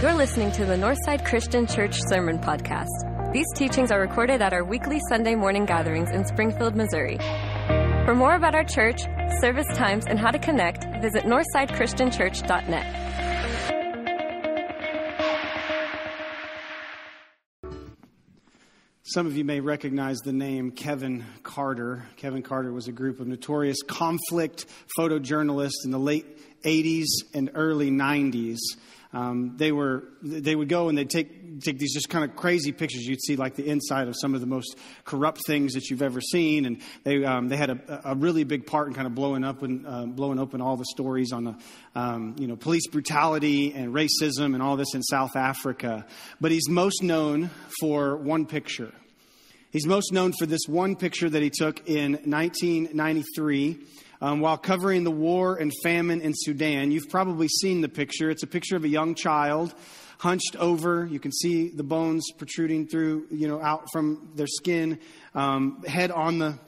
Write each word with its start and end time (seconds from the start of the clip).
You're 0.00 0.14
listening 0.14 0.52
to 0.52 0.64
the 0.64 0.76
Northside 0.76 1.24
Christian 1.24 1.66
Church 1.66 1.98
Sermon 2.08 2.38
Podcast. 2.38 3.32
These 3.32 3.46
teachings 3.56 3.90
are 3.90 3.98
recorded 3.98 4.40
at 4.40 4.52
our 4.52 4.62
weekly 4.62 5.00
Sunday 5.08 5.34
morning 5.34 5.64
gatherings 5.64 6.12
in 6.12 6.24
Springfield, 6.24 6.76
Missouri. 6.76 7.18
For 8.06 8.14
more 8.14 8.36
about 8.36 8.54
our 8.54 8.62
church, 8.62 9.02
service 9.40 9.66
times, 9.74 10.04
and 10.06 10.16
how 10.16 10.30
to 10.30 10.38
connect, 10.38 10.84
visit 11.02 11.24
northsidechristianchurch.net. 11.24 13.08
Some 19.02 19.26
of 19.26 19.36
you 19.36 19.44
may 19.44 19.58
recognize 19.58 20.18
the 20.18 20.32
name 20.32 20.70
Kevin 20.70 21.24
Carter. 21.42 22.04
Kevin 22.16 22.42
Carter 22.42 22.72
was 22.72 22.86
a 22.86 22.92
group 22.92 23.18
of 23.18 23.26
notorious 23.26 23.82
conflict 23.82 24.66
photojournalists 24.96 25.84
in 25.84 25.90
the 25.90 25.98
late 25.98 26.62
80s 26.62 27.06
and 27.34 27.50
early 27.54 27.90
90s. 27.90 28.58
Um, 29.12 29.56
they 29.56 29.72
were 29.72 30.04
they 30.22 30.54
would 30.54 30.68
go 30.68 30.90
and 30.90 30.98
they'd 30.98 31.08
take 31.08 31.62
take 31.62 31.78
these 31.78 31.94
just 31.94 32.10
kind 32.10 32.24
of 32.28 32.36
crazy 32.36 32.72
pictures. 32.72 33.06
You'd 33.06 33.22
see 33.22 33.36
like 33.36 33.54
the 33.54 33.66
inside 33.66 34.06
of 34.06 34.14
some 34.20 34.34
of 34.34 34.42
the 34.42 34.46
most 34.46 34.76
corrupt 35.04 35.40
things 35.46 35.72
that 35.74 35.88
you've 35.88 36.02
ever 36.02 36.20
seen, 36.20 36.66
and 36.66 36.82
they 37.04 37.24
um, 37.24 37.48
they 37.48 37.56
had 37.56 37.70
a, 37.70 38.02
a, 38.04 38.14
really 38.14 38.44
big 38.44 38.66
part 38.66 38.88
in 38.88 38.94
kind 38.94 39.06
of 39.06 39.14
blowing 39.14 39.44
up 39.44 39.62
and 39.62 39.86
uh, 39.86 40.04
blowing 40.04 40.38
open 40.38 40.60
all 40.60 40.76
the 40.76 40.84
stories 40.84 41.32
on 41.32 41.44
the 41.44 41.56
um, 41.94 42.36
you 42.38 42.46
know 42.46 42.56
police 42.56 42.86
brutality 42.86 43.72
and 43.72 43.94
racism 43.94 44.52
and 44.52 44.62
all 44.62 44.76
this 44.76 44.94
in 44.94 45.02
South 45.02 45.36
Africa. 45.36 46.04
But 46.38 46.50
he's 46.50 46.68
most 46.68 47.02
known 47.02 47.50
for 47.80 48.16
one 48.16 48.44
picture. 48.44 48.92
He's 49.70 49.86
most 49.86 50.12
known 50.12 50.32
for 50.38 50.44
this 50.44 50.62
one 50.66 50.96
picture 50.96 51.28
that 51.30 51.42
he 51.42 51.50
took 51.50 51.88
in 51.88 52.12
1993 52.12 53.78
um, 54.20 54.40
while 54.40 54.56
covering 54.56 55.04
the 55.04 55.10
war 55.10 55.56
and 55.56 55.72
famine 55.82 56.20
in 56.20 56.32
Sudan. 56.34 56.90
You've 56.90 57.08
probably 57.08 57.48
seen 57.48 57.80
the 57.80 57.88
picture. 57.88 58.30
It's 58.30 58.42
a 58.42 58.48
picture 58.48 58.76
of 58.76 58.84
a 58.84 58.88
young 58.88 59.14
child 59.14 59.74
hunched 60.18 60.56
over. 60.56 61.06
You 61.06 61.20
can 61.20 61.32
see 61.32 61.68
the 61.68 61.84
bones 61.84 62.24
protruding 62.36 62.88
through, 62.88 63.26
you 63.30 63.48
know, 63.48 63.60
out 63.62 63.86
from 63.92 64.30
their 64.34 64.46
skin, 64.46 64.98
um, 65.34 65.82
head 65.84 66.10
on 66.10 66.38
the 66.38 66.58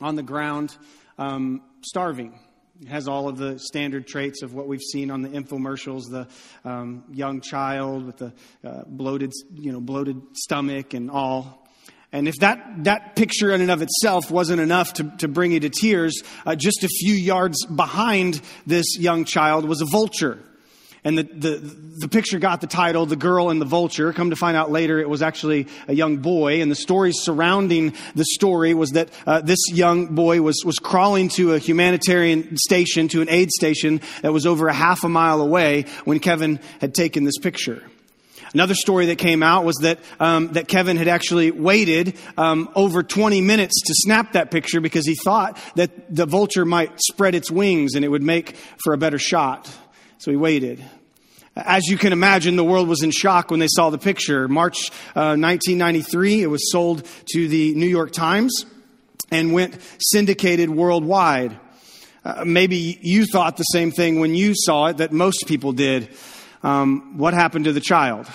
on 0.00 0.16
the 0.16 0.22
ground, 0.22 0.76
um, 1.18 1.62
starving. 1.82 2.38
It 2.80 2.88
has 2.88 3.08
all 3.08 3.28
of 3.28 3.36
the 3.36 3.58
standard 3.58 4.06
traits 4.06 4.42
of 4.42 4.54
what 4.54 4.66
we've 4.66 4.80
seen 4.80 5.10
on 5.10 5.22
the 5.22 5.28
infomercials: 5.28 6.04
the 6.10 6.28
um, 6.64 7.04
young 7.12 7.40
child 7.40 8.06
with 8.06 8.18
the 8.18 8.32
uh, 8.64 8.84
bloated, 8.86 9.32
you 9.54 9.72
know, 9.72 9.80
bloated 9.80 10.20
stomach 10.34 10.94
and 10.94 11.10
all. 11.10 11.66
And 12.12 12.26
if 12.26 12.36
that, 12.38 12.84
that 12.84 13.14
picture 13.14 13.52
in 13.52 13.60
and 13.60 13.70
of 13.70 13.82
itself 13.82 14.30
wasn't 14.30 14.60
enough 14.60 14.94
to, 14.94 15.04
to 15.18 15.28
bring 15.28 15.52
you 15.52 15.60
to 15.60 15.70
tears, 15.70 16.22
uh, 16.44 16.56
just 16.56 16.82
a 16.82 16.88
few 16.88 17.14
yards 17.14 17.64
behind 17.66 18.40
this 18.66 18.98
young 18.98 19.24
child 19.24 19.64
was 19.64 19.80
a 19.80 19.86
vulture. 19.86 20.38
And 21.02 21.16
the, 21.16 21.22
the, 21.22 21.56
the 22.00 22.08
picture 22.08 22.38
got 22.38 22.60
the 22.60 22.66
title, 22.66 23.06
The 23.06 23.16
Girl 23.16 23.48
and 23.48 23.60
the 23.60 23.64
Vulture. 23.64 24.12
Come 24.12 24.30
to 24.30 24.36
find 24.36 24.56
out 24.56 24.70
later, 24.70 24.98
it 24.98 25.08
was 25.08 25.22
actually 25.22 25.66
a 25.88 25.94
young 25.94 26.18
boy. 26.18 26.60
And 26.60 26.70
the 26.70 26.74
story 26.74 27.12
surrounding 27.12 27.94
the 28.14 28.24
story 28.24 28.74
was 28.74 28.90
that 28.90 29.08
uh, 29.26 29.40
this 29.40 29.60
young 29.72 30.14
boy 30.14 30.42
was, 30.42 30.62
was 30.64 30.78
crawling 30.78 31.28
to 31.30 31.54
a 31.54 31.58
humanitarian 31.58 32.56
station, 32.58 33.08
to 33.08 33.22
an 33.22 33.30
aid 33.30 33.50
station 33.50 34.02
that 34.20 34.32
was 34.32 34.46
over 34.46 34.68
a 34.68 34.74
half 34.74 35.04
a 35.04 35.08
mile 35.08 35.40
away 35.40 35.86
when 36.04 36.18
Kevin 36.18 36.60
had 36.80 36.92
taken 36.92 37.24
this 37.24 37.38
picture. 37.38 37.82
Another 38.52 38.74
story 38.74 39.06
that 39.06 39.18
came 39.18 39.42
out 39.42 39.64
was 39.64 39.76
that 39.82 40.00
um, 40.18 40.48
that 40.54 40.66
Kevin 40.66 40.96
had 40.96 41.06
actually 41.06 41.52
waited 41.52 42.16
um, 42.36 42.68
over 42.74 43.02
20 43.02 43.40
minutes 43.40 43.80
to 43.82 43.94
snap 43.96 44.32
that 44.32 44.50
picture 44.50 44.80
because 44.80 45.06
he 45.06 45.14
thought 45.14 45.56
that 45.76 45.90
the 46.14 46.26
vulture 46.26 46.64
might 46.64 46.90
spread 47.00 47.34
its 47.34 47.50
wings 47.50 47.94
and 47.94 48.04
it 48.04 48.08
would 48.08 48.22
make 48.22 48.56
for 48.82 48.92
a 48.92 48.98
better 48.98 49.18
shot. 49.18 49.70
So 50.18 50.30
he 50.30 50.36
waited. 50.36 50.84
As 51.56 51.86
you 51.86 51.96
can 51.96 52.12
imagine, 52.12 52.56
the 52.56 52.64
world 52.64 52.88
was 52.88 53.02
in 53.02 53.10
shock 53.10 53.50
when 53.50 53.60
they 53.60 53.68
saw 53.68 53.90
the 53.90 53.98
picture. 53.98 54.48
March 54.48 54.90
uh, 55.14 55.36
1993, 55.36 56.42
it 56.42 56.46
was 56.46 56.70
sold 56.72 57.06
to 57.32 57.48
the 57.48 57.74
New 57.74 57.88
York 57.88 58.12
Times 58.12 58.64
and 59.30 59.52
went 59.52 59.78
syndicated 60.00 60.70
worldwide. 60.70 61.58
Uh, 62.24 62.44
maybe 62.44 62.98
you 63.00 63.26
thought 63.26 63.56
the 63.56 63.62
same 63.64 63.90
thing 63.90 64.20
when 64.20 64.34
you 64.34 64.54
saw 64.54 64.86
it 64.86 64.98
that 64.98 65.12
most 65.12 65.46
people 65.46 65.72
did 65.72 66.08
um, 66.62 67.18
what 67.18 67.34
happened 67.34 67.66
to 67.66 67.72
the 67.72 67.80
child? 67.80 68.26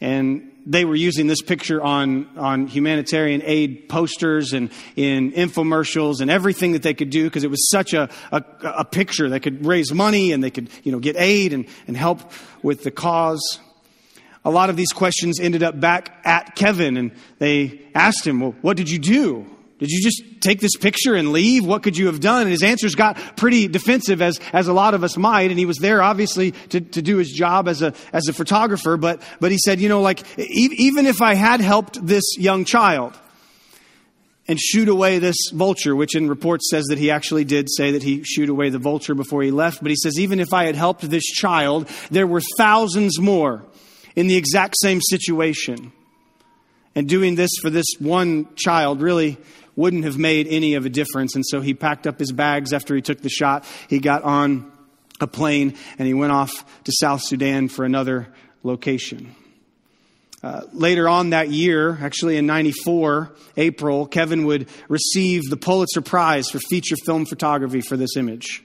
And 0.00 0.52
they 0.66 0.84
were 0.84 0.94
using 0.94 1.26
this 1.26 1.42
picture 1.42 1.82
on, 1.82 2.28
on 2.36 2.66
humanitarian 2.66 3.42
aid 3.44 3.88
posters 3.88 4.52
and 4.52 4.70
in 4.96 5.32
infomercials 5.32 6.20
and 6.20 6.30
everything 6.30 6.72
that 6.72 6.82
they 6.82 6.94
could 6.94 7.10
do 7.10 7.24
because 7.24 7.44
it 7.44 7.50
was 7.50 7.68
such 7.70 7.94
a, 7.94 8.08
a, 8.30 8.44
a, 8.62 8.84
picture. 8.84 9.28
They 9.28 9.40
could 9.40 9.66
raise 9.66 9.92
money 9.92 10.32
and 10.32 10.42
they 10.42 10.50
could 10.50 10.70
you 10.84 10.92
know, 10.92 11.00
get 11.00 11.16
aid 11.16 11.52
and, 11.52 11.66
and 11.86 11.96
help 11.96 12.20
with 12.62 12.84
the 12.84 12.90
cause. 12.90 13.60
A 14.44 14.50
lot 14.50 14.70
of 14.70 14.76
these 14.76 14.92
questions 14.92 15.40
ended 15.40 15.62
up 15.62 15.78
back 15.78 16.20
at 16.24 16.54
Kevin 16.56 16.96
and 16.96 17.12
they 17.38 17.82
asked 17.94 18.26
him, 18.26 18.40
Well, 18.40 18.54
what 18.60 18.76
did 18.76 18.90
you 18.90 18.98
do? 18.98 19.46
Did 19.82 19.90
you 19.90 20.02
just 20.02 20.40
take 20.40 20.60
this 20.60 20.76
picture 20.76 21.16
and 21.16 21.32
leave? 21.32 21.66
What 21.66 21.82
could 21.82 21.96
you 21.96 22.06
have 22.06 22.20
done? 22.20 22.42
And 22.42 22.50
his 22.50 22.62
answers 22.62 22.94
got 22.94 23.36
pretty 23.36 23.66
defensive, 23.66 24.22
as, 24.22 24.38
as 24.52 24.68
a 24.68 24.72
lot 24.72 24.94
of 24.94 25.02
us 25.02 25.16
might. 25.16 25.50
And 25.50 25.58
he 25.58 25.66
was 25.66 25.78
there, 25.78 26.02
obviously, 26.02 26.52
to, 26.68 26.80
to 26.80 27.02
do 27.02 27.16
his 27.16 27.32
job 27.32 27.66
as 27.66 27.82
a, 27.82 27.92
as 28.12 28.28
a 28.28 28.32
photographer. 28.32 28.96
But, 28.96 29.20
but 29.40 29.50
he 29.50 29.58
said, 29.58 29.80
you 29.80 29.88
know, 29.88 30.00
like, 30.00 30.22
even 30.38 31.06
if 31.06 31.20
I 31.20 31.34
had 31.34 31.60
helped 31.60 32.06
this 32.06 32.22
young 32.38 32.64
child 32.64 33.18
and 34.46 34.60
shoot 34.60 34.88
away 34.88 35.18
this 35.18 35.36
vulture, 35.52 35.96
which 35.96 36.14
in 36.14 36.28
reports 36.28 36.70
says 36.70 36.84
that 36.84 36.98
he 36.98 37.10
actually 37.10 37.44
did 37.44 37.68
say 37.68 37.90
that 37.90 38.04
he 38.04 38.22
shoot 38.22 38.48
away 38.48 38.68
the 38.68 38.78
vulture 38.78 39.16
before 39.16 39.42
he 39.42 39.50
left. 39.50 39.82
But 39.82 39.90
he 39.90 39.96
says, 39.96 40.16
even 40.16 40.38
if 40.38 40.52
I 40.52 40.66
had 40.66 40.76
helped 40.76 41.10
this 41.10 41.24
child, 41.24 41.88
there 42.10 42.28
were 42.28 42.42
thousands 42.56 43.18
more 43.18 43.64
in 44.14 44.28
the 44.28 44.36
exact 44.36 44.76
same 44.78 45.00
situation. 45.00 45.92
And 46.94 47.08
doing 47.08 47.36
this 47.36 47.50
for 47.62 47.70
this 47.70 47.86
one 47.98 48.46
child 48.54 49.00
really 49.00 49.38
wouldn't 49.76 50.04
have 50.04 50.18
made 50.18 50.46
any 50.48 50.74
of 50.74 50.86
a 50.86 50.88
difference. 50.88 51.34
And 51.34 51.44
so 51.46 51.60
he 51.60 51.74
packed 51.74 52.06
up 52.06 52.18
his 52.18 52.32
bags 52.32 52.72
after 52.72 52.94
he 52.94 53.02
took 53.02 53.20
the 53.20 53.28
shot. 53.28 53.64
He 53.88 53.98
got 53.98 54.22
on 54.22 54.70
a 55.20 55.26
plane 55.26 55.76
and 55.98 56.06
he 56.06 56.14
went 56.14 56.32
off 56.32 56.64
to 56.84 56.92
South 57.00 57.22
Sudan 57.22 57.68
for 57.68 57.84
another 57.84 58.28
location. 58.62 59.34
Uh, 60.42 60.62
later 60.72 61.08
on 61.08 61.30
that 61.30 61.50
year, 61.50 61.96
actually 62.02 62.36
in 62.36 62.46
94, 62.46 63.32
April, 63.56 64.06
Kevin 64.06 64.44
would 64.46 64.68
receive 64.88 65.42
the 65.48 65.56
Pulitzer 65.56 66.00
Prize 66.00 66.50
for 66.50 66.58
feature 66.58 66.96
film 67.06 67.26
photography 67.26 67.80
for 67.80 67.96
this 67.96 68.16
image. 68.16 68.64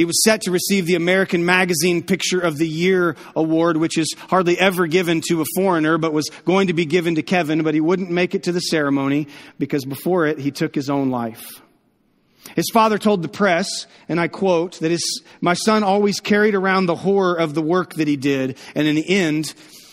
He 0.00 0.06
was 0.06 0.24
set 0.24 0.40
to 0.42 0.50
receive 0.50 0.86
the 0.86 0.94
American 0.94 1.44
Magazine 1.44 2.02
Picture 2.02 2.40
of 2.40 2.56
the 2.56 2.66
Year 2.66 3.16
award, 3.36 3.76
which 3.76 3.98
is 3.98 4.14
hardly 4.30 4.58
ever 4.58 4.86
given 4.86 5.20
to 5.28 5.42
a 5.42 5.44
foreigner, 5.54 5.98
but 5.98 6.14
was 6.14 6.30
going 6.46 6.68
to 6.68 6.72
be 6.72 6.86
given 6.86 7.16
to 7.16 7.22
Kevin, 7.22 7.62
but 7.62 7.74
he 7.74 7.82
wouldn't 7.82 8.10
make 8.10 8.34
it 8.34 8.44
to 8.44 8.52
the 8.52 8.60
ceremony 8.60 9.28
because 9.58 9.84
before 9.84 10.26
it, 10.26 10.38
he 10.38 10.50
took 10.52 10.74
his 10.74 10.88
own 10.88 11.10
life. 11.10 11.60
His 12.56 12.70
father 12.72 12.96
told 12.96 13.20
the 13.20 13.28
press, 13.28 13.86
and 14.08 14.18
I 14.18 14.28
quote, 14.28 14.78
that 14.80 14.90
his, 14.90 15.22
my 15.42 15.52
son 15.52 15.82
always 15.82 16.18
carried 16.18 16.54
around 16.54 16.86
the 16.86 16.96
horror 16.96 17.38
of 17.38 17.52
the 17.52 17.60
work 17.60 17.92
that 17.96 18.08
he 18.08 18.16
did, 18.16 18.56
and 18.74 18.88
in 18.88 18.94
the 18.94 19.06
end, 19.06 19.52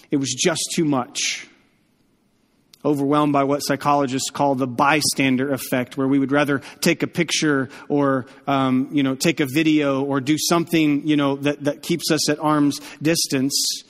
it 0.09 0.15
was 0.15 0.33
just 0.33 0.61
too 0.73 0.85
much 0.85 1.49
overwhelmed 2.85 3.33
by 3.33 3.43
what 3.43 3.59
psychologists 3.59 4.29
call 4.29 4.55
the 4.55 4.67
bystander 4.67 5.51
effect, 5.51 5.97
where 5.97 6.07
we 6.07 6.19
would 6.19 6.31
rather 6.31 6.61
take 6.81 7.03
a 7.03 7.07
picture 7.07 7.69
or, 7.89 8.27
um, 8.45 8.89
you 8.91 9.03
know, 9.03 9.15
take 9.15 9.39
a 9.39 9.47
video 9.51 10.03
or 10.03 10.21
do 10.21 10.37
something, 10.37 11.07
you 11.07 11.15
know, 11.15 11.35
that, 11.37 11.63
that 11.63 11.81
keeps 11.81 12.11
us 12.11 12.29
at 12.29 12.39
arm's 12.39 12.79
distance. 13.01 13.83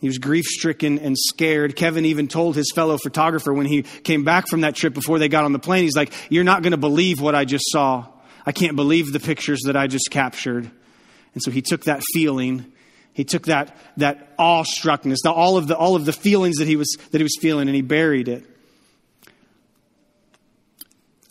He 0.00 0.06
was 0.06 0.18
grief 0.18 0.46
stricken 0.46 0.98
and 0.98 1.16
scared. 1.16 1.76
Kevin 1.76 2.06
even 2.06 2.26
told 2.26 2.56
his 2.56 2.72
fellow 2.74 2.96
photographer 2.96 3.52
when 3.52 3.66
he 3.66 3.82
came 3.82 4.24
back 4.24 4.48
from 4.48 4.62
that 4.62 4.74
trip 4.74 4.94
before 4.94 5.18
they 5.18 5.28
got 5.28 5.44
on 5.44 5.52
the 5.52 5.58
plane, 5.58 5.84
he's 5.84 5.96
like, 5.96 6.12
You're 6.30 6.44
not 6.44 6.62
going 6.62 6.72
to 6.72 6.78
believe 6.78 7.20
what 7.20 7.34
I 7.34 7.44
just 7.44 7.64
saw. 7.68 8.06
I 8.46 8.52
can't 8.52 8.76
believe 8.76 9.12
the 9.12 9.20
pictures 9.20 9.60
that 9.66 9.76
I 9.76 9.86
just 9.86 10.10
captured. 10.10 10.70
And 11.34 11.42
so 11.42 11.50
he 11.50 11.62
took 11.62 11.84
that 11.84 12.02
feeling 12.14 12.72
he 13.12 13.24
took 13.24 13.46
that, 13.46 13.76
that 13.96 14.36
awestruckness, 14.38 15.18
the, 15.22 15.32
all, 15.32 15.56
of 15.56 15.66
the, 15.66 15.76
all 15.76 15.96
of 15.96 16.04
the 16.04 16.12
feelings 16.12 16.56
that 16.56 16.68
he, 16.68 16.76
was, 16.76 16.96
that 17.10 17.18
he 17.18 17.22
was 17.22 17.36
feeling, 17.40 17.68
and 17.68 17.74
he 17.74 17.82
buried 17.82 18.28
it. 18.28 18.44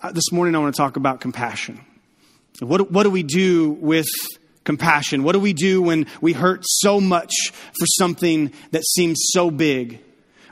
Uh, 0.02 0.12
this 0.12 0.32
morning, 0.32 0.56
I 0.56 0.60
want 0.60 0.74
to 0.74 0.78
talk 0.78 0.96
about 0.98 1.20
compassion. 1.20 1.82
What, 2.60 2.92
what 2.92 3.04
do 3.04 3.10
we 3.10 3.24
do 3.24 3.72
with 3.72 4.08
compassion? 4.64 5.24
What 5.24 5.34
do 5.34 5.40
we 5.40 5.54
do 5.54 5.82
when 5.82 6.08
we 6.22 6.34
hurt 6.34 6.62
so 6.64 7.02
much 7.02 7.34
for 7.52 7.86
something 7.98 8.52
that 8.72 8.84
seems 8.86 9.20
so 9.32 9.50
big? 9.50 10.00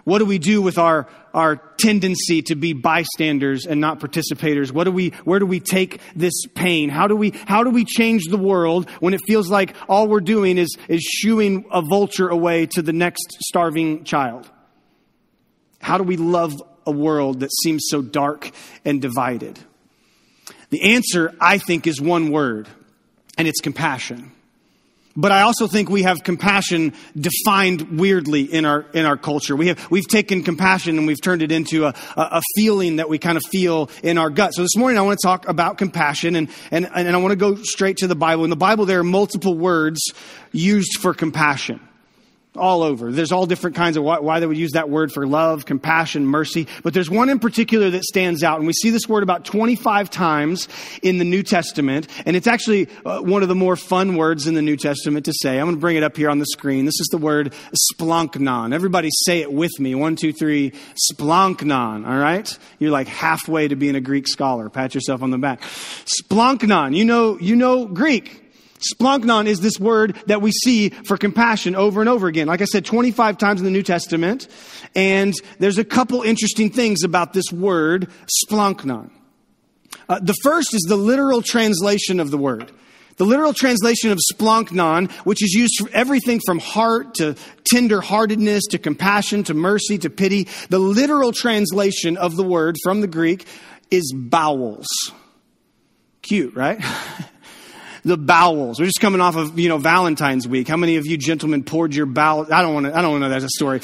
What 0.08 0.20
do 0.20 0.26
we 0.26 0.38
do 0.38 0.62
with 0.62 0.78
our, 0.78 1.06
our 1.34 1.58
tendency 1.58 2.42
to 2.44 2.56
be 2.56 2.72
bystanders 2.72 3.66
and 3.66 3.82
not 3.82 4.00
participators? 4.00 4.72
What 4.72 4.86
do 4.86 4.92
we, 4.94 5.10
where 5.26 5.38
do 5.38 5.46
we 5.46 5.60
take 5.60 6.00
this 6.16 6.46
pain? 6.56 6.88
How 6.88 7.10
do 7.10 7.16
we, 7.18 7.32
how 7.46 7.66
do 7.66 7.72
we 7.72 7.84
change 7.84 8.24
the 8.30 8.38
world 8.38 8.90
when 9.02 9.14
it 9.14 9.20
feels 9.28 9.50
like 9.50 9.76
all 9.90 10.08
we're 10.08 10.22
doing 10.22 10.58
is, 10.58 10.78
is 10.88 11.02
shooing 11.02 11.66
a 11.72 11.82
vulture 11.82 12.30
away 12.30 12.68
to 12.68 12.82
the 12.82 12.94
next 12.94 13.36
starving 13.50 14.06
child? 14.06 14.50
How 15.82 15.98
do 15.98 16.06
we 16.06 16.16
love 16.16 16.54
a 16.86 16.92
world 16.92 17.42
that 17.42 17.52
seems 17.62 17.88
so 17.90 18.02
dark 18.02 18.50
and 18.86 19.02
divided? 19.02 19.60
The 20.70 20.96
answer, 20.96 21.36
I 21.42 21.58
think, 21.58 21.86
is 21.86 22.00
one 22.00 22.32
word, 22.32 22.70
and 23.38 23.46
it's 23.46 23.60
compassion. 23.60 24.32
But 25.20 25.32
I 25.32 25.42
also 25.42 25.66
think 25.66 25.90
we 25.90 26.04
have 26.04 26.24
compassion 26.24 26.94
defined 27.20 28.00
weirdly 28.00 28.44
in 28.44 28.66
our 28.66 28.86
in 28.94 29.06
our 29.08 29.18
culture. 29.18 29.56
We 29.56 29.70
have 29.70 29.90
we've 29.90 30.08
taken 30.08 30.44
compassion 30.44 31.00
and 31.00 31.08
we've 31.08 31.20
turned 31.20 31.42
it 31.42 31.52
into 31.52 31.86
a, 31.86 31.96
a, 32.16 32.42
feeling 32.56 32.98
that 32.98 33.10
we 33.10 33.18
kind 33.18 33.36
of 33.36 33.44
feel 33.50 33.90
in 34.04 34.20
our 34.20 34.30
gut. 34.30 34.54
So 34.54 34.62
this 34.62 34.78
morning 34.78 35.00
I 35.00 35.02
want 35.02 35.18
to 35.20 35.28
talk 35.28 35.48
about 35.48 35.80
compassion 35.80 36.36
and, 36.36 36.50
and, 36.70 36.88
and 36.94 37.10
I 37.10 37.18
want 37.18 37.32
to 37.32 37.36
go 37.36 37.56
straight 37.56 37.98
to 37.98 38.08
the 38.08 38.16
Bible. 38.16 38.44
In 38.44 38.52
the 38.52 38.56
Bible 38.56 38.86
there 38.86 39.00
are 39.00 39.04
multiple 39.04 39.58
words 39.58 40.00
used 40.52 41.00
for 41.00 41.16
compassion 41.16 41.80
all 42.60 42.84
over. 42.84 43.12
There's 43.12 43.32
all 43.32 43.46
different 43.46 43.76
kinds 43.76 43.98
of 43.98 44.04
why, 44.04 44.20
why, 44.20 44.40
they 44.40 44.48
would 44.48 44.58
use 44.58 44.72
that 44.72 44.90
word 44.90 45.12
for 45.12 45.28
love, 45.28 45.66
compassion, 45.66 46.26
mercy. 46.26 46.68
But 46.84 46.94
there's 46.94 47.10
one 47.10 47.30
in 47.30 47.40
particular 47.40 47.90
that 47.92 48.04
stands 48.04 48.44
out. 48.44 48.58
And 48.58 48.68
we 48.68 48.74
see 48.74 48.90
this 48.90 49.08
word 49.08 49.24
about 49.24 49.46
25 49.46 50.10
times 50.10 50.68
in 51.02 51.18
the 51.18 51.26
New 51.26 51.44
Testament. 51.44 52.08
And 52.26 52.36
it's 52.36 52.48
actually 52.48 52.90
uh, 53.06 53.20
one 53.20 53.44
of 53.44 53.50
the 53.50 53.56
more 53.56 53.76
fun 53.76 54.16
words 54.16 54.48
in 54.48 54.54
the 54.54 54.62
New 54.62 54.78
Testament 54.78 55.26
to 55.26 55.34
say. 55.42 55.60
I'm 55.60 55.66
going 55.66 55.76
to 55.76 55.82
bring 55.82 55.98
it 55.98 56.04
up 56.04 56.18
here 56.18 56.30
on 56.30 56.40
the 56.40 56.46
screen. 56.46 56.86
This 56.86 57.00
is 57.00 57.08
the 57.12 57.18
word 57.18 57.54
splanchnon. 57.94 58.74
Everybody 58.74 59.10
say 59.26 59.42
it 59.42 59.52
with 59.52 59.80
me. 59.80 59.96
One, 59.96 60.16
two, 60.16 60.34
three. 60.34 60.74
Splanchnon. 61.12 62.08
All 62.08 62.18
right? 62.18 62.58
You're 62.80 62.92
like 62.92 63.08
halfway 63.08 63.68
to 63.68 63.76
being 63.76 63.96
a 63.96 64.02
Greek 64.02 64.28
scholar. 64.28 64.70
Pat 64.70 64.96
yourself 64.96 65.22
on 65.22 65.32
the 65.32 65.38
back. 65.38 65.62
Splanchnon. 65.62 66.96
You 66.96 67.06
know, 67.06 67.40
you 67.40 67.56
know 67.56 67.86
Greek. 67.86 68.47
Splanchnon 68.80 69.48
is 69.48 69.60
this 69.60 69.80
word 69.80 70.16
that 70.28 70.42
we 70.42 70.52
see 70.52 70.90
for 70.90 71.18
compassion 71.18 71.76
over 71.76 72.00
and 72.00 72.10
over 72.10 72.28
again. 72.28 72.48
Like 72.48 72.62
I 72.62 72.66
said, 72.66 72.86
25 72.86 73.38
times 73.38 73.60
in 73.60 73.66
the 73.66 73.72
New 73.72 73.84
Testament. 73.84 74.48
And 74.96 75.34
there's 75.60 75.78
a 75.78 75.84
couple 75.84 76.22
interesting 76.22 76.70
things 76.70 77.04
about 77.04 77.34
this 77.34 77.52
word, 77.52 78.10
splanchnon. 78.48 79.10
Uh, 80.10 80.20
the 80.22 80.36
first 80.44 80.74
is 80.74 80.82
the 80.88 80.96
literal 80.96 81.42
translation 81.42 82.20
of 82.20 82.32
the 82.32 82.38
word. 82.38 82.72
The 83.18 83.26
literal 83.26 83.54
translation 83.54 84.12
of 84.12 84.20
splanchnon, 84.32 85.12
which 85.26 85.44
is 85.44 85.54
used 85.54 85.74
for 85.80 85.90
everything 85.92 86.40
from 86.46 86.60
heart 86.60 87.16
to 87.16 87.36
tenderheartedness 87.74 88.62
to 88.70 88.78
compassion 88.78 89.44
to 89.46 89.56
mercy 89.56 89.98
to 89.98 90.10
pity. 90.12 90.48
The 90.70 90.80
literal 90.80 91.32
translation 91.34 92.16
of 92.16 92.36
the 92.36 92.44
word 92.44 92.76
from 92.84 93.02
the 93.02 93.08
Greek 93.08 93.46
is 93.90 94.14
bowels. 94.16 94.88
Cute, 96.22 96.56
right? 96.56 96.80
the 98.08 98.18
bowels. 98.18 98.80
We're 98.80 98.86
just 98.86 99.02
coming 99.02 99.22
off 99.22 99.36
of, 99.36 99.60
you 99.60 99.70
know, 99.70 99.78
Valentine's 99.78 100.48
week. 100.48 100.68
How 100.68 100.78
many 100.78 100.96
of 100.96 101.06
you 101.06 101.18
gentlemen 101.18 101.64
poured 101.64 101.94
your 101.94 102.06
bowels? 102.06 102.50
I 102.50 102.62
don't 102.62 102.74
want 102.74 102.86
to, 102.88 102.98
I 102.98 103.02
don't 103.02 103.12
want 103.12 103.24
to 103.24 103.28
know 103.28 103.34
that's 103.34 103.46
a 103.46 103.50
story. 103.50 103.82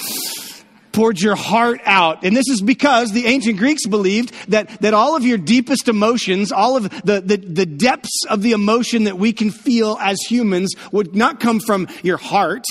poured 0.94 1.20
your 1.20 1.36
heart 1.36 1.82
out. 1.86 2.24
And 2.24 2.36
this 2.38 2.48
is 2.48 2.62
because 2.62 3.12
the 3.12 3.26
ancient 3.26 3.58
Greeks 3.58 3.86
believed 3.86 4.34
that, 4.50 4.70
that 4.82 4.94
all 4.94 5.16
of 5.16 5.26
your 5.26 5.38
deepest 5.38 5.90
emotions, 5.90 6.52
all 6.52 6.78
of 6.78 6.90
the, 7.04 7.20
the, 7.20 7.38
the 7.38 7.66
depths 7.66 8.26
of 8.30 8.42
the 8.42 8.54
emotion 8.54 9.06
that 9.06 9.18
we 9.18 9.34
can 9.34 9.52
feel 9.52 9.98
as 10.00 10.20
humans 10.22 10.74
would 10.92 11.16
not 11.16 11.40
come 11.40 11.60
from 11.60 11.88
your 12.04 12.18
heart. 12.18 12.64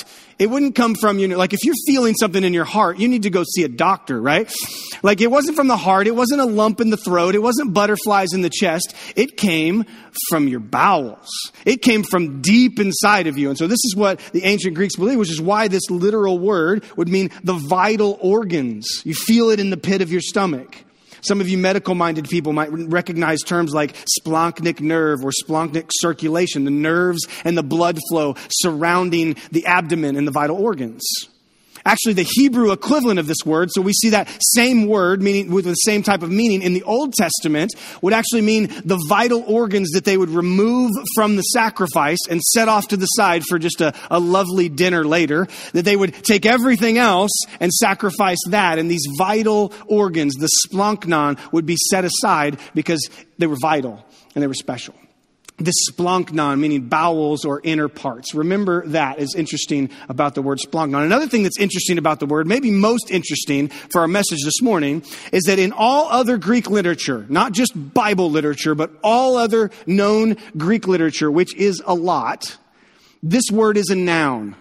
It 0.42 0.50
wouldn't 0.50 0.74
come 0.74 0.96
from, 0.96 1.20
you 1.20 1.28
know, 1.28 1.38
like 1.38 1.52
if 1.52 1.60
you're 1.62 1.76
feeling 1.86 2.14
something 2.16 2.42
in 2.42 2.52
your 2.52 2.64
heart, 2.64 2.98
you 2.98 3.06
need 3.06 3.22
to 3.22 3.30
go 3.30 3.44
see 3.44 3.62
a 3.62 3.68
doctor, 3.68 4.20
right? 4.20 4.52
Like 5.00 5.20
it 5.20 5.30
wasn't 5.30 5.54
from 5.54 5.68
the 5.68 5.76
heart. 5.76 6.08
It 6.08 6.16
wasn't 6.16 6.40
a 6.40 6.44
lump 6.46 6.80
in 6.80 6.90
the 6.90 6.96
throat. 6.96 7.36
It 7.36 7.42
wasn't 7.42 7.72
butterflies 7.72 8.32
in 8.32 8.42
the 8.42 8.50
chest. 8.50 8.92
It 9.14 9.36
came 9.36 9.84
from 10.28 10.48
your 10.48 10.58
bowels. 10.58 11.30
It 11.64 11.80
came 11.80 12.02
from 12.02 12.42
deep 12.42 12.80
inside 12.80 13.28
of 13.28 13.38
you. 13.38 13.50
And 13.50 13.56
so 13.56 13.68
this 13.68 13.84
is 13.84 13.94
what 13.94 14.18
the 14.32 14.42
ancient 14.42 14.74
Greeks 14.74 14.96
believed, 14.96 15.20
which 15.20 15.30
is 15.30 15.40
why 15.40 15.68
this 15.68 15.88
literal 15.90 16.40
word 16.40 16.84
would 16.96 17.08
mean 17.08 17.30
the 17.44 17.54
vital 17.54 18.18
organs. 18.20 19.02
You 19.04 19.14
feel 19.14 19.50
it 19.50 19.60
in 19.60 19.70
the 19.70 19.76
pit 19.76 20.02
of 20.02 20.10
your 20.10 20.22
stomach. 20.22 20.76
Some 21.22 21.40
of 21.40 21.48
you 21.48 21.56
medical 21.56 21.94
minded 21.94 22.28
people 22.28 22.52
might 22.52 22.70
recognize 22.72 23.40
terms 23.40 23.72
like 23.72 23.96
splanchnic 24.20 24.80
nerve 24.80 25.24
or 25.24 25.30
splanchnic 25.30 25.90
circulation, 25.92 26.64
the 26.64 26.70
nerves 26.70 27.26
and 27.44 27.56
the 27.56 27.62
blood 27.62 27.98
flow 28.10 28.34
surrounding 28.50 29.36
the 29.50 29.64
abdomen 29.66 30.16
and 30.16 30.26
the 30.26 30.32
vital 30.32 30.56
organs. 30.56 31.02
Actually, 31.84 32.14
the 32.14 32.28
Hebrew 32.28 32.72
equivalent 32.72 33.18
of 33.18 33.26
this 33.26 33.44
word, 33.44 33.70
so 33.72 33.82
we 33.82 33.92
see 33.92 34.10
that 34.10 34.28
same 34.40 34.86
word 34.86 35.22
meaning 35.22 35.50
with 35.50 35.64
the 35.64 35.74
same 35.74 36.02
type 36.02 36.22
of 36.22 36.30
meaning 36.30 36.62
in 36.62 36.74
the 36.74 36.82
Old 36.82 37.14
Testament, 37.14 37.74
would 38.00 38.12
actually 38.12 38.42
mean 38.42 38.68
the 38.84 39.02
vital 39.08 39.42
organs 39.46 39.90
that 39.90 40.04
they 40.04 40.16
would 40.16 40.30
remove 40.30 40.90
from 41.14 41.36
the 41.36 41.42
sacrifice 41.42 42.18
and 42.30 42.40
set 42.40 42.68
off 42.68 42.88
to 42.88 42.96
the 42.96 43.06
side 43.06 43.42
for 43.48 43.58
just 43.58 43.80
a, 43.80 43.94
a 44.10 44.20
lovely 44.20 44.68
dinner 44.68 45.04
later. 45.04 45.48
That 45.72 45.84
they 45.84 45.96
would 45.96 46.14
take 46.24 46.46
everything 46.46 46.98
else 46.98 47.32
and 47.60 47.72
sacrifice 47.72 48.38
that, 48.48 48.78
and 48.78 48.90
these 48.90 49.06
vital 49.18 49.72
organs, 49.86 50.34
the 50.34 50.48
splanchnon, 50.66 51.38
would 51.52 51.66
be 51.66 51.76
set 51.90 52.04
aside 52.04 52.58
because 52.74 53.08
they 53.38 53.46
were 53.46 53.56
vital 53.60 54.04
and 54.34 54.42
they 54.42 54.46
were 54.46 54.54
special 54.54 54.94
this 55.58 55.74
splanchnon, 55.90 56.58
meaning 56.58 56.88
bowels 56.88 57.44
or 57.44 57.60
inner 57.62 57.88
parts. 57.88 58.34
Remember 58.34 58.86
that 58.88 59.18
is 59.18 59.34
interesting 59.34 59.90
about 60.08 60.34
the 60.34 60.42
word 60.42 60.58
splanchnon. 60.58 61.04
Another 61.04 61.28
thing 61.28 61.42
that's 61.42 61.58
interesting 61.58 61.98
about 61.98 62.20
the 62.20 62.26
word, 62.26 62.46
maybe 62.46 62.70
most 62.70 63.10
interesting 63.10 63.68
for 63.68 64.00
our 64.00 64.08
message 64.08 64.40
this 64.44 64.62
morning, 64.62 65.04
is 65.32 65.44
that 65.44 65.58
in 65.58 65.72
all 65.72 66.08
other 66.08 66.38
Greek 66.38 66.70
literature, 66.70 67.26
not 67.28 67.52
just 67.52 67.72
Bible 67.94 68.30
literature, 68.30 68.74
but 68.74 68.90
all 69.02 69.36
other 69.36 69.70
known 69.86 70.36
Greek 70.56 70.88
literature, 70.88 71.30
which 71.30 71.54
is 71.54 71.82
a 71.86 71.94
lot, 71.94 72.56
this 73.22 73.44
word 73.50 73.76
is 73.76 73.90
a 73.90 73.96
noun. 73.96 74.56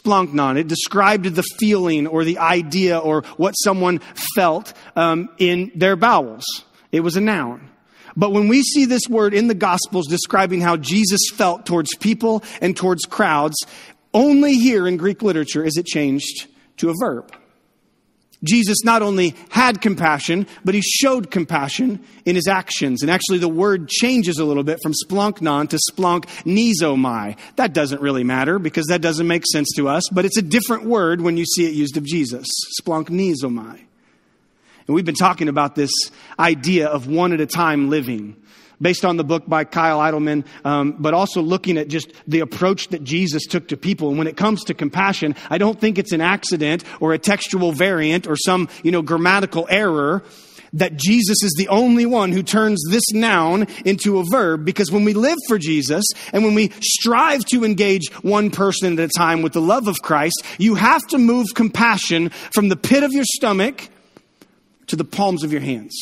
Splanchnon. 0.00 0.58
It 0.58 0.66
described 0.66 1.26
the 1.26 1.44
feeling 1.60 2.08
or 2.08 2.24
the 2.24 2.38
idea 2.38 2.98
or 2.98 3.22
what 3.36 3.52
someone 3.52 4.00
felt 4.34 4.72
um, 4.96 5.28
in 5.38 5.70
their 5.76 5.94
bowels. 5.94 6.44
It 6.90 7.00
was 7.00 7.16
a 7.16 7.20
noun. 7.20 7.70
But 8.16 8.32
when 8.32 8.48
we 8.48 8.62
see 8.62 8.84
this 8.84 9.08
word 9.08 9.34
in 9.34 9.48
the 9.48 9.54
Gospels 9.54 10.06
describing 10.06 10.60
how 10.60 10.76
Jesus 10.76 11.20
felt 11.34 11.66
towards 11.66 11.94
people 11.96 12.42
and 12.60 12.76
towards 12.76 13.04
crowds, 13.04 13.56
only 14.14 14.54
here 14.54 14.88
in 14.88 14.96
Greek 14.96 15.22
literature 15.22 15.64
is 15.64 15.76
it 15.76 15.86
changed 15.86 16.46
to 16.78 16.90
a 16.90 16.94
verb. 16.98 17.34
Jesus 18.44 18.84
not 18.84 19.02
only 19.02 19.34
had 19.50 19.80
compassion, 19.80 20.46
but 20.64 20.74
he 20.74 20.82
showed 20.82 21.30
compassion 21.30 22.04
in 22.24 22.34
his 22.34 22.46
actions. 22.48 23.02
And 23.02 23.10
actually, 23.10 23.38
the 23.38 23.48
word 23.48 23.88
changes 23.88 24.38
a 24.38 24.44
little 24.44 24.62
bit 24.62 24.78
from 24.82 24.92
splanchnon 24.92 25.68
to 25.70 25.78
splanch 25.90 27.36
That 27.56 27.72
doesn't 27.72 28.00
really 28.00 28.24
matter 28.24 28.58
because 28.58 28.86
that 28.86 29.00
doesn't 29.00 29.26
make 29.26 29.44
sense 29.50 29.68
to 29.76 29.88
us, 29.88 30.04
but 30.10 30.24
it's 30.24 30.36
a 30.36 30.42
different 30.42 30.84
word 30.84 31.20
when 31.20 31.36
you 31.36 31.44
see 31.44 31.66
it 31.66 31.74
used 31.74 31.96
of 31.96 32.04
Jesus. 32.04 32.46
Splanch 32.80 33.08
and 34.86 34.94
we've 34.94 35.04
been 35.04 35.14
talking 35.14 35.48
about 35.48 35.74
this 35.74 35.90
idea 36.38 36.88
of 36.88 37.06
one 37.06 37.32
at 37.32 37.40
a 37.40 37.46
time 37.46 37.90
living 37.90 38.36
based 38.80 39.04
on 39.04 39.16
the 39.16 39.24
book 39.24 39.44
by 39.46 39.64
Kyle 39.64 39.98
Idleman, 39.98 40.44
um, 40.64 40.96
but 40.98 41.14
also 41.14 41.40
looking 41.40 41.78
at 41.78 41.88
just 41.88 42.12
the 42.26 42.40
approach 42.40 42.88
that 42.88 43.02
Jesus 43.02 43.46
took 43.46 43.68
to 43.68 43.76
people. 43.76 44.10
And 44.10 44.18
when 44.18 44.26
it 44.26 44.36
comes 44.36 44.64
to 44.64 44.74
compassion, 44.74 45.34
I 45.50 45.58
don't 45.58 45.80
think 45.80 45.98
it's 45.98 46.12
an 46.12 46.20
accident 46.20 46.84
or 47.00 47.12
a 47.12 47.18
textual 47.18 47.72
variant 47.72 48.26
or 48.26 48.36
some, 48.36 48.68
you 48.82 48.90
know, 48.90 49.02
grammatical 49.02 49.66
error 49.70 50.22
that 50.72 50.96
Jesus 50.96 51.42
is 51.42 51.54
the 51.56 51.68
only 51.68 52.04
one 52.04 52.32
who 52.32 52.42
turns 52.42 52.82
this 52.90 53.12
noun 53.12 53.66
into 53.84 54.18
a 54.18 54.24
verb 54.30 54.64
because 54.64 54.90
when 54.92 55.04
we 55.04 55.14
live 55.14 55.38
for 55.48 55.58
Jesus 55.58 56.04
and 56.32 56.44
when 56.44 56.54
we 56.54 56.70
strive 56.80 57.44
to 57.46 57.64
engage 57.64 58.12
one 58.22 58.50
person 58.50 58.92
at 58.92 58.98
a 58.98 59.08
time 59.08 59.42
with 59.42 59.54
the 59.54 59.60
love 59.60 59.88
of 59.88 60.02
Christ, 60.02 60.42
you 60.58 60.74
have 60.74 61.06
to 61.08 61.18
move 61.18 61.46
compassion 61.54 62.30
from 62.52 62.68
the 62.68 62.76
pit 62.76 63.04
of 63.04 63.12
your 63.12 63.24
stomach 63.24 63.88
to 64.88 64.96
the 64.96 65.04
palms 65.04 65.42
of 65.42 65.52
your 65.52 65.62
hands. 65.62 65.96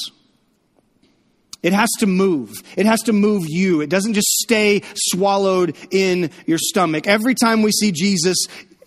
It 1.64 1.72
has 1.72 1.88
to 2.00 2.06
move. 2.06 2.62
It 2.76 2.84
has 2.84 3.00
to 3.04 3.14
move 3.14 3.44
you. 3.46 3.80
It 3.80 3.88
doesn't 3.88 4.12
just 4.12 4.28
stay 4.42 4.82
swallowed 4.94 5.74
in 5.90 6.30
your 6.44 6.58
stomach. 6.58 7.06
Every 7.06 7.34
time 7.34 7.62
we 7.62 7.72
see 7.72 7.90
Jesus 7.90 8.36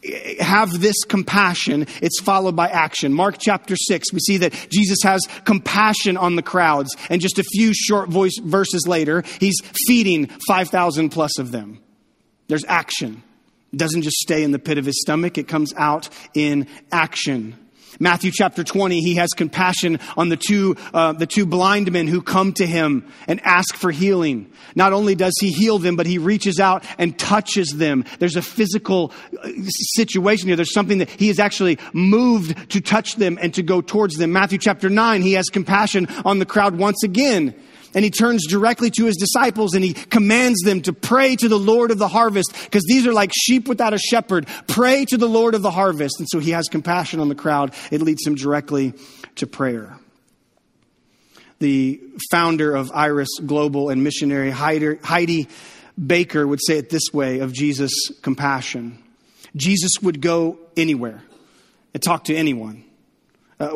eh, 0.03 0.43
have 0.43 0.79
this 0.79 1.03
compassion, 1.03 1.87
it's 2.03 2.21
followed 2.21 2.55
by 2.55 2.67
action. 2.67 3.15
Mark 3.15 3.37
chapter 3.39 3.75
6, 3.75 4.13
we 4.13 4.19
see 4.19 4.37
that 4.37 4.53
Jesus 4.69 4.99
has 5.01 5.21
compassion 5.43 6.17
on 6.17 6.35
the 6.35 6.43
crowds, 6.43 6.95
and 7.09 7.19
just 7.19 7.39
a 7.39 7.43
few 7.43 7.73
short 7.73 8.09
voice 8.09 8.37
verses 8.37 8.87
later, 8.87 9.23
he's 9.39 9.59
feeding 9.87 10.27
5,000 10.47 11.09
plus 11.09 11.39
of 11.39 11.51
them. 11.51 11.79
There's 12.47 12.65
action. 12.65 13.23
It 13.73 13.77
doesn't 13.77 14.03
just 14.03 14.17
stay 14.17 14.43
in 14.43 14.51
the 14.51 14.59
pit 14.59 14.77
of 14.77 14.85
his 14.85 15.01
stomach, 15.01 15.39
it 15.39 15.47
comes 15.47 15.73
out 15.75 16.09
in 16.35 16.67
action. 16.91 17.57
Matthew 17.99 18.31
chapter 18.33 18.63
20, 18.63 19.01
he 19.01 19.15
has 19.15 19.29
compassion 19.31 19.99
on 20.15 20.29
the 20.29 20.37
two, 20.37 20.75
uh, 20.93 21.13
the 21.13 21.25
two 21.25 21.45
blind 21.45 21.91
men 21.91 22.07
who 22.07 22.21
come 22.21 22.53
to 22.53 22.65
him 22.65 23.11
and 23.27 23.41
ask 23.41 23.75
for 23.75 23.91
healing. 23.91 24.51
Not 24.75 24.93
only 24.93 25.15
does 25.15 25.33
he 25.39 25.51
heal 25.51 25.79
them, 25.79 25.95
but 25.95 26.05
he 26.05 26.17
reaches 26.17 26.59
out 26.59 26.85
and 26.97 27.17
touches 27.17 27.69
them. 27.69 28.05
There's 28.19 28.35
a 28.35 28.41
physical 28.41 29.11
uh, 29.43 29.49
situation 29.95 30.47
here. 30.47 30.55
There's 30.55 30.73
something 30.73 30.99
that 30.99 31.09
he 31.09 31.29
is 31.29 31.39
actually 31.39 31.79
moved 31.93 32.71
to 32.71 32.81
touch 32.81 33.15
them 33.15 33.37
and 33.41 33.53
to 33.55 33.63
go 33.63 33.81
towards 33.81 34.15
them. 34.15 34.31
Matthew 34.31 34.57
chapter 34.57 34.89
9, 34.89 35.21
he 35.21 35.33
has 35.33 35.49
compassion 35.49 36.07
on 36.25 36.39
the 36.39 36.45
crowd 36.45 36.77
once 36.77 37.03
again 37.03 37.55
and 37.93 38.03
he 38.03 38.11
turns 38.11 38.45
directly 38.47 38.89
to 38.91 39.05
his 39.05 39.15
disciples 39.15 39.73
and 39.73 39.83
he 39.83 39.93
commands 39.93 40.59
them 40.61 40.81
to 40.81 40.93
pray 40.93 41.35
to 41.35 41.47
the 41.47 41.59
Lord 41.59 41.91
of 41.91 41.97
the 41.97 42.07
harvest 42.07 42.53
because 42.65 42.83
these 42.87 43.05
are 43.07 43.13
like 43.13 43.31
sheep 43.33 43.67
without 43.67 43.93
a 43.93 43.97
shepherd. 43.97 44.47
Pray 44.67 45.05
to 45.05 45.17
the 45.17 45.27
Lord 45.27 45.55
of 45.55 45.61
the 45.61 45.71
harvest. 45.71 46.19
And 46.19 46.27
so 46.29 46.39
he 46.39 46.51
has 46.51 46.67
compassion 46.67 47.19
on 47.19 47.29
the 47.29 47.35
crowd. 47.35 47.73
It 47.91 48.01
leads 48.01 48.25
him 48.25 48.35
directly 48.35 48.93
to 49.35 49.47
prayer. 49.47 49.97
The 51.59 52.01
founder 52.29 52.75
of 52.75 52.91
Iris 52.93 53.29
Global 53.45 53.89
and 53.89 54.03
missionary 54.03 54.51
Heidi 54.51 55.47
Baker 56.05 56.45
would 56.45 56.59
say 56.63 56.77
it 56.77 56.89
this 56.89 57.11
way 57.11 57.39
of 57.39 57.53
Jesus' 57.53 58.11
compassion 58.21 59.03
Jesus 59.55 59.93
would 60.01 60.21
go 60.21 60.59
anywhere 60.75 61.23
and 61.93 62.03
talk 62.03 62.25
to 62.25 62.35
anyone. 62.35 62.83
Uh, 63.59 63.75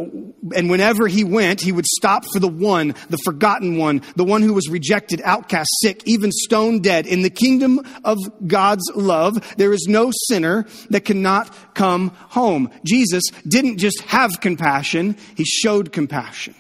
and 0.56 0.70
whenever 0.70 1.08
he 1.08 1.24
went, 1.24 1.60
he 1.60 1.72
would 1.72 1.88
stop 1.88 2.24
for 2.32 2.40
the 2.40 2.48
one, 2.48 2.94
the 3.10 3.18
forgotten 3.26 3.78
one, 3.78 4.02
the 4.16 4.24
one 4.24 4.44
who 4.44 4.54
was 4.54 4.70
rejected, 4.70 5.22
outcast, 5.24 5.70
sick, 5.82 6.04
even 6.06 6.32
stone 6.32 6.82
dead. 6.82 7.08
In 7.08 7.24
the 7.24 7.32
kingdom 7.32 7.82
of 8.04 8.18
God's 8.46 8.90
love, 8.94 9.56
there 9.58 9.74
is 9.74 9.88
no 9.90 10.12
sinner 10.28 10.68
that 10.92 11.06
cannot 11.06 11.74
come 11.74 12.10
home. 12.30 12.70
Jesus 12.86 13.24
didn't 13.48 13.80
just 13.80 14.02
have 14.02 14.40
compassion, 14.40 15.18
he 15.36 15.46
showed 15.46 15.92
compassion. 15.92 16.54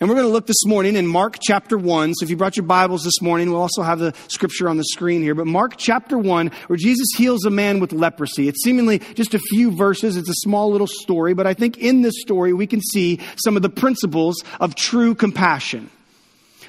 And 0.00 0.08
we're 0.08 0.14
going 0.14 0.28
to 0.28 0.32
look 0.32 0.46
this 0.46 0.64
morning 0.64 0.94
in 0.94 1.08
Mark 1.08 1.38
chapter 1.42 1.76
1. 1.76 2.14
So 2.14 2.22
if 2.22 2.30
you 2.30 2.36
brought 2.36 2.56
your 2.56 2.66
Bibles 2.66 3.02
this 3.02 3.20
morning, 3.20 3.50
we'll 3.50 3.60
also 3.60 3.82
have 3.82 3.98
the 3.98 4.14
scripture 4.28 4.68
on 4.68 4.76
the 4.76 4.84
screen 4.84 5.22
here. 5.22 5.34
But 5.34 5.48
Mark 5.48 5.76
chapter 5.76 6.16
1, 6.16 6.52
where 6.68 6.76
Jesus 6.76 7.08
heals 7.16 7.44
a 7.44 7.50
man 7.50 7.80
with 7.80 7.92
leprosy. 7.92 8.46
It's 8.46 8.62
seemingly 8.62 9.00
just 9.14 9.34
a 9.34 9.40
few 9.40 9.72
verses. 9.72 10.16
It's 10.16 10.28
a 10.28 10.34
small 10.34 10.70
little 10.70 10.86
story. 10.86 11.34
But 11.34 11.48
I 11.48 11.54
think 11.54 11.78
in 11.78 12.02
this 12.02 12.14
story, 12.20 12.52
we 12.52 12.68
can 12.68 12.80
see 12.80 13.18
some 13.42 13.56
of 13.56 13.62
the 13.62 13.68
principles 13.68 14.44
of 14.60 14.76
true 14.76 15.16
compassion. 15.16 15.90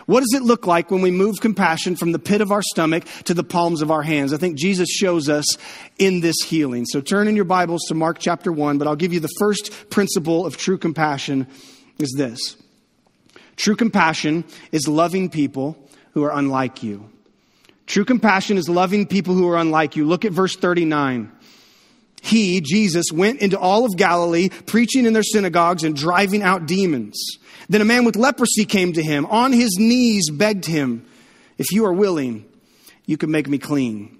What 0.07 0.21
does 0.21 0.33
it 0.33 0.41
look 0.41 0.65
like 0.65 0.89
when 0.89 1.03
we 1.03 1.11
move 1.11 1.39
compassion 1.39 1.95
from 1.95 2.13
the 2.13 2.19
pit 2.19 2.41
of 2.41 2.51
our 2.51 2.63
stomach 2.63 3.03
to 3.25 3.35
the 3.35 3.43
palms 3.43 3.83
of 3.83 3.91
our 3.91 4.01
hands? 4.01 4.33
I 4.33 4.37
think 4.37 4.57
Jesus 4.57 4.89
shows 4.89 5.29
us 5.29 5.45
in 5.99 6.21
this 6.21 6.37
healing. 6.43 6.85
So 6.87 6.99
turn 6.99 7.27
in 7.27 7.35
your 7.35 7.45
Bibles 7.45 7.83
to 7.89 7.93
Mark 7.93 8.17
chapter 8.17 8.51
1, 8.51 8.79
but 8.79 8.87
I'll 8.87 8.95
give 8.95 9.13
you 9.13 9.19
the 9.19 9.29
first 9.37 9.91
principle 9.91 10.47
of 10.47 10.57
true 10.57 10.79
compassion 10.79 11.45
is 11.99 12.11
this. 12.17 12.57
True 13.59 13.75
compassion 13.75 14.45
is 14.71 14.87
loving 14.87 15.29
people 15.29 15.77
who 16.13 16.23
are 16.23 16.31
unlike 16.31 16.81
you. 16.81 17.09
True 17.87 18.05
compassion 18.05 18.57
is 18.57 18.69
loving 18.69 19.05
people 19.05 19.33
who 19.33 19.49
are 19.49 19.57
unlike 19.57 19.97
you. 19.97 20.05
Look 20.05 20.23
at 20.23 20.31
verse 20.31 20.55
39. 20.55 21.29
He, 22.21 22.61
Jesus, 22.61 23.07
went 23.11 23.41
into 23.41 23.59
all 23.59 23.83
of 23.83 23.97
Galilee, 23.97 24.47
preaching 24.65 25.05
in 25.05 25.11
their 25.11 25.23
synagogues 25.23 25.83
and 25.83 25.93
driving 25.93 26.41
out 26.41 26.67
demons. 26.67 27.21
Then 27.67 27.81
a 27.81 27.85
man 27.85 28.05
with 28.05 28.15
leprosy 28.15 28.63
came 28.63 28.93
to 28.93 29.03
him, 29.03 29.25
on 29.25 29.51
his 29.51 29.75
knees 29.77 30.29
begged 30.29 30.65
him, 30.65 31.05
If 31.57 31.73
you 31.73 31.85
are 31.85 31.93
willing, 31.93 32.45
you 33.07 33.17
can 33.17 33.29
make 33.29 33.49
me 33.49 33.57
clean. 33.57 34.18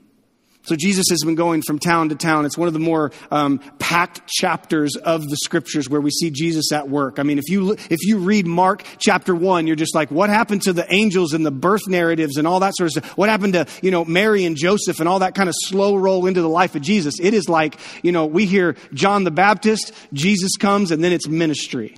So 0.70 0.76
Jesus 0.76 1.08
has 1.10 1.22
been 1.26 1.34
going 1.34 1.64
from 1.64 1.80
town 1.80 2.10
to 2.10 2.16
town. 2.16 2.46
It's 2.46 2.56
one 2.56 2.68
of 2.68 2.76
the 2.76 2.80
more 2.80 3.12
um, 3.32 3.58
packed 3.80 4.28
chapters 4.28 4.96
of 4.98 5.28
the 5.28 5.36
scriptures 5.38 5.90
where 5.90 6.00
we 6.00 6.12
see 6.12 6.30
Jesus 6.30 6.72
at 6.72 6.88
work. 6.88 7.18
I 7.18 7.24
mean, 7.24 7.40
if 7.40 7.50
you 7.50 7.72
if 7.72 8.06
you 8.06 8.20
read 8.20 8.46
Mark 8.46 8.86
chapter 9.00 9.34
one, 9.34 9.66
you're 9.66 9.76
just 9.76 9.96
like, 9.96 10.12
what 10.12 10.30
happened 10.30 10.62
to 10.64 10.74
the 10.74 10.86
angels 10.94 11.34
and 11.34 11.44
the 11.44 11.50
birth 11.50 11.88
narratives 11.88 12.38
and 12.38 12.48
all 12.48 12.60
that 12.60 12.76
sort 12.76 12.86
of 12.86 13.04
stuff? 13.04 13.18
What 13.18 13.30
happened 13.30 13.54
to 13.54 13.66
you 13.82 13.90
know 13.90 14.06
Mary 14.06 14.46
and 14.46 14.56
Joseph 14.56 15.00
and 15.00 15.10
all 15.10 15.18
that 15.20 15.34
kind 15.34 15.50
of 15.50 15.56
slow 15.58 15.96
roll 15.96 16.28
into 16.28 16.44
the 16.44 16.48
life 16.48 16.76
of 16.76 16.84
Jesus? 16.84 17.16
It 17.20 17.34
is 17.34 17.50
like 17.50 17.80
you 18.04 18.12
know 18.12 18.28
we 18.28 18.46
hear 18.46 18.76
John 18.94 19.24
the 19.24 19.32
Baptist, 19.32 19.92
Jesus 20.14 20.56
comes, 20.56 20.92
and 20.92 21.04
then 21.04 21.12
it's 21.12 21.28
ministry. 21.28 21.96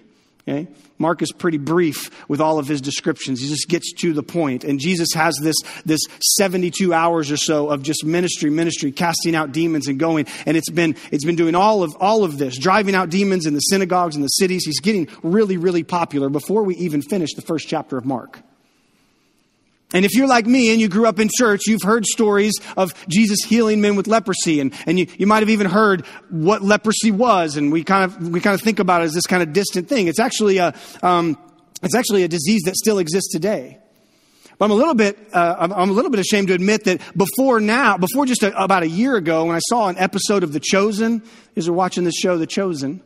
Okay? 0.48 0.68
Mark 0.98 1.22
is 1.22 1.32
pretty 1.32 1.58
brief 1.58 2.10
with 2.30 2.42
all 2.42 2.60
of 2.60 2.68
his 2.68 2.82
descriptions. 2.82 3.42
He 3.42 3.48
just 3.48 3.68
gets 3.68 3.94
to 4.02 4.14
the 4.14 4.24
point. 4.24 4.64
And 4.64 4.80
Jesus 4.80 5.10
has 5.14 5.36
this, 5.42 5.56
this 5.86 6.02
72 6.38 6.94
hours 6.94 7.32
or 7.32 7.38
so 7.38 7.70
of 7.70 7.84
just 7.84 8.06
ministry, 8.06 8.50
ministry, 8.50 8.92
casting 8.92 9.36
out 9.36 9.52
demons 9.52 9.88
and 9.88 10.00
going. 10.00 10.28
And 10.46 10.58
it's 10.58 10.70
been, 10.70 10.96
it's 11.12 11.26
been 11.26 11.36
doing 11.36 11.56
all 11.56 11.84
of, 11.84 11.96
all 12.00 12.24
of 12.24 12.38
this, 12.38 12.58
driving 12.58 12.96
out 12.96 13.10
demons 13.10 13.46
in 13.46 13.54
the 13.54 13.60
synagogues 13.60 14.16
and 14.16 14.24
the 14.24 14.30
cities. 14.30 14.64
He's 14.66 14.80
getting 14.80 15.08
really, 15.24 15.58
really 15.58 15.84
popular 15.84 16.30
before 16.30 16.64
we 16.64 16.76
even 16.76 17.02
finish 17.02 17.34
the 17.34 17.42
first 17.42 17.68
chapter 17.68 17.98
of 17.98 18.06
Mark. 18.06 18.40
And 19.94 20.06
if 20.06 20.14
you're 20.16 20.28
like 20.28 20.46
me 20.46 20.72
and 20.72 20.80
you 20.80 20.88
grew 20.88 21.06
up 21.06 21.20
in 21.20 21.30
church, 21.38 21.62
you've 21.68 21.82
heard 21.84 22.06
stories 22.06 22.54
of 22.78 22.94
Jesus 23.08 23.40
healing 23.44 23.82
men 23.82 23.96
with 23.96 24.08
leprosy. 24.08 24.60
And, 24.60 24.74
and 24.86 24.98
you, 24.98 25.08
you 25.18 25.28
might 25.28 25.42
have 25.42 25.50
even 25.50 25.68
heard 25.68 26.06
what 26.30 26.62
leprosy 26.62 27.12
was. 27.12 27.58
And 27.58 27.72
we 27.72 27.84
kind 27.84 28.06
of, 28.06 28.30
we 28.30 28.40
kind 28.40 28.54
of 28.54 28.62
think 28.62 28.80
about 28.80 29.02
it 29.02 29.06
as 29.06 29.14
this 29.14 29.26
kind 29.26 29.44
of 29.44 29.52
distant 29.54 29.90
thing. 29.90 30.08
It's 30.08 30.20
actually 30.20 30.58
a, 30.60 30.74
um, 31.04 31.38
it's 31.84 31.96
actually 31.96 32.24
a 32.24 32.28
disease 32.28 32.62
that 32.66 32.76
still 32.76 33.00
exists 33.00 33.32
today. 33.32 33.80
But 34.58 34.66
I'm 34.66 34.72
a 34.72 34.76
little 34.76 34.94
bit, 34.94 35.18
uh, 35.34 35.56
I'm 35.60 35.90
a 35.90 35.94
little 35.94 36.12
bit 36.12 36.20
ashamed 36.20 36.50
to 36.50 36.54
admit 36.54 36.84
that 36.84 37.02
before 37.18 37.60
now, 37.60 37.98
before 37.98 38.28
just 38.28 38.44
a, 38.44 38.56
about 38.64 38.84
a 38.84 38.88
year 38.88 39.16
ago, 39.16 39.46
when 39.46 39.56
I 39.56 39.62
saw 39.70 39.88
an 39.88 39.98
episode 39.98 40.44
of 40.44 40.54
The 40.54 40.60
Chosen, 40.60 41.24
as 41.56 41.68
we're 41.68 41.76
watching 41.76 42.04
this 42.04 42.14
show, 42.16 42.38
The 42.38 42.46
Chosen, 42.46 43.02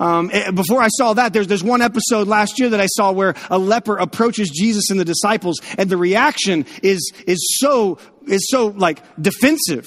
um, 0.00 0.30
eh, 0.32 0.50
before 0.50 0.80
I 0.80 0.88
saw 0.88 1.14
that, 1.14 1.32
there's, 1.32 1.46
there's 1.46 1.64
one 1.64 1.82
episode 1.82 2.28
last 2.28 2.58
year 2.58 2.70
that 2.70 2.80
I 2.80 2.86
saw 2.86 3.12
where 3.12 3.34
a 3.50 3.58
leper 3.58 3.96
approaches 3.96 4.50
Jesus 4.50 4.90
and 4.90 5.00
the 5.00 5.04
disciples, 5.04 5.60
and 5.76 5.90
the 5.90 5.96
reaction 5.96 6.66
is, 6.82 7.12
is 7.26 7.58
so, 7.60 7.98
is 8.26 8.48
so 8.50 8.68
like 8.68 9.02
defensive. 9.20 9.86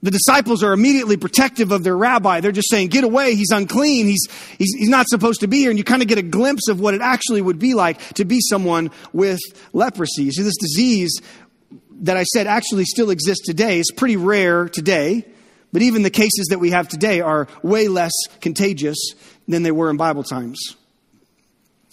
The 0.00 0.12
disciples 0.12 0.62
are 0.62 0.72
immediately 0.72 1.16
protective 1.16 1.72
of 1.72 1.82
their 1.82 1.96
rabbi. 1.96 2.40
They're 2.40 2.52
just 2.52 2.70
saying, 2.70 2.88
get 2.88 3.02
away, 3.02 3.34
he's 3.34 3.50
unclean, 3.50 4.06
he's, 4.06 4.28
he's, 4.56 4.72
he's 4.78 4.88
not 4.88 5.08
supposed 5.08 5.40
to 5.40 5.48
be 5.48 5.58
here. 5.58 5.70
And 5.70 5.78
you 5.78 5.84
kind 5.84 6.02
of 6.02 6.08
get 6.08 6.18
a 6.18 6.22
glimpse 6.22 6.68
of 6.68 6.78
what 6.78 6.94
it 6.94 7.00
actually 7.00 7.42
would 7.42 7.58
be 7.58 7.74
like 7.74 8.00
to 8.14 8.24
be 8.24 8.38
someone 8.40 8.92
with 9.12 9.40
leprosy. 9.72 10.22
You 10.22 10.32
see, 10.32 10.44
this 10.44 10.56
disease 10.56 11.20
that 12.02 12.16
I 12.16 12.22
said 12.22 12.46
actually 12.46 12.84
still 12.84 13.10
exists 13.10 13.44
today 13.44 13.80
is 13.80 13.90
pretty 13.94 14.16
rare 14.16 14.68
today. 14.68 15.26
But 15.72 15.82
even 15.82 16.02
the 16.02 16.10
cases 16.10 16.46
that 16.50 16.60
we 16.60 16.70
have 16.70 16.88
today 16.88 17.20
are 17.20 17.46
way 17.62 17.88
less 17.88 18.12
contagious 18.40 18.96
than 19.46 19.62
they 19.62 19.70
were 19.70 19.90
in 19.90 19.96
Bible 19.96 20.22
times. 20.22 20.58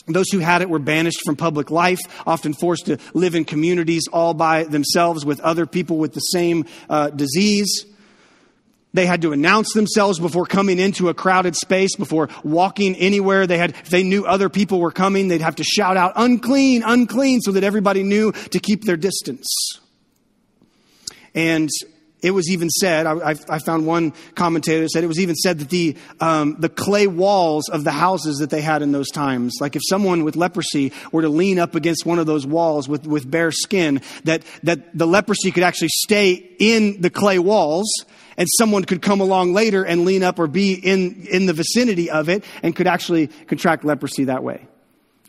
Those 0.07 0.29
who 0.31 0.39
had 0.39 0.61
it 0.61 0.69
were 0.69 0.79
banished 0.79 1.21
from 1.25 1.35
public 1.35 1.71
life, 1.71 1.99
often 2.27 2.53
forced 2.53 2.85
to 2.85 2.97
live 3.13 3.33
in 3.33 3.43
communities 3.43 4.03
all 4.11 4.33
by 4.33 4.63
themselves 4.63 5.25
with 5.25 5.39
other 5.39 5.65
people 5.65 5.97
with 5.97 6.13
the 6.13 6.19
same 6.19 6.65
uh, 6.89 7.09
disease. 7.09 7.85
They 8.93 9.07
had 9.07 9.23
to 9.23 9.33
announce 9.33 9.73
themselves 9.73 10.19
before 10.19 10.45
coming 10.45 10.79
into 10.79 11.09
a 11.09 11.13
crowded 11.13 11.55
space, 11.55 11.95
before 11.97 12.29
walking 12.43 12.95
anywhere. 12.95 13.45
They 13.47 13.57
had, 13.57 13.71
if 13.71 13.89
they 13.89 14.03
knew 14.03 14.25
other 14.25 14.47
people 14.47 14.79
were 14.79 14.91
coming, 14.91 15.27
they'd 15.27 15.41
have 15.41 15.55
to 15.55 15.65
shout 15.65 15.97
out, 15.97 16.13
unclean, 16.15 16.83
unclean, 16.85 17.41
so 17.41 17.51
that 17.53 17.63
everybody 17.63 18.03
knew 18.03 18.31
to 18.31 18.59
keep 18.59 18.83
their 18.85 18.95
distance. 18.95 19.47
And 21.33 21.69
it 22.25 22.31
was 22.31 22.49
even 22.49 22.71
said, 22.71 23.05
I, 23.05 23.35
I, 23.47 23.59
found 23.59 23.85
one 23.85 24.11
commentator 24.33 24.87
said 24.87 25.03
it 25.03 25.07
was 25.07 25.19
even 25.19 25.35
said 25.35 25.59
that 25.59 25.69
the, 25.69 25.95
um, 26.19 26.55
the 26.57 26.69
clay 26.69 27.05
walls 27.05 27.69
of 27.69 27.83
the 27.83 27.91
houses 27.91 28.37
that 28.37 28.49
they 28.49 28.61
had 28.61 28.81
in 28.81 28.91
those 28.91 29.11
times, 29.11 29.57
like 29.61 29.75
if 29.75 29.83
someone 29.87 30.23
with 30.23 30.35
leprosy 30.35 30.91
were 31.11 31.21
to 31.21 31.29
lean 31.29 31.59
up 31.59 31.75
against 31.75 32.03
one 32.03 32.17
of 32.17 32.25
those 32.25 32.47
walls 32.47 32.89
with, 32.89 33.05
with 33.05 33.29
bare 33.29 33.51
skin, 33.51 34.01
that, 34.23 34.41
that 34.63 34.97
the 34.97 35.05
leprosy 35.05 35.51
could 35.51 35.61
actually 35.61 35.89
stay 35.89 36.33
in 36.57 36.99
the 36.99 37.11
clay 37.11 37.37
walls 37.37 37.93
and 38.37 38.47
someone 38.57 38.83
could 38.85 39.03
come 39.03 39.21
along 39.21 39.53
later 39.53 39.83
and 39.85 40.03
lean 40.03 40.23
up 40.23 40.39
or 40.39 40.47
be 40.47 40.73
in, 40.73 41.27
in 41.29 41.45
the 41.45 41.53
vicinity 41.53 42.09
of 42.09 42.27
it 42.27 42.43
and 42.63 42.75
could 42.75 42.87
actually 42.87 43.27
contract 43.27 43.85
leprosy 43.85 44.23
that 44.23 44.41
way 44.41 44.65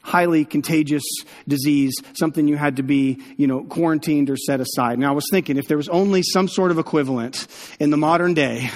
highly 0.06 0.44
contagious 0.44 1.02
disease, 1.48 1.94
something 2.14 2.46
you 2.46 2.56
had 2.56 2.76
to 2.76 2.82
be, 2.82 3.20
you 3.36 3.46
know, 3.46 3.64
quarantined 3.64 4.30
or 4.30 4.36
set 4.36 4.60
aside. 4.60 4.98
Now, 4.98 5.10
I 5.10 5.14
was 5.14 5.26
thinking 5.30 5.56
if 5.56 5.66
there 5.66 5.76
was 5.76 5.88
only 5.88 6.22
some 6.22 6.46
sort 6.48 6.70
of 6.70 6.78
equivalent 6.78 7.46
in 7.80 7.90
the 7.90 7.96
modern 7.96 8.32
day, 8.32 8.70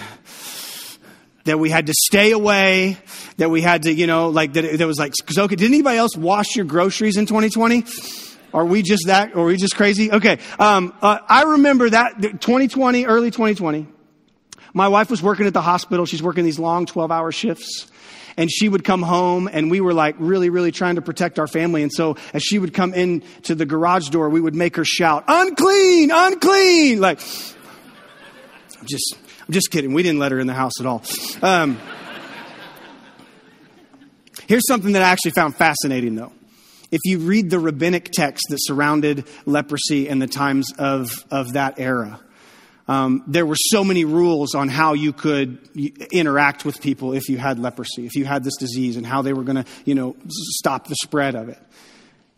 that 1.45 1.59
we 1.59 1.71
had 1.71 1.87
to 1.87 1.95
stay 1.95 2.33
away, 2.33 2.99
that 3.39 3.49
we 3.49 3.63
had 3.63 3.85
to, 3.85 3.93
you 3.93 4.07
know, 4.07 4.29
like 4.29 4.53
that 4.55 4.77
there 4.77 4.87
was 4.87 4.99
like, 4.99 5.15
okay, 5.37 5.57
did 5.57 5.67
anybody 5.67 5.97
else 5.97 6.17
wash 6.17 6.55
your 6.55 6.67
groceries 6.67 7.17
in 7.17 7.27
2020? 7.27 7.85
Are 8.53 8.65
we 8.65 8.83
just 8.83 9.05
that, 9.07 9.35
are 9.35 9.45
we 9.45 9.57
just 9.57 9.77
crazy? 9.77 10.13
Okay. 10.13 10.39
Um, 10.59 10.93
uh, 11.01 11.19
I 11.27 11.45
remember 11.45 11.89
that 11.89 12.21
2020, 12.21 13.07
early 13.07 13.31
2020. 13.31 13.87
My 14.75 14.89
wife 14.89 15.11
was 15.11 15.23
working 15.23 15.47
at 15.47 15.55
the 15.55 15.63
hospital. 15.63 16.05
She's 16.05 16.23
working 16.23 16.45
these 16.45 16.59
long 16.59 16.87
12 16.87 17.11
hour 17.11 17.33
shifts 17.33 17.90
and 18.37 18.51
she 18.51 18.69
would 18.69 18.85
come 18.85 19.03
home 19.03 19.49
and 19.51 19.71
we 19.71 19.81
were 19.81 19.95
like 19.95 20.17
really, 20.19 20.51
really 20.51 20.73
trying 20.73 20.97
to 20.97 21.03
protect 21.03 21.39
our 21.39 21.47
family. 21.47 21.83
And 21.83 21.93
so 21.93 22.17
as 22.33 22.43
she 22.43 22.59
would 22.59 22.75
come 22.75 22.95
in 22.95 23.23
to 23.45 23.55
the 23.55 23.67
garage 23.67 24.09
door, 24.09 24.29
we 24.29 24.41
would 24.41 24.55
make 24.55 24.77
her 24.77 24.85
shout, 24.85 25.25
unclean, 25.29 26.11
unclean. 26.13 27.01
Like, 27.01 27.21
I'm 28.79 28.87
just, 28.87 29.17
I'm 29.47 29.53
just 29.53 29.71
kidding. 29.71 29.93
We 29.93 30.03
didn't 30.03 30.19
let 30.19 30.33
her 30.33 30.39
in 30.39 30.47
the 30.47 30.55
house 30.55 30.81
at 30.81 30.87
all. 30.87 31.03
Um, 31.43 31.79
here's 34.47 34.67
something 34.67 34.93
that 34.93 35.03
I 35.03 35.09
actually 35.09 35.33
found 35.33 35.57
fascinating 35.57 36.15
though. 36.15 36.33
If 36.93 37.01
you 37.05 37.21
read 37.21 37.51
the 37.51 37.61
rabbinic 37.61 38.11
text 38.13 38.47
that 38.51 38.59
surrounded 38.61 39.25
leprosy 39.47 40.09
in 40.09 40.19
the 40.19 40.27
times 40.27 40.73
of, 40.77 41.25
of 41.31 41.53
that 41.53 41.79
era, 41.79 42.19
um, 42.91 43.23
there 43.29 43.47
were 43.47 43.57
so 43.57 43.85
many 43.85 44.05
rules 44.05 44.57
on 44.57 44.69
how 44.69 44.95
you 44.95 45.13
could 45.13 45.59
interact 46.11 46.65
with 46.65 46.81
people 46.81 47.13
if 47.13 47.29
you 47.29 47.39
had 47.39 47.61
leprosy, 47.61 48.05
if 48.05 48.17
you 48.17 48.25
had 48.25 48.43
this 48.43 48.57
disease, 48.57 48.97
and 48.97 49.07
how 49.07 49.23
they 49.23 49.33
were 49.33 49.45
going 49.45 49.63
to, 49.63 49.65
you 49.85 49.95
know, 49.95 50.17
stop 50.29 50.89
the 50.89 50.97
spread 50.97 51.37
of 51.37 51.49
it. 51.49 51.59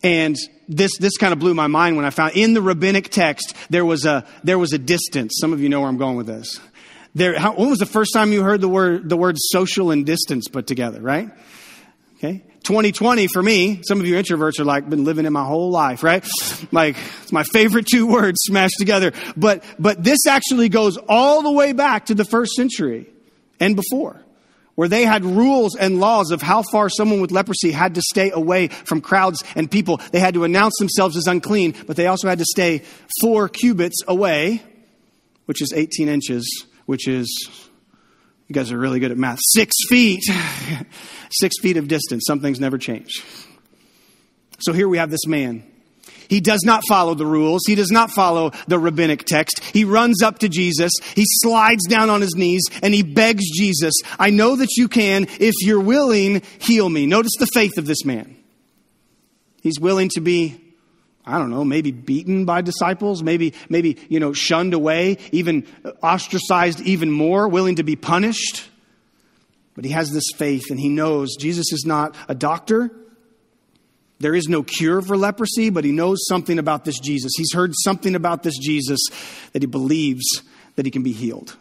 And 0.03 0.37
this, 0.69 0.99
this 0.99 1.17
kind 1.17 1.33
of 1.33 1.39
blew 1.39 1.55
my 1.55 1.69
mind 1.69 1.97
when 1.97 2.05
I 2.05 2.11
found 2.11 2.37
in 2.37 2.53
the 2.53 2.61
rabbinic 2.61 3.09
text 3.09 3.57
there 3.71 3.87
was 3.87 4.05
a 4.05 4.27
there 4.45 4.59
was 4.59 4.75
a 4.75 4.79
distance. 4.79 5.39
Some 5.41 5.55
of 5.55 5.61
you 5.63 5.71
know 5.71 5.81
where 5.81 5.89
I'm 5.89 5.97
going 5.97 6.19
with 6.19 6.27
this. 6.27 6.61
There, 7.15 7.39
how, 7.39 7.55
when 7.55 7.71
was 7.71 7.79
the 7.79 7.87
first 7.87 8.13
time 8.13 8.31
you 8.31 8.43
heard 8.43 8.61
the 8.61 8.69
word 8.69 9.09
the 9.09 9.17
word 9.17 9.37
social 9.39 9.91
and 9.91 10.05
distance 10.05 10.49
put 10.49 10.67
together? 10.67 11.01
Right? 11.01 11.31
Okay? 12.23 12.45
2020 12.63 13.27
for 13.27 13.43
me, 13.43 13.81
some 13.83 13.99
of 13.99 14.07
you 14.07 14.15
introverts 14.15 14.61
are 14.61 14.65
like, 14.65 14.89
been 14.89 15.05
living 15.05 15.27
it 15.27 15.31
my 15.31 15.45
whole 15.45 15.71
life, 15.71 16.05
right? 16.05 16.25
Like, 16.71 16.97
it's 17.23 17.33
my 17.33 17.43
favorite 17.43 17.87
two 17.87 18.07
words 18.07 18.39
smashed 18.43 18.77
together. 18.79 19.13
But, 19.37 19.65
but 19.79 20.05
this 20.05 20.27
actually 20.29 20.69
goes 20.69 20.97
all 21.09 21.43
the 21.43 21.51
way 21.51 21.73
back 21.73 22.07
to 22.07 22.15
the 22.15 22.25
first 22.25 22.53
century 22.53 23.07
and 23.59 23.75
before, 23.75 24.23
where 24.77 24.87
they 24.87 25.05
had 25.05 25.25
rules 25.25 25.75
and 25.75 25.99
laws 25.99 26.31
of 26.31 26.41
how 26.41 26.63
far 26.63 26.89
someone 26.89 27.21
with 27.21 27.33
leprosy 27.33 27.73
had 27.73 27.97
to 27.97 28.03
stay 28.03 28.31
away 28.31 28.69
from 28.69 29.01
crowds 29.01 29.43
and 29.57 29.69
people. 29.69 29.97
They 30.13 30.21
had 30.21 30.35
to 30.35 30.45
announce 30.45 30.75
themselves 30.79 31.17
as 31.17 31.27
unclean, 31.27 31.75
but 31.89 31.97
they 31.97 32.07
also 32.07 32.29
had 32.29 32.39
to 32.39 32.45
stay 32.45 32.83
four 33.21 33.49
cubits 33.49 33.97
away, 34.07 34.63
which 35.47 35.61
is 35.61 35.73
18 35.75 36.09
inches, 36.09 36.67
which 36.87 37.09
is 37.09 37.62
you 38.49 38.55
guys 38.55 38.73
are 38.73 38.79
really 38.79 39.01
good 39.01 39.11
at 39.11 39.19
math. 39.19 39.39
Six 39.41 39.75
feet. 39.89 40.23
Six 41.31 41.59
feet 41.61 41.77
of 41.77 41.89
distance. 41.89 42.25
Some 42.27 42.41
things 42.41 42.61
never 42.61 42.79
change. 42.79 43.25
So 44.59 44.73
here 44.73 44.89
we 44.89 44.99
have 44.99 45.11
this 45.11 45.27
man. 45.27 45.65
He 46.29 46.41
does 46.41 46.63
not 46.65 46.83
follow 46.89 47.15
the 47.15 47.27
rules. 47.27 47.63
He 47.67 47.75
does 47.75 47.91
not 47.91 48.11
follow 48.11 48.53
the 48.67 48.79
rabbinic 48.79 49.25
text. 49.25 49.63
He 49.65 49.85
runs 49.85 50.23
up 50.23 50.39
to 50.39 50.49
Jesus. 50.49 50.93
He 51.15 51.25
slides 51.27 51.87
down 51.87 52.09
on 52.09 52.23
his 52.23 52.35
knees 52.35 52.63
and 52.83 52.95
he 52.95 53.03
begs 53.03 53.45
Jesus, 53.55 53.95
I 54.19 54.31
know 54.31 54.57
that 54.57 54.71
you 54.77 54.89
can. 54.89 55.27
If 55.41 55.55
you're 55.61 55.81
willing, 55.81 56.41
heal 56.59 56.89
me. 56.89 57.05
Notice 57.05 57.33
the 57.39 57.49
faith 57.53 57.77
of 57.77 57.87
this 57.87 58.05
man. 58.07 58.37
He's 59.63 59.79
willing 59.79 60.09
to 60.15 60.21
be 60.21 60.62
I 61.25 61.39
don't 61.39 61.51
know, 61.51 61.65
maybe 61.65 61.93
beaten 61.93 62.45
by 62.45 62.63
disciples, 62.63 63.23
maybe, 63.23 63.55
maybe, 63.69 63.97
you 64.09 64.19
know, 64.19 64.33
shunned 64.33 64.75
away, 64.75 65.19
even 65.31 65.67
ostracized 66.03 66.81
even 66.81 67.11
more, 67.11 67.47
willing 67.47 67.77
to 67.77 67.85
be 67.85 67.95
punished. 67.95 68.69
But 69.75 69.85
he 69.85 69.93
has 69.93 70.11
this 70.11 70.31
faith 70.35 70.71
and 70.71 70.81
he 70.81 70.89
knows 70.89 71.37
Jesus 71.39 71.73
is 71.73 71.85
not 71.87 72.17
a 72.29 72.35
doctor. 72.35 72.91
There 74.19 74.35
is 74.35 74.49
no 74.49 74.63
cure 74.63 75.01
for 75.01 75.17
leprosy, 75.17 75.71
but 75.71 75.85
he 75.85 75.93
knows 75.93 76.27
something 76.29 76.59
about 76.59 76.85
this 76.85 76.99
Jesus. 76.99 77.33
He's 77.37 77.53
heard 77.53 77.73
something 77.85 78.15
about 78.15 78.43
this 78.43 78.59
Jesus 78.59 79.01
that 79.53 79.63
he 79.63 79.67
believes 79.67 80.25
that 80.77 80.87
he 80.87 80.91
can 80.91 81.03
be 81.03 81.13
healed. 81.13 81.57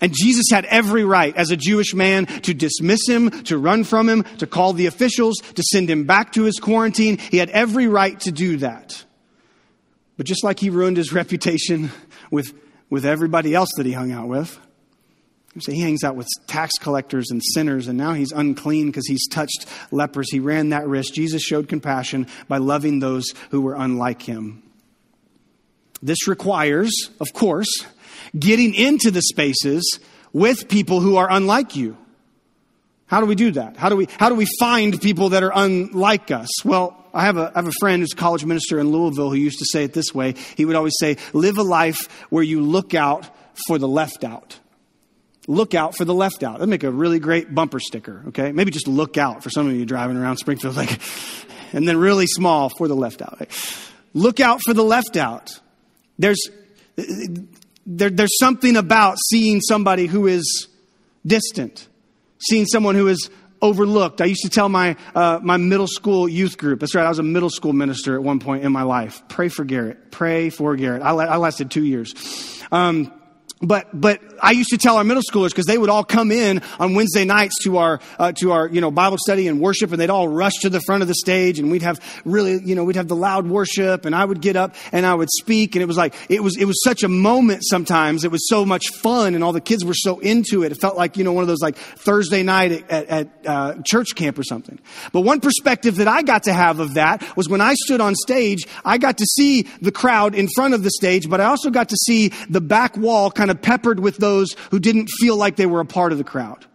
And 0.00 0.14
Jesus 0.14 0.46
had 0.50 0.64
every 0.64 1.04
right 1.04 1.36
as 1.36 1.50
a 1.50 1.56
Jewish 1.56 1.94
man 1.94 2.26
to 2.26 2.54
dismiss 2.54 3.06
him, 3.06 3.30
to 3.44 3.58
run 3.58 3.84
from 3.84 4.08
him, 4.08 4.22
to 4.38 4.46
call 4.46 4.72
the 4.72 4.86
officials, 4.86 5.36
to 5.38 5.62
send 5.62 5.90
him 5.90 6.04
back 6.04 6.32
to 6.32 6.44
his 6.44 6.58
quarantine. 6.58 7.18
He 7.18 7.36
had 7.36 7.50
every 7.50 7.86
right 7.86 8.18
to 8.20 8.32
do 8.32 8.56
that. 8.58 9.04
But 10.16 10.26
just 10.26 10.44
like 10.44 10.58
he 10.58 10.70
ruined 10.70 10.96
his 10.96 11.12
reputation 11.14 11.90
with, 12.30 12.52
with 12.88 13.04
everybody 13.04 13.54
else 13.54 13.70
that 13.76 13.86
he 13.86 13.92
hung 13.92 14.12
out 14.12 14.28
with, 14.28 14.58
so 15.58 15.72
he 15.72 15.80
hangs 15.80 16.04
out 16.04 16.14
with 16.14 16.28
tax 16.46 16.72
collectors 16.80 17.30
and 17.30 17.42
sinners, 17.54 17.88
and 17.88 17.98
now 17.98 18.12
he's 18.12 18.30
unclean 18.30 18.86
because 18.86 19.08
he's 19.08 19.26
touched 19.26 19.66
lepers. 19.90 20.30
He 20.30 20.38
ran 20.38 20.68
that 20.68 20.86
risk. 20.86 21.12
Jesus 21.12 21.42
showed 21.42 21.68
compassion 21.68 22.28
by 22.46 22.58
loving 22.58 23.00
those 23.00 23.24
who 23.50 23.60
were 23.60 23.74
unlike 23.74 24.22
him. 24.22 24.62
This 26.00 26.28
requires, 26.28 26.92
of 27.20 27.32
course, 27.32 27.68
getting 28.38 28.74
into 28.74 29.10
the 29.10 29.22
spaces 29.22 29.98
with 30.32 30.68
people 30.68 31.00
who 31.00 31.16
are 31.16 31.30
unlike 31.30 31.76
you. 31.76 31.96
How 33.06 33.20
do 33.20 33.26
we 33.26 33.34
do 33.34 33.50
that? 33.52 33.76
How 33.76 33.88
do 33.88 33.96
we, 33.96 34.06
how 34.18 34.28
do 34.28 34.36
we 34.36 34.46
find 34.60 35.00
people 35.00 35.30
that 35.30 35.42
are 35.42 35.50
unlike 35.52 36.30
us? 36.30 36.64
Well, 36.64 36.96
I 37.12 37.24
have, 37.24 37.36
a, 37.36 37.50
I 37.52 37.58
have 37.58 37.66
a 37.66 37.72
friend 37.80 38.00
who's 38.00 38.12
a 38.12 38.16
college 38.16 38.44
minister 38.44 38.78
in 38.78 38.92
Louisville 38.92 39.30
who 39.30 39.36
used 39.36 39.58
to 39.58 39.64
say 39.64 39.82
it 39.82 39.92
this 39.92 40.14
way. 40.14 40.36
He 40.56 40.64
would 40.64 40.76
always 40.76 40.94
say, 41.00 41.16
live 41.32 41.58
a 41.58 41.64
life 41.64 42.08
where 42.30 42.44
you 42.44 42.60
look 42.60 42.94
out 42.94 43.28
for 43.66 43.78
the 43.78 43.88
left 43.88 44.22
out. 44.22 44.60
Look 45.48 45.74
out 45.74 45.96
for 45.96 46.04
the 46.04 46.14
left 46.14 46.44
out. 46.44 46.54
That'd 46.58 46.68
make 46.68 46.84
a 46.84 46.90
really 46.92 47.18
great 47.18 47.52
bumper 47.52 47.80
sticker, 47.80 48.22
okay? 48.28 48.52
Maybe 48.52 48.70
just 48.70 48.86
look 48.86 49.18
out 49.18 49.42
for 49.42 49.50
some 49.50 49.66
of 49.66 49.74
you 49.74 49.84
driving 49.84 50.16
around 50.16 50.36
Springfield, 50.36 50.76
like, 50.76 51.00
and 51.72 51.88
then 51.88 51.96
really 51.96 52.28
small 52.28 52.68
for 52.68 52.86
the 52.86 52.94
left 52.94 53.22
out. 53.22 53.48
Look 54.14 54.38
out 54.38 54.60
for 54.64 54.72
the 54.72 54.84
left 54.84 55.16
out. 55.16 55.58
There's, 56.16 56.48
there, 57.86 58.10
there's 58.10 58.38
something 58.38 58.76
about 58.76 59.18
seeing 59.28 59.60
somebody 59.60 60.06
who 60.06 60.26
is 60.26 60.68
distant, 61.26 61.88
seeing 62.38 62.66
someone 62.66 62.94
who 62.94 63.08
is 63.08 63.30
overlooked. 63.62 64.20
I 64.20 64.26
used 64.26 64.42
to 64.42 64.48
tell 64.50 64.68
my, 64.68 64.96
uh, 65.14 65.40
my 65.42 65.56
middle 65.56 65.86
school 65.86 66.28
youth 66.28 66.56
group, 66.56 66.80
that's 66.80 66.94
right, 66.94 67.04
I 67.04 67.08
was 67.08 67.18
a 67.18 67.22
middle 67.22 67.50
school 67.50 67.72
minister 67.72 68.14
at 68.14 68.22
one 68.22 68.40
point 68.40 68.64
in 68.64 68.72
my 68.72 68.82
life. 68.82 69.22
Pray 69.28 69.48
for 69.48 69.64
Garrett. 69.64 70.10
Pray 70.10 70.50
for 70.50 70.76
Garrett. 70.76 71.02
I, 71.02 71.10
I 71.10 71.36
lasted 71.36 71.70
two 71.70 71.84
years. 71.84 72.14
Um, 72.72 73.12
but 73.62 73.88
but 73.92 74.20
I 74.42 74.52
used 74.52 74.70
to 74.70 74.78
tell 74.78 74.96
our 74.96 75.04
middle 75.04 75.22
schoolers 75.22 75.50
because 75.50 75.66
they 75.66 75.76
would 75.76 75.90
all 75.90 76.04
come 76.04 76.32
in 76.32 76.62
on 76.78 76.94
Wednesday 76.94 77.26
nights 77.26 77.62
to 77.64 77.76
our 77.76 78.00
uh, 78.18 78.32
to 78.32 78.52
our 78.52 78.66
you 78.68 78.80
know 78.80 78.90
Bible 78.90 79.18
study 79.18 79.48
and 79.48 79.60
worship, 79.60 79.92
and 79.92 80.00
they'd 80.00 80.08
all 80.08 80.28
rush 80.28 80.54
to 80.62 80.70
the 80.70 80.80
front 80.80 81.02
of 81.02 81.08
the 81.08 81.14
stage, 81.14 81.58
and 81.58 81.70
we'd 81.70 81.82
have 81.82 82.00
really 82.24 82.58
you 82.64 82.74
know 82.74 82.84
we'd 82.84 82.96
have 82.96 83.08
the 83.08 83.16
loud 83.16 83.46
worship, 83.46 84.06
and 84.06 84.14
I 84.14 84.24
would 84.24 84.40
get 84.40 84.56
up 84.56 84.74
and 84.92 85.04
I 85.04 85.14
would 85.14 85.28
speak, 85.30 85.74
and 85.74 85.82
it 85.82 85.86
was 85.86 85.98
like 85.98 86.14
it 86.30 86.42
was 86.42 86.56
it 86.56 86.64
was 86.64 86.82
such 86.82 87.02
a 87.02 87.08
moment. 87.08 87.62
Sometimes 87.64 88.24
it 88.24 88.30
was 88.30 88.48
so 88.48 88.64
much 88.64 88.88
fun, 88.88 89.34
and 89.34 89.44
all 89.44 89.52
the 89.52 89.60
kids 89.60 89.84
were 89.84 89.94
so 89.94 90.20
into 90.20 90.62
it. 90.62 90.72
It 90.72 90.80
felt 90.80 90.96
like 90.96 91.18
you 91.18 91.24
know 91.24 91.32
one 91.32 91.42
of 91.42 91.48
those 91.48 91.60
like 91.60 91.76
Thursday 91.76 92.42
night 92.42 92.72
at, 92.72 92.90
at, 92.90 93.08
at 93.08 93.46
uh, 93.46 93.74
church 93.84 94.14
camp 94.14 94.38
or 94.38 94.42
something. 94.42 94.78
But 95.12 95.20
one 95.20 95.40
perspective 95.40 95.96
that 95.96 96.08
I 96.08 96.22
got 96.22 96.44
to 96.44 96.54
have 96.54 96.80
of 96.80 96.94
that 96.94 97.36
was 97.36 97.48
when 97.48 97.60
I 97.60 97.74
stood 97.74 98.00
on 98.00 98.14
stage, 98.14 98.66
I 98.86 98.96
got 98.96 99.18
to 99.18 99.26
see 99.26 99.62
the 99.82 99.92
crowd 99.92 100.34
in 100.34 100.48
front 100.54 100.72
of 100.72 100.82
the 100.82 100.90
stage, 100.90 101.28
but 101.28 101.42
I 101.42 101.44
also 101.44 101.68
got 101.68 101.90
to 101.90 101.96
see 101.96 102.28
the 102.48 102.62
back 102.62 102.96
wall 102.96 103.30
kind 103.30 103.49
of 103.50 103.62
peppered 103.62 104.00
with 104.00 104.16
those 104.16 104.54
who 104.70 104.78
didn't 104.78 105.08
feel 105.18 105.36
like 105.36 105.56
they 105.56 105.66
were 105.66 105.80
a 105.80 105.86
part 105.86 106.12
of 106.12 106.18
the 106.18 106.24
crowd. 106.24 106.66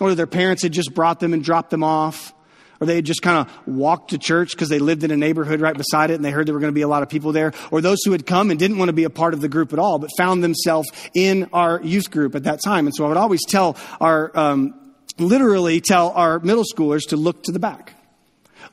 Or 0.00 0.14
their 0.14 0.26
parents 0.26 0.62
had 0.62 0.72
just 0.72 0.94
brought 0.94 1.20
them 1.20 1.32
and 1.32 1.42
dropped 1.42 1.70
them 1.70 1.82
off. 1.82 2.34
Or 2.80 2.86
they 2.86 2.96
had 2.96 3.06
just 3.06 3.22
kind 3.22 3.38
of 3.38 3.66
walked 3.66 4.10
to 4.10 4.18
church 4.18 4.50
because 4.50 4.68
they 4.68 4.78
lived 4.78 5.02
in 5.02 5.10
a 5.10 5.16
neighborhood 5.16 5.62
right 5.62 5.74
beside 5.74 6.10
it 6.10 6.14
and 6.14 6.24
they 6.24 6.30
heard 6.30 6.46
there 6.46 6.52
were 6.52 6.60
going 6.60 6.72
to 6.72 6.74
be 6.74 6.82
a 6.82 6.88
lot 6.88 7.02
of 7.02 7.08
people 7.08 7.32
there. 7.32 7.54
Or 7.70 7.80
those 7.80 7.98
who 8.04 8.12
had 8.12 8.26
come 8.26 8.50
and 8.50 8.58
didn't 8.58 8.76
want 8.76 8.90
to 8.90 8.92
be 8.92 9.04
a 9.04 9.10
part 9.10 9.32
of 9.32 9.40
the 9.40 9.48
group 9.48 9.72
at 9.72 9.78
all, 9.78 9.98
but 9.98 10.10
found 10.18 10.44
themselves 10.44 10.90
in 11.14 11.48
our 11.54 11.80
youth 11.82 12.10
group 12.10 12.34
at 12.34 12.44
that 12.44 12.60
time. 12.62 12.86
And 12.86 12.94
so 12.94 13.06
I 13.06 13.08
would 13.08 13.16
always 13.16 13.44
tell 13.46 13.78
our, 13.98 14.36
um, 14.38 14.74
literally 15.18 15.80
tell 15.80 16.10
our 16.10 16.38
middle 16.40 16.64
schoolers 16.64 17.08
to 17.08 17.16
look 17.16 17.44
to 17.44 17.52
the 17.52 17.58
back, 17.58 17.94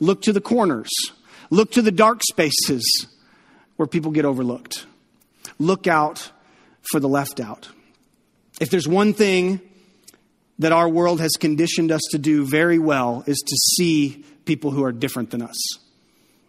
look 0.02 0.22
to 0.24 0.34
the 0.34 0.42
corners, 0.42 0.92
look 1.50 1.72
to 1.72 1.82
the 1.82 1.92
dark 1.92 2.22
spaces 2.24 3.08
where 3.78 3.88
people 3.88 4.12
get 4.12 4.26
overlooked. 4.26 4.86
Look 5.60 5.88
out 5.88 6.33
for 6.92 7.00
the 7.00 7.10
left 7.10 7.40
out. 7.40 7.70
If 8.60 8.70
there's 8.70 8.88
one 8.88 9.14
thing 9.14 9.62
that 10.60 10.72
our 10.72 10.88
world 10.88 11.20
has 11.20 11.32
conditioned 11.32 11.92
us 11.92 12.02
to 12.12 12.18
do 12.18 12.46
very 12.46 12.80
well 12.80 13.24
is 13.26 13.40
to 13.40 13.56
see 13.56 14.24
people 14.46 14.72
who 14.72 14.84
are 14.84 14.92
different 14.92 15.32
than 15.32 15.42
us. 15.42 15.58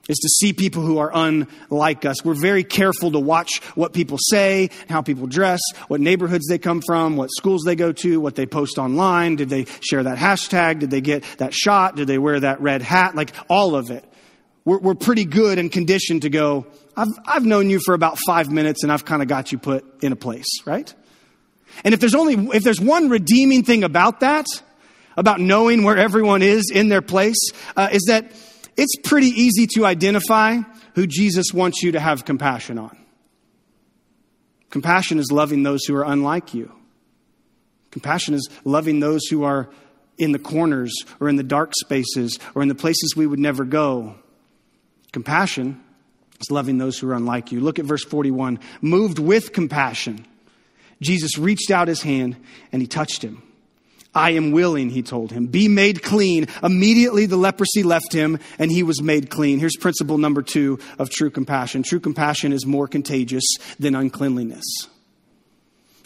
Is 0.07 0.19
to 0.19 0.29
see 0.29 0.53
people 0.53 0.83
who 0.83 0.99
are 0.99 1.11
unlike 1.15 2.05
us. 2.05 2.23
We're 2.23 2.35
very 2.35 2.63
careful 2.63 3.13
to 3.13 3.19
watch 3.19 3.63
what 3.75 3.95
people 3.95 4.19
say, 4.21 4.69
how 4.87 5.01
people 5.01 5.27
dress, 5.27 5.61
what 5.89 5.99
neighborhoods 5.99 6.47
they 6.47 6.59
come 6.59 6.83
from, 6.87 7.17
what 7.17 7.31
schools 7.31 7.63
they 7.65 7.75
go 7.75 7.91
to, 7.93 8.21
what 8.21 8.35
they 8.35 8.45
post 8.45 8.77
online. 8.77 9.37
Did 9.37 9.49
they 9.49 9.65
share 9.81 10.03
that 10.03 10.19
hashtag? 10.19 10.81
Did 10.81 10.91
they 10.91 11.01
get 11.01 11.25
that 11.39 11.55
shot? 11.55 11.97
Did 11.97 12.07
they 12.07 12.19
wear 12.19 12.39
that 12.39 12.61
red 12.61 12.83
hat? 12.83 13.15
Like 13.15 13.33
all 13.49 13.75
of 13.75 13.91
it. 13.91 14.05
We're, 14.65 14.79
we're 14.79 14.95
pretty 14.95 15.25
good 15.25 15.59
and 15.59 15.71
conditioned 15.71 16.23
to 16.23 16.31
go, 16.31 16.67
I've, 16.97 17.09
I've 17.27 17.45
known 17.45 17.71
you 17.71 17.81
for 17.85 17.95
about 17.95 18.19
five 18.27 18.51
minutes 18.51 18.83
and 18.83 18.91
I've 18.91 19.05
kind 19.05 19.21
of 19.21 19.29
got 19.29 19.53
you 19.53 19.59
put 19.59 20.03
in 20.03 20.13
a 20.13 20.17
place, 20.17 20.47
right? 20.65 20.93
And 21.85 21.93
if 21.93 22.01
there's 22.01 22.15
only, 22.15 22.35
if 22.57 22.63
there's 22.63 22.81
one 22.81 23.11
redeeming 23.11 23.65
thing 23.65 23.85
about 23.85 24.21
that, 24.21 24.47
about 25.17 25.41
knowing 25.41 25.85
where 25.85 25.97
everyone 25.97 26.43
is 26.43 26.71
in 26.73 26.89
their 26.89 27.03
place, 27.03 27.51
uh, 27.77 27.89
is 27.93 28.05
that 28.09 28.33
it's 28.77 28.97
pretty 29.05 29.29
easy 29.29 29.67
to 29.75 29.87
identify 29.87 30.59
who 30.95 31.07
Jesus 31.07 31.53
wants 31.53 31.83
you 31.83 31.93
to 31.93 32.01
have 32.01 32.25
compassion 32.25 32.79
on. 32.79 32.97
Compassion 34.71 35.19
is 35.19 35.31
loving 35.31 35.63
those 35.63 35.85
who 35.85 35.95
are 35.95 36.05
unlike 36.05 36.55
you. 36.55 36.73
Compassion 37.91 38.35
is 38.35 38.49
loving 38.65 38.99
those 38.99 39.27
who 39.27 39.45
are 39.45 39.71
in 40.19 40.33
the 40.33 40.39
corners 40.39 40.93
or 41.21 41.29
in 41.29 41.37
the 41.37 41.45
dark 41.45 41.73
spaces 41.81 42.39
or 42.55 42.63
in 42.63 42.69
the 42.69 42.75
places 42.75 43.15
we 43.17 43.27
would 43.27 43.39
never 43.39 43.65
go. 43.65 44.17
Compassion 45.15 45.81
is 46.41 46.51
loving 46.51 46.77
those 46.79 46.99
who 46.99 47.09
are 47.09 47.15
unlike 47.15 47.53
you. 47.53 47.61
Look 47.61 47.79
at 47.79 47.85
verse 47.85 48.05
41. 48.05 48.59
Moved 48.83 49.21
with 49.21 49.53
compassion, 49.53 50.27
Jesus 51.01 51.39
reached 51.39 51.71
out 51.71 51.87
his 51.87 52.03
hand 52.03 52.37
and 52.73 52.83
he 52.83 52.89
touched 52.89 53.23
him. 53.23 53.41
I 54.13 54.33
am 54.33 54.51
willing, 54.51 54.91
he 54.91 55.03
told 55.03 55.31
him. 55.31 55.47
Be 55.47 55.69
made 55.69 56.03
clean. 56.03 56.49
Immediately 56.65 57.27
the 57.27 57.37
leprosy 57.37 57.85
left 57.85 58.13
him 58.13 58.41
and 58.59 58.73
he 58.73 58.83
was 58.83 59.01
made 59.01 59.31
clean. 59.31 59.61
Here's 59.61 59.77
principle 59.77 60.19
number 60.19 60.43
two 60.43 60.81
of 60.99 61.11
true 61.11 61.31
compassion. 61.31 61.85
True 61.85 62.01
compassion 62.01 62.53
is 62.53 62.67
more 62.67 62.89
contagious 62.89 63.45
than 63.79 63.95
uncleanliness. 63.95 64.65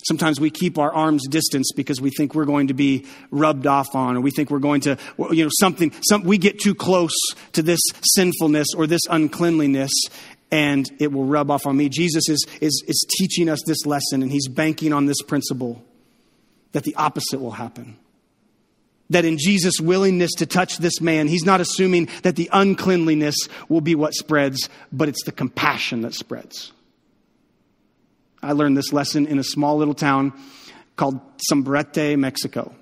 Sometimes 0.06 0.40
we 0.40 0.50
keep 0.50 0.78
our 0.78 0.92
arms 0.92 1.26
distance 1.28 1.72
because 1.74 2.00
we 2.00 2.10
think 2.10 2.34
we're 2.34 2.44
going 2.44 2.68
to 2.68 2.74
be 2.74 3.04
rubbed 3.30 3.66
off 3.66 3.94
on, 3.94 4.16
or 4.16 4.20
we 4.20 4.30
think 4.30 4.50
we're 4.50 4.60
going 4.60 4.80
to, 4.82 4.96
you 5.32 5.44
know, 5.44 5.50
something, 5.60 5.92
some, 6.08 6.22
we 6.22 6.38
get 6.38 6.60
too 6.60 6.74
close 6.74 7.16
to 7.52 7.62
this 7.62 7.80
sinfulness 8.14 8.68
or 8.76 8.86
this 8.86 9.02
uncleanliness, 9.10 9.90
and 10.50 10.88
it 11.00 11.12
will 11.12 11.24
rub 11.24 11.50
off 11.50 11.66
on 11.66 11.76
me. 11.76 11.88
Jesus 11.88 12.28
is, 12.28 12.46
is, 12.60 12.82
is 12.86 13.06
teaching 13.18 13.48
us 13.48 13.58
this 13.66 13.84
lesson, 13.86 14.22
and 14.22 14.30
he's 14.30 14.48
banking 14.48 14.92
on 14.92 15.06
this 15.06 15.20
principle 15.20 15.84
that 16.72 16.84
the 16.84 16.94
opposite 16.94 17.40
will 17.40 17.50
happen. 17.50 17.96
that 19.10 19.24
in 19.24 19.38
Jesus' 19.38 19.80
willingness 19.80 20.32
to 20.36 20.46
touch 20.46 20.78
this 20.78 21.00
man, 21.00 21.28
he's 21.28 21.44
not 21.44 21.60
assuming 21.60 22.08
that 22.22 22.36
the 22.36 22.48
uncleanliness 22.52 23.36
will 23.68 23.80
be 23.80 23.94
what 23.94 24.14
spreads, 24.14 24.68
but 24.92 25.08
it's 25.08 25.24
the 25.24 25.32
compassion 25.32 26.02
that 26.02 26.14
spreads. 26.14 26.72
I 28.42 28.52
learned 28.52 28.76
this 28.76 28.92
lesson 28.92 29.26
in 29.26 29.38
a 29.38 29.44
small 29.44 29.76
little 29.76 29.94
town 29.94 30.32
called 30.96 31.20
Sombrete, 31.50 32.18
Mexico. 32.18 32.74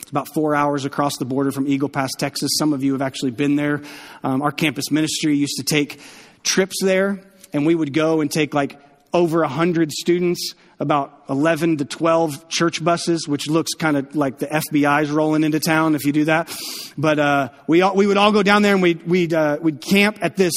It's 0.00 0.10
about 0.10 0.28
four 0.34 0.54
hours 0.54 0.84
across 0.84 1.16
the 1.16 1.24
border 1.24 1.52
from 1.52 1.66
Eagle 1.66 1.88
Pass, 1.88 2.10
Texas. 2.18 2.50
Some 2.58 2.72
of 2.72 2.82
you 2.82 2.92
have 2.92 3.02
actually 3.02 3.30
been 3.30 3.56
there. 3.56 3.82
Um, 4.22 4.42
our 4.42 4.52
campus 4.52 4.90
ministry 4.90 5.36
used 5.36 5.56
to 5.56 5.62
take 5.62 6.00
trips 6.42 6.76
there, 6.82 7.20
and 7.52 7.64
we 7.64 7.74
would 7.74 7.92
go 7.92 8.20
and 8.20 8.30
take 8.30 8.52
like 8.52 8.78
over 9.14 9.40
100 9.40 9.92
students, 9.92 10.54
about 10.80 11.24
11 11.28 11.78
to 11.78 11.84
12 11.84 12.48
church 12.48 12.82
buses, 12.82 13.28
which 13.28 13.48
looks 13.48 13.74
kind 13.74 13.96
of 13.96 14.16
like 14.16 14.38
the 14.38 14.46
FBI's 14.46 15.10
rolling 15.10 15.44
into 15.44 15.60
town 15.60 15.94
if 15.94 16.04
you 16.04 16.12
do 16.12 16.24
that. 16.24 16.54
But 16.96 17.18
uh, 17.18 17.48
we, 17.66 17.82
all, 17.82 17.94
we 17.94 18.06
would 18.06 18.16
all 18.16 18.32
go 18.32 18.42
down 18.42 18.62
there 18.62 18.74
and 18.74 18.82
we'd, 18.82 19.06
we'd, 19.06 19.34
uh, 19.34 19.58
we'd 19.60 19.80
camp 19.80 20.18
at 20.22 20.36
this, 20.36 20.54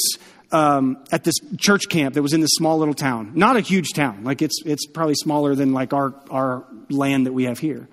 um, 0.52 1.04
at 1.12 1.24
this 1.24 1.34
church 1.58 1.88
camp 1.88 2.14
that 2.14 2.22
was 2.22 2.32
in 2.32 2.40
this 2.40 2.52
small 2.54 2.78
little 2.78 2.94
town. 2.94 3.32
Not 3.34 3.56
a 3.56 3.60
huge 3.60 3.90
town. 3.94 4.24
Like 4.24 4.42
it's, 4.42 4.62
it's 4.64 4.86
probably 4.86 5.14
smaller 5.14 5.54
than 5.54 5.72
like 5.72 5.92
our, 5.92 6.14
our 6.30 6.64
land 6.88 7.26
that 7.26 7.32
we 7.32 7.44
have 7.44 7.58
here. 7.58 7.88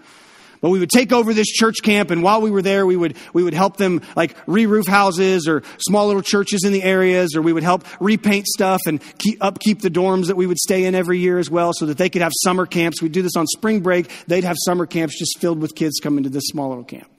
But 0.61 0.69
we 0.69 0.79
would 0.79 0.89
take 0.89 1.11
over 1.11 1.33
this 1.33 1.49
church 1.49 1.79
camp, 1.83 2.09
and 2.09 2.23
while 2.23 2.39
we 2.39 2.49
were 2.49 2.61
there, 2.61 2.85
we 2.85 2.95
would, 2.95 3.17
we 3.33 3.43
would 3.43 3.53
help 3.53 3.75
them 3.75 4.01
like 4.15 4.37
re-roof 4.47 4.87
houses 4.87 5.45
or 5.45 5.61
small 5.77 6.07
little 6.07 6.21
churches 6.21 6.63
in 6.63 6.71
the 6.71 6.81
areas, 6.81 7.35
or 7.35 7.41
we 7.41 7.51
would 7.51 7.63
help 7.63 7.85
repaint 7.99 8.47
stuff 8.47 8.79
and 8.87 9.01
keep, 9.17 9.43
upkeep 9.43 9.81
the 9.81 9.89
dorms 9.89 10.27
that 10.27 10.37
we 10.37 10.47
would 10.47 10.57
stay 10.57 10.85
in 10.85 10.95
every 10.95 11.19
year 11.19 11.37
as 11.37 11.49
well 11.49 11.73
so 11.75 11.85
that 11.87 11.97
they 11.97 12.09
could 12.09 12.21
have 12.21 12.31
summer 12.43 12.65
camps. 12.65 13.01
We'd 13.01 13.11
do 13.11 13.21
this 13.21 13.35
on 13.35 13.45
spring 13.47 13.81
break. 13.81 14.09
They'd 14.27 14.45
have 14.45 14.55
summer 14.63 14.85
camps 14.85 15.19
just 15.19 15.37
filled 15.37 15.59
with 15.59 15.75
kids 15.75 15.99
coming 16.01 16.23
to 16.23 16.29
this 16.29 16.43
small 16.45 16.69
little 16.69 16.85
camp. 16.85 17.09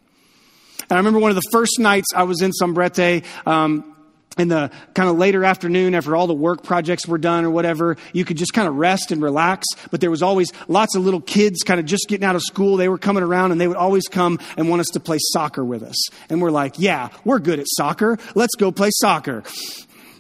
And 0.89 0.93
I 0.93 0.97
remember 0.97 1.19
one 1.19 1.31
of 1.31 1.37
the 1.37 1.49
first 1.53 1.79
nights 1.79 2.07
I 2.15 2.23
was 2.23 2.41
in 2.41 2.51
Sombrete, 2.51 3.25
um, 3.47 3.94
in 4.39 4.49
the 4.49 4.71
kind 4.95 5.09
of 5.09 5.17
later 5.17 5.45
afternoon 5.45 5.95
after 5.95 6.17
all 6.17 6.27
the 6.27 6.35
work 6.35 6.63
projects 6.63 7.07
were 7.07 7.19
done 7.19 7.45
or 7.45 7.51
whatever, 7.51 7.97
you 8.13 8.25
could 8.25 8.37
just 8.37 8.53
kind 8.53 8.69
of 8.69 8.75
rest 8.75 9.13
and 9.13 9.23
relax. 9.23 9.67
But 9.91 10.01
there 10.01 10.11
was 10.11 10.23
always 10.23 10.53
lots 10.69 10.97
of 10.97 11.05
little 11.05 11.21
kids 11.21 11.63
kind 11.63 11.79
of 11.79 11.87
just 11.87 12.09
getting 12.09 12.25
out 12.25 12.37
of 12.37 12.43
school. 12.43 12.77
They 12.77 12.89
were 12.89 12.99
coming 12.99 13.23
around 13.23 13.53
and 13.53 13.61
they 13.61 13.69
would 13.69 13.77
always 13.77 14.05
come 14.09 14.39
and 14.57 14.69
want 14.69 14.81
us 14.81 14.89
to 14.89 15.01
play 15.01 15.19
soccer 15.21 15.65
with 15.65 15.83
us. 15.83 16.09
And 16.29 16.43
we're 16.43 16.51
like, 16.51 16.79
yeah, 16.79 17.11
we're 17.25 17.39
good 17.39 17.59
at 17.59 17.67
soccer. 17.69 18.19
Let's 18.35 18.55
go 18.57 18.73
play 18.73 18.91
soccer. 18.93 19.45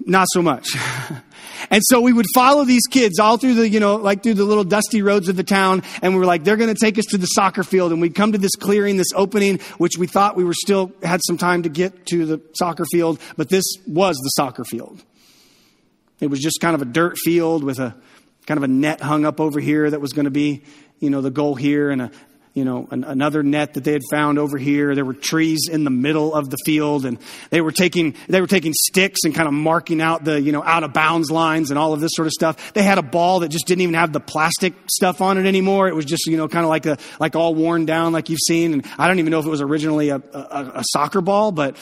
Not 0.00 0.26
so 0.32 0.42
much. 0.42 0.68
And 1.70 1.82
so 1.86 2.00
we 2.00 2.12
would 2.12 2.26
follow 2.34 2.64
these 2.64 2.86
kids 2.88 3.18
all 3.18 3.36
through 3.36 3.54
the, 3.54 3.68
you 3.68 3.80
know, 3.80 3.96
like 3.96 4.22
through 4.22 4.34
the 4.34 4.44
little 4.44 4.64
dusty 4.64 5.02
roads 5.02 5.28
of 5.28 5.36
the 5.36 5.44
town. 5.44 5.82
And 6.02 6.12
we 6.12 6.18
were 6.18 6.26
like, 6.26 6.44
they're 6.44 6.56
going 6.56 6.72
to 6.72 6.78
take 6.78 6.98
us 6.98 7.06
to 7.06 7.18
the 7.18 7.26
soccer 7.26 7.62
field. 7.62 7.92
And 7.92 8.00
we'd 8.00 8.14
come 8.14 8.32
to 8.32 8.38
this 8.38 8.54
clearing, 8.54 8.96
this 8.96 9.12
opening, 9.14 9.58
which 9.78 9.96
we 9.98 10.06
thought 10.06 10.36
we 10.36 10.44
were 10.44 10.54
still 10.54 10.92
had 11.02 11.20
some 11.26 11.38
time 11.38 11.62
to 11.62 11.68
get 11.68 12.06
to 12.06 12.26
the 12.26 12.40
soccer 12.58 12.84
field. 12.92 13.20
But 13.36 13.48
this 13.48 13.64
was 13.86 14.16
the 14.16 14.30
soccer 14.30 14.64
field. 14.64 15.02
It 16.20 16.28
was 16.28 16.40
just 16.40 16.60
kind 16.60 16.74
of 16.74 16.82
a 16.82 16.86
dirt 16.86 17.16
field 17.18 17.64
with 17.64 17.78
a 17.78 17.94
kind 18.46 18.58
of 18.58 18.64
a 18.64 18.68
net 18.68 19.00
hung 19.00 19.24
up 19.24 19.40
over 19.40 19.58
here 19.58 19.88
that 19.90 20.00
was 20.00 20.12
going 20.12 20.26
to 20.26 20.30
be, 20.30 20.64
you 21.00 21.10
know, 21.10 21.22
the 21.22 21.30
goal 21.30 21.54
here 21.54 21.90
and 21.90 22.02
a, 22.02 22.10
you 22.54 22.64
know, 22.64 22.86
an, 22.92 23.02
another 23.02 23.42
net 23.42 23.74
that 23.74 23.82
they 23.82 23.92
had 23.92 24.02
found 24.12 24.38
over 24.38 24.56
here. 24.56 24.94
There 24.94 25.04
were 25.04 25.12
trees 25.12 25.68
in 25.70 25.82
the 25.82 25.90
middle 25.90 26.32
of 26.32 26.50
the 26.50 26.56
field, 26.64 27.04
and 27.04 27.18
they 27.50 27.60
were 27.60 27.72
taking 27.72 28.14
they 28.28 28.40
were 28.40 28.46
taking 28.46 28.72
sticks 28.72 29.24
and 29.24 29.34
kind 29.34 29.48
of 29.48 29.54
marking 29.54 30.00
out 30.00 30.24
the 30.24 30.40
you 30.40 30.52
know 30.52 30.62
out 30.62 30.84
of 30.84 30.92
bounds 30.92 31.32
lines 31.32 31.70
and 31.70 31.78
all 31.78 31.92
of 31.92 32.00
this 32.00 32.12
sort 32.14 32.26
of 32.26 32.32
stuff. 32.32 32.72
They 32.72 32.84
had 32.84 32.98
a 32.98 33.02
ball 33.02 33.40
that 33.40 33.48
just 33.48 33.66
didn't 33.66 33.82
even 33.82 33.96
have 33.96 34.12
the 34.12 34.20
plastic 34.20 34.72
stuff 34.88 35.20
on 35.20 35.36
it 35.36 35.46
anymore. 35.46 35.88
It 35.88 35.96
was 35.96 36.04
just 36.04 36.26
you 36.26 36.36
know 36.36 36.46
kind 36.46 36.64
of 36.64 36.70
like 36.70 36.86
a 36.86 36.96
like 37.18 37.34
all 37.34 37.56
worn 37.56 37.86
down 37.86 38.12
like 38.12 38.30
you've 38.30 38.38
seen. 38.46 38.72
And 38.72 38.86
I 38.98 39.08
don't 39.08 39.18
even 39.18 39.32
know 39.32 39.40
if 39.40 39.46
it 39.46 39.50
was 39.50 39.60
originally 39.60 40.10
a, 40.10 40.16
a, 40.16 40.72
a 40.76 40.84
soccer 40.92 41.20
ball, 41.20 41.52
but. 41.52 41.76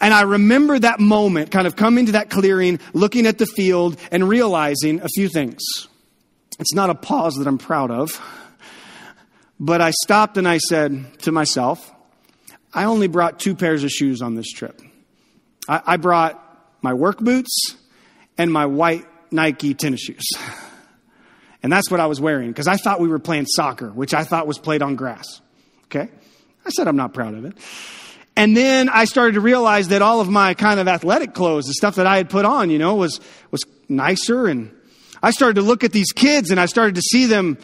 And 0.00 0.14
I 0.14 0.20
remember 0.20 0.78
that 0.78 1.00
moment, 1.00 1.50
kind 1.50 1.66
of 1.66 1.74
coming 1.74 2.06
to 2.06 2.12
that 2.12 2.30
clearing, 2.30 2.78
looking 2.92 3.26
at 3.26 3.38
the 3.38 3.46
field, 3.46 3.98
and 4.12 4.28
realizing 4.28 5.00
a 5.00 5.08
few 5.08 5.28
things. 5.28 5.60
It's 6.60 6.72
not 6.72 6.88
a 6.88 6.94
pause 6.94 7.34
that 7.34 7.48
I'm 7.48 7.58
proud 7.58 7.90
of. 7.90 8.20
But 9.60 9.80
I 9.80 9.90
stopped 9.90 10.36
and 10.36 10.46
I 10.46 10.58
said 10.58 11.20
to 11.22 11.32
myself, 11.32 11.92
I 12.72 12.84
only 12.84 13.08
brought 13.08 13.40
two 13.40 13.54
pairs 13.54 13.82
of 13.84 13.90
shoes 13.90 14.22
on 14.22 14.34
this 14.34 14.50
trip. 14.52 14.80
I, 15.68 15.82
I 15.86 15.96
brought 15.96 16.42
my 16.82 16.94
work 16.94 17.18
boots 17.18 17.76
and 18.36 18.52
my 18.52 18.66
white 18.66 19.06
Nike 19.32 19.74
tennis 19.74 20.00
shoes. 20.00 20.24
And 21.62 21.72
that's 21.72 21.90
what 21.90 22.00
I 22.00 22.06
was 22.06 22.20
wearing 22.20 22.50
because 22.50 22.68
I 22.68 22.76
thought 22.76 23.00
we 23.00 23.08
were 23.08 23.18
playing 23.18 23.46
soccer, 23.46 23.90
which 23.90 24.14
I 24.14 24.24
thought 24.24 24.46
was 24.46 24.58
played 24.58 24.82
on 24.82 24.96
grass. 24.96 25.40
Okay? 25.86 26.08
I 26.64 26.70
said 26.70 26.86
I'm 26.86 26.96
not 26.96 27.14
proud 27.14 27.34
of 27.34 27.44
it. 27.44 27.56
And 28.36 28.56
then 28.56 28.88
I 28.88 29.06
started 29.06 29.32
to 29.32 29.40
realize 29.40 29.88
that 29.88 30.00
all 30.00 30.20
of 30.20 30.28
my 30.28 30.54
kind 30.54 30.78
of 30.78 30.86
athletic 30.86 31.34
clothes, 31.34 31.66
the 31.66 31.74
stuff 31.74 31.96
that 31.96 32.06
I 32.06 32.16
had 32.16 32.30
put 32.30 32.44
on, 32.44 32.70
you 32.70 32.78
know, 32.78 32.94
was, 32.94 33.20
was 33.50 33.62
nicer. 33.88 34.46
And 34.46 34.70
I 35.20 35.32
started 35.32 35.54
to 35.54 35.62
look 35.62 35.82
at 35.82 35.90
these 35.90 36.12
kids 36.12 36.52
and 36.52 36.60
I 36.60 36.66
started 36.66 36.94
to 36.94 37.02
see 37.02 37.26
them 37.26 37.58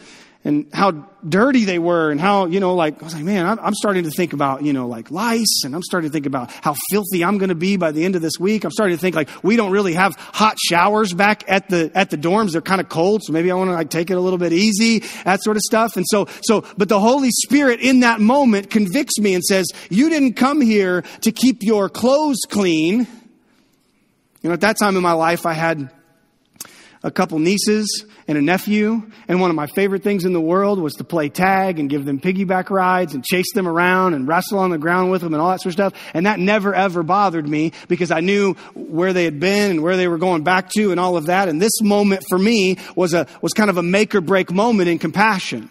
and 0.45 0.67
how 0.71 0.91
dirty 1.27 1.65
they 1.65 1.79
were 1.79 2.11
and 2.11 2.21
how, 2.21 2.45
you 2.45 2.59
know, 2.59 2.75
like, 2.75 3.01
I 3.01 3.05
was 3.05 3.15
like, 3.15 3.23
man, 3.23 3.57
I'm, 3.59 3.73
starting 3.73 4.03
to 4.03 4.11
think 4.11 4.31
about, 4.31 4.63
you 4.63 4.73
know, 4.73 4.87
like 4.87 5.09
lice 5.09 5.63
and 5.65 5.75
I'm 5.75 5.81
starting 5.81 6.11
to 6.11 6.13
think 6.13 6.27
about 6.27 6.51
how 6.51 6.75
filthy 6.91 7.25
I'm 7.25 7.39
going 7.39 7.49
to 7.49 7.55
be 7.55 7.77
by 7.77 7.91
the 7.91 8.05
end 8.05 8.15
of 8.15 8.21
this 8.21 8.39
week. 8.39 8.63
I'm 8.63 8.69
starting 8.69 8.95
to 8.95 9.01
think 9.01 9.15
like 9.15 9.27
we 9.43 9.55
don't 9.55 9.71
really 9.71 9.93
have 9.93 10.15
hot 10.15 10.57
showers 10.63 11.13
back 11.13 11.43
at 11.47 11.67
the, 11.67 11.91
at 11.95 12.11
the 12.11 12.17
dorms. 12.17 12.51
They're 12.51 12.61
kind 12.61 12.79
of 12.79 12.89
cold. 12.89 13.23
So 13.23 13.33
maybe 13.33 13.51
I 13.51 13.55
want 13.55 13.69
to 13.69 13.73
like 13.73 13.89
take 13.89 14.11
it 14.11 14.13
a 14.13 14.19
little 14.19 14.37
bit 14.37 14.53
easy, 14.53 14.99
that 15.23 15.41
sort 15.41 15.57
of 15.57 15.61
stuff. 15.63 15.97
And 15.97 16.05
so, 16.07 16.27
so, 16.43 16.63
but 16.77 16.89
the 16.89 16.99
Holy 16.99 17.31
Spirit 17.31 17.79
in 17.79 18.01
that 18.01 18.21
moment 18.21 18.69
convicts 18.69 19.19
me 19.19 19.33
and 19.33 19.43
says, 19.43 19.65
you 19.89 20.09
didn't 20.09 20.33
come 20.33 20.61
here 20.61 21.01
to 21.21 21.31
keep 21.31 21.63
your 21.63 21.89
clothes 21.89 22.41
clean. 22.47 23.07
You 24.43 24.49
know, 24.49 24.53
at 24.53 24.61
that 24.61 24.77
time 24.77 24.95
in 24.95 25.01
my 25.01 25.13
life, 25.13 25.47
I 25.47 25.53
had 25.53 25.91
a 27.05 27.11
couple 27.11 27.37
nieces 27.37 28.03
and 28.27 28.35
a 28.35 28.41
nephew. 28.41 29.03
And 29.27 29.39
one 29.39 29.51
of 29.51 29.55
my 29.55 29.67
favorite 29.67 30.01
things 30.01 30.25
in 30.25 30.33
the 30.33 30.41
world 30.41 30.79
was 30.79 30.95
to 30.95 31.03
play 31.03 31.29
tag 31.29 31.77
and 31.77 31.87
give 31.87 32.03
them 32.03 32.19
piggyback 32.19 32.71
rides 32.71 33.13
and 33.13 33.23
chase 33.23 33.53
them 33.53 33.67
around 33.67 34.15
and 34.15 34.27
wrestle 34.27 34.57
on 34.57 34.71
the 34.71 34.79
ground 34.79 35.11
with 35.11 35.21
them 35.21 35.31
and 35.33 35.39
all 35.39 35.51
that 35.51 35.61
sort 35.61 35.67
of 35.67 35.73
stuff. 35.73 35.93
And 36.15 36.25
that 36.25 36.39
never 36.39 36.73
ever 36.73 37.03
bothered 37.03 37.47
me 37.47 37.73
because 37.87 38.09
I 38.09 38.21
knew 38.21 38.55
where 38.73 39.13
they 39.13 39.23
had 39.23 39.39
been 39.39 39.69
and 39.69 39.83
where 39.83 39.97
they 39.97 40.07
were 40.07 40.17
going 40.17 40.43
back 40.43 40.69
to 40.71 40.89
and 40.89 40.99
all 40.99 41.15
of 41.15 41.27
that. 41.27 41.47
And 41.47 41.61
this 41.61 41.79
moment 41.79 42.23
for 42.27 42.39
me 42.39 42.79
was 42.95 43.13
a, 43.13 43.27
was 43.39 43.53
kind 43.53 43.69
of 43.69 43.77
a 43.77 43.83
make 43.83 44.15
or 44.15 44.21
break 44.21 44.51
moment 44.51 44.89
in 44.89 44.97
compassion. 44.97 45.69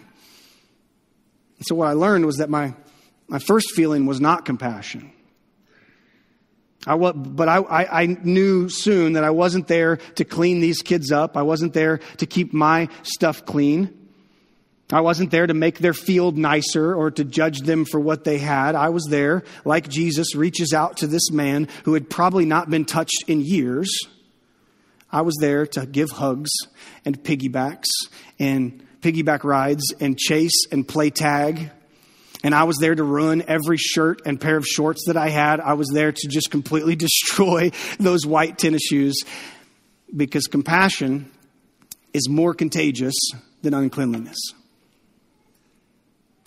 And 1.57 1.67
so 1.67 1.75
what 1.75 1.89
I 1.89 1.93
learned 1.93 2.25
was 2.25 2.37
that 2.37 2.49
my, 2.49 2.73
my 3.27 3.39
first 3.39 3.71
feeling 3.75 4.05
was 4.05 4.21
not 4.21 4.45
compassion. 4.45 5.11
I, 6.87 6.95
but 6.95 7.49
I, 7.49 7.57
I, 7.57 8.01
I, 8.03 8.05
knew 8.05 8.69
soon 8.69 9.13
that 9.13 9.23
I 9.23 9.31
wasn't 9.31 9.67
there 9.67 9.97
to 10.15 10.23
clean 10.23 10.59
these 10.59 10.83
kids 10.83 11.11
up. 11.11 11.35
I 11.35 11.41
wasn't 11.41 11.73
there 11.73 11.97
to 12.17 12.25
keep 12.27 12.53
my 12.53 12.89
stuff 13.01 13.43
clean. 13.45 14.05
I 14.91 15.01
wasn't 15.01 15.31
there 15.31 15.47
to 15.47 15.53
make 15.55 15.79
their 15.79 15.93
field 15.93 16.37
nicer 16.37 16.93
or 16.93 17.09
to 17.09 17.23
judge 17.23 17.61
them 17.61 17.85
for 17.85 17.99
what 17.99 18.23
they 18.23 18.37
had. 18.37 18.75
I 18.75 18.89
was 18.89 19.07
there, 19.09 19.43
like 19.63 19.87
Jesus 19.87 20.35
reaches 20.35 20.73
out 20.73 20.97
to 20.97 21.07
this 21.07 21.31
man 21.31 21.67
who 21.85 21.95
had 21.95 22.07
probably 22.07 22.45
not 22.45 22.69
been 22.69 22.85
touched 22.85 23.23
in 23.27 23.41
years. 23.41 23.89
I 25.11 25.21
was 25.21 25.35
there 25.39 25.65
to 25.67 25.87
give 25.87 26.11
hugs 26.11 26.51
and 27.03 27.21
piggybacks 27.23 27.87
and 28.37 28.85
piggyback 29.01 29.43
rides 29.43 29.91
and 29.99 30.19
chase 30.19 30.67
and 30.71 30.87
play 30.87 31.09
tag 31.09 31.71
and 32.45 32.53
I 32.53 32.65
was 32.65 32.77
there 32.77 32.93
to 32.93 33.03
ruin 33.03 33.43
every 33.47 33.77
shirt 33.77 34.21
and 34.23 34.39
pair 34.39 34.55
of 34.55 34.67
shorts 34.67 35.05
that 35.07 35.17
I 35.17 35.29
had. 35.29 35.59
I 35.59 35.73
was 35.73 35.87
there 35.91 36.11
to 36.11 36.27
just 36.27 36.51
completely 36.51 36.95
destroy 37.07 37.71
those 37.99 38.23
white 38.23 38.59
tennis 38.59 38.83
shoes 38.83 39.15
because 40.15 40.45
compassion 40.45 41.31
is 42.13 42.29
more 42.29 42.53
contagious 42.53 43.15
than 43.63 43.73
uncleanliness. 43.73 44.37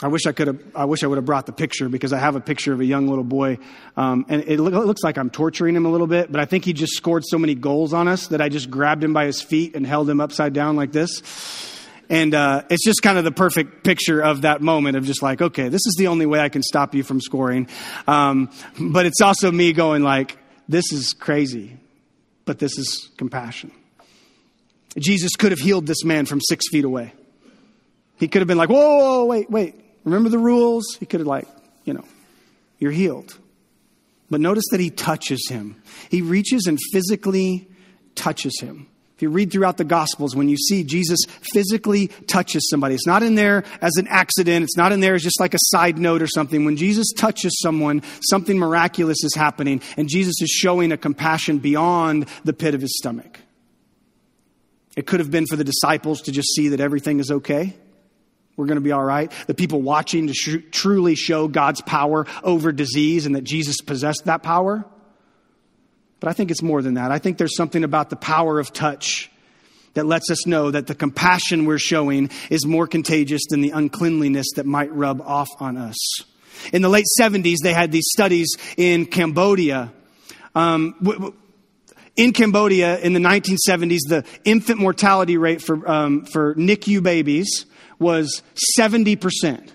I 0.00 0.06
wish 0.06 0.26
I 0.26 0.30
could 0.30 0.46
have. 0.46 0.62
I 0.76 0.84
wish 0.84 1.02
I 1.02 1.08
would 1.08 1.16
have 1.16 1.24
brought 1.24 1.46
the 1.46 1.52
picture 1.52 1.88
because 1.88 2.12
I 2.12 2.18
have 2.18 2.36
a 2.36 2.40
picture 2.40 2.72
of 2.72 2.78
a 2.78 2.84
young 2.84 3.08
little 3.08 3.24
boy, 3.24 3.58
um, 3.96 4.24
and 4.28 4.42
it, 4.42 4.60
it, 4.60 4.62
looks 4.62 5.02
like 5.02 5.18
I'm 5.18 5.30
torturing 5.30 5.74
him 5.74 5.84
a 5.84 5.90
little 5.90 6.06
bit. 6.06 6.30
But 6.30 6.40
I 6.40 6.44
think 6.44 6.64
he 6.64 6.72
just 6.72 6.92
scored 6.92 7.24
so 7.26 7.36
many 7.36 7.56
goals 7.56 7.92
on 7.92 8.06
us 8.06 8.28
that 8.28 8.40
I 8.40 8.48
just 8.48 8.70
grabbed 8.70 9.02
him 9.02 9.12
by 9.12 9.26
his 9.26 9.42
feet 9.42 9.74
and 9.74 9.84
held 9.84 10.08
him 10.08 10.20
upside 10.20 10.52
down 10.52 10.76
like 10.76 10.92
this. 10.92 11.20
And 12.10 12.34
uh, 12.34 12.62
it's 12.70 12.84
just 12.84 13.02
kind 13.02 13.18
of 13.18 13.24
the 13.24 13.32
perfect 13.32 13.84
picture 13.84 14.20
of 14.20 14.42
that 14.42 14.62
moment 14.62 14.96
of 14.96 15.04
just 15.04 15.22
like, 15.22 15.42
okay, 15.42 15.68
this 15.68 15.86
is 15.86 15.94
the 15.98 16.06
only 16.06 16.24
way 16.24 16.40
I 16.40 16.48
can 16.48 16.62
stop 16.62 16.94
you 16.94 17.02
from 17.02 17.20
scoring. 17.20 17.68
Um, 18.06 18.50
but 18.80 19.04
it's 19.04 19.20
also 19.20 19.52
me 19.52 19.72
going 19.72 20.02
like, 20.02 20.38
this 20.68 20.92
is 20.92 21.12
crazy, 21.12 21.76
but 22.44 22.58
this 22.58 22.78
is 22.78 23.10
compassion. 23.18 23.72
Jesus 24.96 25.36
could 25.36 25.52
have 25.52 25.60
healed 25.60 25.86
this 25.86 26.02
man 26.04 26.24
from 26.24 26.40
six 26.40 26.66
feet 26.70 26.84
away. 26.84 27.12
He 28.16 28.26
could 28.26 28.40
have 28.40 28.48
been 28.48 28.58
like, 28.58 28.70
whoa, 28.70 28.98
whoa, 28.98 29.24
wait, 29.26 29.50
wait. 29.50 29.74
Remember 30.04 30.28
the 30.28 30.38
rules? 30.38 30.96
He 30.98 31.06
could 31.06 31.20
have 31.20 31.26
like, 31.26 31.46
you 31.84 31.92
know, 31.92 32.04
you're 32.78 32.90
healed. 32.90 33.36
But 34.30 34.40
notice 34.40 34.64
that 34.70 34.80
he 34.80 34.90
touches 34.90 35.46
him. 35.48 35.80
He 36.10 36.22
reaches 36.22 36.66
and 36.66 36.78
physically 36.92 37.68
touches 38.14 38.58
him. 38.60 38.88
If 39.18 39.22
you 39.22 39.30
read 39.30 39.50
throughout 39.50 39.78
the 39.78 39.84
Gospels, 39.84 40.36
when 40.36 40.48
you 40.48 40.56
see 40.56 40.84
Jesus 40.84 41.18
physically 41.52 42.06
touches 42.28 42.70
somebody, 42.70 42.94
it's 42.94 43.04
not 43.04 43.24
in 43.24 43.34
there 43.34 43.64
as 43.82 43.96
an 43.96 44.06
accident, 44.06 44.62
it's 44.62 44.76
not 44.76 44.92
in 44.92 45.00
there 45.00 45.16
as 45.16 45.24
just 45.24 45.40
like 45.40 45.54
a 45.54 45.58
side 45.60 45.98
note 45.98 46.22
or 46.22 46.28
something. 46.28 46.64
When 46.64 46.76
Jesus 46.76 47.12
touches 47.16 47.58
someone, 47.60 48.04
something 48.20 48.56
miraculous 48.56 49.24
is 49.24 49.34
happening, 49.34 49.82
and 49.96 50.08
Jesus 50.08 50.40
is 50.40 50.50
showing 50.50 50.92
a 50.92 50.96
compassion 50.96 51.58
beyond 51.58 52.28
the 52.44 52.52
pit 52.52 52.76
of 52.76 52.80
his 52.80 52.96
stomach. 52.96 53.40
It 54.96 55.08
could 55.08 55.18
have 55.18 55.32
been 55.32 55.46
for 55.48 55.56
the 55.56 55.64
disciples 55.64 56.22
to 56.22 56.30
just 56.30 56.54
see 56.54 56.68
that 56.68 56.78
everything 56.78 57.18
is 57.18 57.32
okay. 57.32 57.74
We're 58.56 58.66
going 58.66 58.76
to 58.76 58.82
be 58.82 58.92
all 58.92 59.04
right. 59.04 59.32
The 59.48 59.54
people 59.54 59.82
watching 59.82 60.28
to 60.28 60.32
sh- 60.32 60.62
truly 60.70 61.16
show 61.16 61.48
God's 61.48 61.80
power 61.80 62.28
over 62.44 62.70
disease 62.70 63.26
and 63.26 63.34
that 63.34 63.42
Jesus 63.42 63.80
possessed 63.80 64.26
that 64.26 64.44
power. 64.44 64.84
But 66.20 66.28
I 66.28 66.32
think 66.32 66.50
it's 66.50 66.62
more 66.62 66.82
than 66.82 66.94
that. 66.94 67.10
I 67.10 67.18
think 67.18 67.38
there's 67.38 67.56
something 67.56 67.84
about 67.84 68.10
the 68.10 68.16
power 68.16 68.58
of 68.58 68.72
touch 68.72 69.30
that 69.94 70.06
lets 70.06 70.30
us 70.30 70.46
know 70.46 70.70
that 70.70 70.86
the 70.86 70.94
compassion 70.94 71.64
we're 71.64 71.78
showing 71.78 72.30
is 72.50 72.66
more 72.66 72.86
contagious 72.86 73.42
than 73.50 73.60
the 73.60 73.70
uncleanliness 73.70 74.46
that 74.56 74.66
might 74.66 74.92
rub 74.92 75.20
off 75.20 75.48
on 75.58 75.76
us. 75.76 75.96
In 76.72 76.82
the 76.82 76.88
late 76.88 77.06
70s, 77.20 77.56
they 77.62 77.72
had 77.72 77.92
these 77.92 78.06
studies 78.12 78.48
in 78.76 79.06
Cambodia. 79.06 79.92
Um, 80.54 81.34
in 82.16 82.32
Cambodia 82.32 82.98
in 82.98 83.12
the 83.12 83.20
1970s, 83.20 84.00
the 84.08 84.24
infant 84.44 84.80
mortality 84.80 85.36
rate 85.36 85.62
for, 85.62 85.88
um, 85.88 86.24
for 86.26 86.54
NICU 86.56 87.02
babies 87.02 87.66
was 87.98 88.42
70 88.76 89.16
percent. 89.16 89.72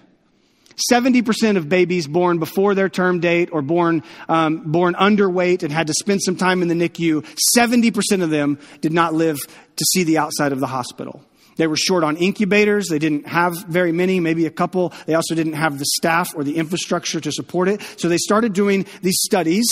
70% 0.92 1.58
of 1.58 1.70
babies 1.70 2.08
born 2.08 2.40
before 2.40 2.76
their 2.76 2.90
term 2.90 3.20
date 3.20 3.50
or 3.52 3.62
born, 3.62 4.04
um, 4.30 4.72
born 4.72 4.96
underweight 4.96 5.64
and 5.64 5.72
had 5.72 5.88
to 5.88 5.94
spend 5.94 6.22
some 6.22 6.36
time 6.36 6.62
in 6.62 6.68
the 6.68 6.76
NICU, 6.76 7.26
70% 7.58 8.24
of 8.24 8.30
them 8.30 8.60
did 8.82 8.94
not 8.94 9.14
live 9.14 9.40
to 9.76 9.86
see 9.86 10.04
the 10.04 10.18
outside 10.18 10.52
of 10.52 10.60
the 10.60 10.68
hospital. 10.68 11.24
They 11.56 11.68
were 11.68 11.78
short 11.78 12.04
on 12.04 12.18
incubators. 12.18 12.88
They 12.88 13.00
didn't 13.00 13.28
have 13.28 13.54
very 13.66 13.92
many, 13.92 14.20
maybe 14.20 14.46
a 14.46 14.52
couple. 14.52 14.94
They 15.06 15.14
also 15.14 15.36
didn't 15.36 15.54
have 15.54 15.78
the 15.78 15.86
staff 15.86 16.30
or 16.36 16.44
the 16.44 16.58
infrastructure 16.58 17.20
to 17.20 17.32
support 17.32 17.70
it. 17.70 17.82
So 17.98 18.10
they 18.10 18.18
started 18.18 18.54
doing 18.54 18.86
these 19.02 19.20
studies 19.22 19.66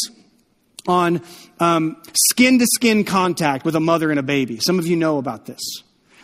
on 0.87 1.21
skin 2.31 2.59
to 2.59 2.65
skin 2.65 3.03
contact 3.03 3.65
with 3.65 3.75
a 3.75 3.79
mother 3.79 4.09
and 4.09 4.19
a 4.19 4.23
baby. 4.23 4.59
Some 4.59 4.79
of 4.79 4.87
you 4.87 4.95
know 4.95 5.17
about 5.17 5.45
this. 5.45 5.61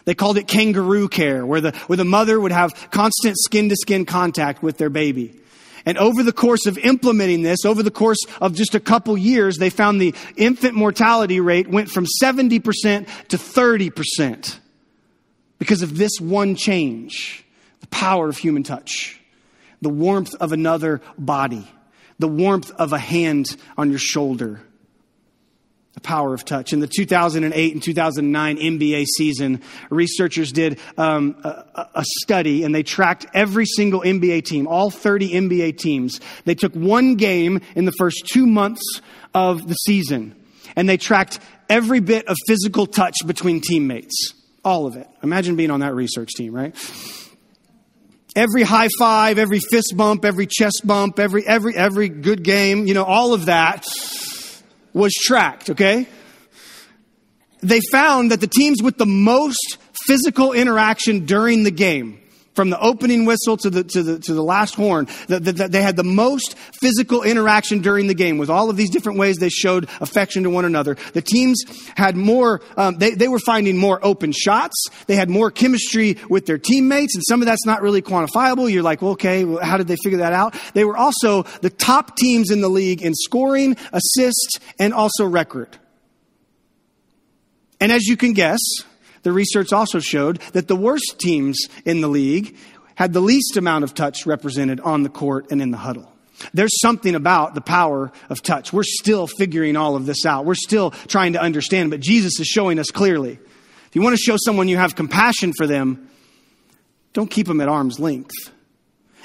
They 0.07 0.15
called 0.15 0.37
it 0.37 0.47
kangaroo 0.47 1.09
care, 1.09 1.45
where 1.45 1.59
the, 1.59 1.71
where 1.87 1.97
the 1.97 2.05
mother 2.05 2.39
would 2.39 2.53
have 2.53 2.73
constant 2.91 3.37
skin 3.37 3.67
to 3.67 3.75
skin 3.75 4.05
contact 4.05 4.63
with 4.63 4.77
their 4.77 4.89
baby. 4.89 5.37
And 5.85 5.97
over 5.97 6.23
the 6.23 6.31
course 6.31 6.65
of 6.65 6.77
implementing 6.77 7.41
this, 7.41 7.65
over 7.65 7.83
the 7.83 7.91
course 7.91 8.19
of 8.39 8.55
just 8.55 8.73
a 8.73 8.79
couple 8.79 9.17
years, 9.17 9.57
they 9.57 9.69
found 9.69 9.99
the 9.99 10.15
infant 10.37 10.75
mortality 10.75 11.41
rate 11.41 11.67
went 11.67 11.89
from 11.89 12.05
70% 12.23 13.05
to 13.27 13.37
30% 13.37 14.59
because 15.59 15.81
of 15.81 15.97
this 15.97 16.21
one 16.21 16.55
change 16.55 17.43
the 17.81 17.87
power 17.87 18.29
of 18.29 18.37
human 18.37 18.63
touch, 18.63 19.19
the 19.81 19.89
warmth 19.89 20.33
of 20.35 20.53
another 20.53 21.01
body, 21.17 21.67
the 22.17 22.29
warmth 22.29 22.71
of 22.71 22.93
a 22.93 22.97
hand 22.97 23.57
on 23.77 23.89
your 23.89 23.99
shoulder 23.99 24.61
the 25.97 26.01
power 26.01 26.35
of 26.35 26.45
touch. 26.45 26.73
In 26.73 26.79
the 26.79 26.85
2008 26.85 27.73
and 27.73 27.81
2009 27.81 28.57
NBA 28.57 29.05
season, 29.17 29.63
researchers 29.89 30.51
did 30.51 30.79
um, 30.95 31.35
a, 31.43 31.87
a, 31.95 32.05
study 32.21 32.63
and 32.63 32.75
they 32.75 32.83
tracked 32.83 33.25
every 33.33 33.65
single 33.65 34.01
NBA 34.01 34.45
team, 34.45 34.67
all 34.67 34.91
30 34.91 35.31
NBA 35.31 35.79
teams. 35.79 36.21
They 36.45 36.53
took 36.53 36.73
one 36.73 37.15
game 37.15 37.61
in 37.75 37.85
the 37.85 37.91
first 37.93 38.27
two 38.27 38.45
months 38.45 39.01
of 39.33 39.67
the 39.67 39.73
season 39.73 40.35
and 40.75 40.87
they 40.87 40.97
tracked 40.97 41.39
every 41.67 41.99
bit 41.99 42.27
of 42.27 42.37
physical 42.45 42.85
touch 42.85 43.15
between 43.25 43.59
teammates. 43.59 44.35
All 44.63 44.85
of 44.85 44.97
it. 44.97 45.07
Imagine 45.23 45.55
being 45.55 45.71
on 45.71 45.79
that 45.79 45.95
research 45.95 46.29
team, 46.35 46.53
right? 46.53 46.75
Every 48.35 48.61
high 48.61 48.89
five, 48.99 49.39
every 49.39 49.61
fist 49.71 49.95
bump, 49.97 50.25
every 50.25 50.45
chest 50.45 50.83
bump, 50.85 51.17
every, 51.17 51.43
every, 51.47 51.75
every 51.75 52.07
good 52.07 52.43
game, 52.43 52.85
you 52.85 52.93
know, 52.93 53.03
all 53.03 53.33
of 53.33 53.47
that 53.47 53.83
was 54.97 55.13
tracked, 55.13 55.69
okay? 55.69 56.07
They 57.61 57.79
found 57.91 58.31
that 58.31 58.41
the 58.41 58.47
teams 58.47 58.81
with 58.81 58.97
the 58.97 59.05
most 59.05 59.77
physical 60.05 60.53
interaction 60.53 61.25
during 61.25 61.63
the 61.63 61.71
game, 61.71 62.19
from 62.57 62.71
the 62.71 62.79
opening 62.81 63.23
whistle 63.25 63.55
to 63.55 63.69
the, 63.69 63.83
to 63.83 64.01
the, 64.01 64.19
to 64.19 64.33
the 64.33 64.41
last 64.41 64.73
horn, 64.73 65.07
that, 65.27 65.43
that, 65.45 65.71
they 65.71 65.83
had 65.83 65.95
the 65.95 66.03
most 66.03 66.57
physical 66.81 67.21
interaction 67.21 67.81
during 67.81 68.07
the 68.07 68.15
game 68.15 68.39
with 68.39 68.49
all 68.49 68.71
of 68.71 68.75
these 68.75 68.89
different 68.89 69.19
ways 69.19 69.37
they 69.37 69.47
showed 69.47 69.87
affection 70.01 70.41
to 70.41 70.49
one 70.49 70.65
another. 70.65 70.97
The 71.13 71.21
teams 71.21 71.63
had 71.95 72.17
more, 72.17 72.61
um, 72.75 72.97
they, 72.97 73.11
they 73.11 73.27
were 73.27 73.37
finding 73.37 73.77
more 73.77 74.03
open 74.03 74.31
shots. 74.31 74.87
They 75.05 75.15
had 75.15 75.29
more 75.29 75.51
chemistry 75.51 76.17
with 76.29 76.47
their 76.47 76.57
teammates, 76.57 77.13
and 77.13 77.23
some 77.29 77.43
of 77.43 77.45
that's 77.45 77.65
not 77.67 77.83
really 77.83 78.01
quantifiable. 78.01 78.71
You're 78.71 78.81
like, 78.81 79.03
well, 79.03 79.11
okay, 79.11 79.45
well, 79.45 79.63
how 79.63 79.77
did 79.77 79.87
they 79.87 79.97
figure 80.03 80.19
that 80.19 80.33
out? 80.33 80.59
They 80.73 80.83
were 80.83 80.97
also 80.97 81.43
the 81.61 81.69
top 81.69 82.17
teams 82.17 82.49
in 82.49 82.61
the 82.61 82.69
league 82.69 83.03
in 83.03 83.13
scoring, 83.13 83.77
assists, 83.93 84.59
and 84.79 84.95
also 84.95 85.27
record. 85.27 85.77
And 87.79 87.91
as 87.91 88.07
you 88.07 88.17
can 88.17 88.33
guess, 88.33 88.59
the 89.23 89.31
research 89.31 89.73
also 89.73 89.99
showed 89.99 90.37
that 90.53 90.67
the 90.67 90.75
worst 90.75 91.17
teams 91.19 91.67
in 91.85 92.01
the 92.01 92.07
league 92.07 92.55
had 92.95 93.13
the 93.13 93.21
least 93.21 93.57
amount 93.57 93.83
of 93.83 93.93
touch 93.93 94.25
represented 94.25 94.79
on 94.79 95.03
the 95.03 95.09
court 95.09 95.51
and 95.51 95.61
in 95.61 95.71
the 95.71 95.77
huddle. 95.77 96.11
There's 96.53 96.79
something 96.81 97.15
about 97.15 97.55
the 97.55 97.61
power 97.61 98.11
of 98.29 98.41
touch. 98.41 98.71
We're 98.71 98.83
still 98.83 99.27
figuring 99.27 99.75
all 99.75 99.95
of 99.95 100.05
this 100.05 100.25
out. 100.25 100.45
We're 100.45 100.55
still 100.55 100.91
trying 100.91 101.33
to 101.33 101.41
understand, 101.41 101.89
but 101.89 101.99
Jesus 101.99 102.39
is 102.39 102.47
showing 102.47 102.79
us 102.79 102.91
clearly. 102.91 103.33
If 103.87 103.95
you 103.95 104.01
want 104.01 104.15
to 104.15 104.21
show 104.21 104.35
someone 104.37 104.67
you 104.67 104.77
have 104.77 104.95
compassion 104.95 105.53
for 105.55 105.65
them, 105.65 106.09
don't 107.13 107.29
keep 107.29 107.47
them 107.47 107.61
at 107.61 107.67
arm's 107.67 107.99
length. 107.99 108.35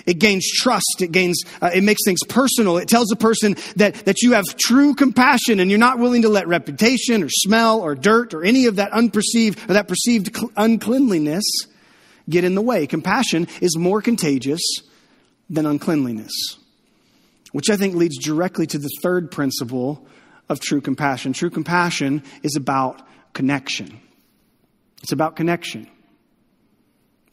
It 0.06 0.14
gains 0.14 0.48
trust. 0.48 1.00
It 1.00 1.12
gains, 1.12 1.42
uh, 1.60 1.70
it 1.74 1.82
makes 1.82 2.00
things 2.04 2.20
personal. 2.28 2.78
It 2.78 2.88
tells 2.88 3.12
a 3.12 3.16
person 3.16 3.56
that, 3.76 3.94
that 4.06 4.22
you 4.22 4.32
have 4.32 4.44
true 4.56 4.94
compassion 4.94 5.60
and 5.60 5.70
you're 5.70 5.78
not 5.78 5.98
willing 5.98 6.22
to 6.22 6.28
let 6.28 6.48
reputation 6.48 7.22
or 7.22 7.28
smell 7.28 7.80
or 7.80 7.94
dirt 7.94 8.34
or 8.34 8.44
any 8.44 8.66
of 8.66 8.76
that 8.76 8.92
unperceived 8.92 9.68
or 9.68 9.74
that 9.74 9.88
perceived 9.88 10.36
uncleanliness 10.56 11.44
get 12.28 12.44
in 12.44 12.54
the 12.54 12.62
way. 12.62 12.86
Compassion 12.86 13.48
is 13.60 13.76
more 13.76 14.02
contagious 14.02 14.62
than 15.50 15.66
uncleanliness, 15.66 16.32
which 17.52 17.70
I 17.70 17.76
think 17.76 17.94
leads 17.94 18.18
directly 18.18 18.66
to 18.68 18.78
the 18.78 18.90
third 19.02 19.30
principle 19.30 20.06
of 20.48 20.60
true 20.60 20.80
compassion. 20.80 21.32
True 21.32 21.50
compassion 21.50 22.22
is 22.42 22.56
about 22.56 23.02
connection. 23.32 24.00
It's 25.02 25.12
about 25.12 25.36
connection. 25.36 25.88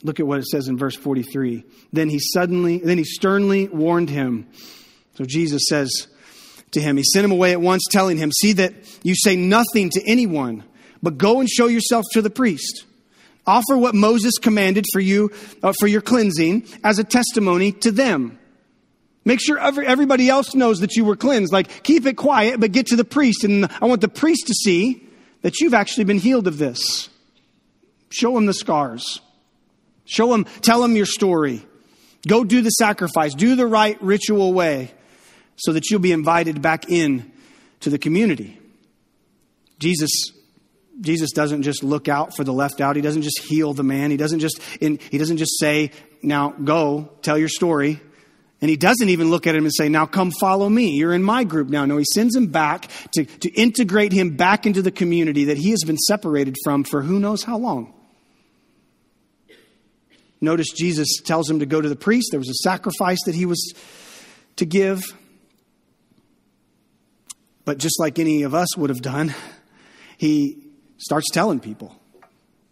Look 0.03 0.19
at 0.19 0.27
what 0.27 0.39
it 0.39 0.45
says 0.45 0.67
in 0.67 0.77
verse 0.77 0.95
43. 0.95 1.63
Then 1.91 2.09
he 2.09 2.19
suddenly, 2.19 2.77
then 2.77 2.97
he 2.97 3.03
sternly 3.03 3.67
warned 3.67 4.09
him. 4.09 4.47
So 5.15 5.25
Jesus 5.25 5.63
says 5.67 6.07
to 6.71 6.81
him, 6.81 6.97
he 6.97 7.03
sent 7.03 7.25
him 7.25 7.31
away 7.31 7.51
at 7.51 7.59
once, 7.59 7.83
telling 7.89 8.17
him, 8.17 8.31
See 8.31 8.53
that 8.53 8.73
you 9.03 9.15
say 9.15 9.35
nothing 9.35 9.89
to 9.91 10.01
anyone, 10.07 10.63
but 11.03 11.17
go 11.17 11.39
and 11.39 11.49
show 11.49 11.67
yourself 11.67 12.05
to 12.13 12.21
the 12.21 12.29
priest. 12.29 12.85
Offer 13.45 13.77
what 13.77 13.95
Moses 13.95 14.37
commanded 14.37 14.85
for 14.93 14.99
you, 14.99 15.31
uh, 15.63 15.73
for 15.79 15.87
your 15.87 16.01
cleansing, 16.01 16.65
as 16.83 16.99
a 16.99 17.03
testimony 17.03 17.71
to 17.71 17.91
them. 17.91 18.37
Make 19.25 19.41
sure 19.41 19.57
every, 19.59 19.85
everybody 19.85 20.29
else 20.29 20.55
knows 20.55 20.79
that 20.79 20.95
you 20.95 21.03
were 21.03 21.15
cleansed. 21.15 21.51
Like, 21.51 21.83
keep 21.83 22.05
it 22.05 22.15
quiet, 22.15 22.59
but 22.59 22.71
get 22.71 22.87
to 22.87 22.95
the 22.95 23.03
priest. 23.03 23.43
And 23.43 23.65
I 23.81 23.85
want 23.85 24.01
the 24.01 24.07
priest 24.07 24.47
to 24.47 24.53
see 24.53 25.05
that 25.41 25.59
you've 25.59 25.73
actually 25.73 26.05
been 26.05 26.19
healed 26.19 26.47
of 26.47 26.57
this. 26.57 27.09
Show 28.09 28.37
him 28.37 28.45
the 28.45 28.53
scars. 28.53 29.19
Show 30.09 30.31
them, 30.31 30.45
tell 30.61 30.81
them 30.81 30.95
your 30.95 31.05
story. 31.05 31.63
Go 32.27 32.43
do 32.43 32.61
the 32.61 32.71
sacrifice. 32.71 33.35
Do 33.35 33.55
the 33.55 33.67
right 33.67 34.01
ritual 34.01 34.53
way 34.53 34.91
so 35.55 35.71
that 35.73 35.89
you'll 35.89 35.99
be 35.99 36.11
invited 36.11 36.61
back 36.61 36.89
in 36.89 37.31
to 37.81 37.89
the 37.89 37.99
community. 37.99 38.59
Jesus 39.77 40.11
Jesus 41.01 41.31
doesn't 41.31 41.61
just 41.61 41.81
look 41.81 42.09
out 42.09 42.35
for 42.35 42.43
the 42.43 42.51
left 42.51 42.81
out. 42.81 42.97
He 42.97 43.01
doesn't 43.01 43.21
just 43.21 43.39
heal 43.39 43.73
the 43.73 43.83
man. 43.83 44.11
He 44.11 44.17
doesn't 44.17 44.39
just 44.39 44.59
in, 44.81 44.99
he 45.11 45.17
doesn't 45.17 45.37
just 45.37 45.57
say, 45.57 45.91
"Now 46.21 46.49
go, 46.49 47.11
tell 47.21 47.37
your 47.37 47.47
story." 47.47 48.01
And 48.61 48.69
he 48.69 48.75
doesn't 48.75 49.07
even 49.07 49.29
look 49.29 49.47
at 49.47 49.55
him 49.55 49.63
and 49.63 49.73
say, 49.73 49.87
Now 49.87 50.05
come 50.05 50.31
follow 50.31 50.67
me. 50.67 50.89
You're 50.91 51.13
in 51.13 51.23
my 51.23 51.45
group 51.45 51.69
now. 51.69 51.85
No, 51.85 51.95
he 51.95 52.03
sends 52.13 52.35
him 52.35 52.47
back 52.47 52.89
to, 53.13 53.23
to 53.23 53.49
integrate 53.51 54.11
him 54.11 54.35
back 54.35 54.65
into 54.65 54.81
the 54.81 54.91
community 54.91 55.45
that 55.45 55.57
he 55.57 55.69
has 55.69 55.79
been 55.85 55.97
separated 55.97 56.57
from 56.65 56.83
for 56.83 57.01
who 57.01 57.21
knows 57.21 57.43
how 57.43 57.57
long. 57.57 57.93
Notice 60.41 60.67
Jesus 60.69 61.17
tells 61.23 61.49
him 61.49 61.59
to 61.59 61.65
go 61.65 61.81
to 61.81 61.89
the 61.89 61.95
priest. 61.95 62.29
There 62.31 62.39
was 62.39 62.49
a 62.49 62.63
sacrifice 62.63 63.19
that 63.25 63.35
he 63.35 63.45
was 63.45 63.73
to 64.55 64.65
give. 64.65 65.01
But 67.65 67.77
just 67.77 67.99
like 67.99 68.19
any 68.19 68.43
of 68.43 68.55
us 68.55 68.77
would 68.77 68.89
have 68.89 69.01
done, 69.01 69.33
he 70.17 70.63
starts 70.97 71.29
telling 71.31 71.59
people. 71.59 71.98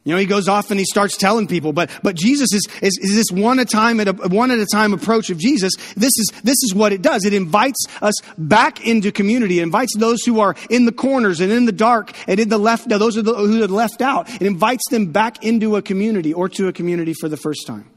You 0.08 0.14
know, 0.14 0.20
he 0.20 0.26
goes 0.26 0.48
off 0.48 0.72
and 0.72 0.80
he 0.80 0.86
starts 0.86 1.18
telling 1.18 1.48
people, 1.48 1.74
but, 1.74 1.92
but 2.02 2.16
Jesus 2.16 2.54
is, 2.54 2.66
is, 2.82 2.98
is 3.02 3.14
this 3.14 3.30
one 3.30 3.60
at 3.60 3.64
a 3.64 3.70
time 3.70 4.00
at 4.00 4.08
a, 4.08 4.14
one 4.14 4.52
at 4.52 4.58
a 4.58 4.66
time 4.66 4.94
approach 4.94 5.30
of 5.30 5.38
Jesus. 5.38 5.74
This 5.98 6.18
is, 6.18 6.32
this 6.46 6.56
is 6.64 6.74
what 6.74 6.94
it 6.94 7.02
does. 7.02 7.26
It 7.26 7.34
invites 7.34 7.86
us 8.02 8.14
back 8.38 8.88
into 8.88 9.12
community. 9.12 9.60
It 9.60 9.64
invites 9.64 9.92
those 9.98 10.24
who 10.24 10.40
are 10.40 10.56
in 10.70 10.86
the 10.86 10.94
corners 10.94 11.42
and 11.42 11.52
in 11.52 11.66
the 11.66 11.74
dark 11.74 12.14
and 12.26 12.40
in 12.40 12.48
the 12.48 12.58
left, 12.58 12.88
those 12.88 13.18
are 13.18 13.22
the, 13.22 13.34
who 13.34 13.62
are 13.62 13.68
left 13.68 14.02
out. 14.02 14.30
It 14.34 14.44
invites 14.44 14.88
them 14.90 15.12
back 15.12 15.44
into 15.44 15.76
a 15.76 15.82
community 15.82 16.34
or 16.34 16.48
to 16.48 16.70
a 16.70 16.72
community 16.72 17.14
for 17.14 17.28
the 17.28 17.36
first 17.36 17.68
time. 17.68 17.92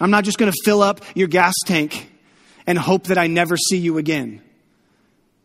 I'm 0.00 0.10
not 0.10 0.24
just 0.24 0.38
going 0.38 0.50
to 0.50 0.58
fill 0.64 0.82
up 0.82 1.02
your 1.14 1.28
gas 1.28 1.52
tank 1.66 2.10
and 2.66 2.78
hope 2.78 3.08
that 3.08 3.18
I 3.18 3.26
never 3.26 3.58
see 3.58 3.76
you 3.76 3.98
again. 3.98 4.40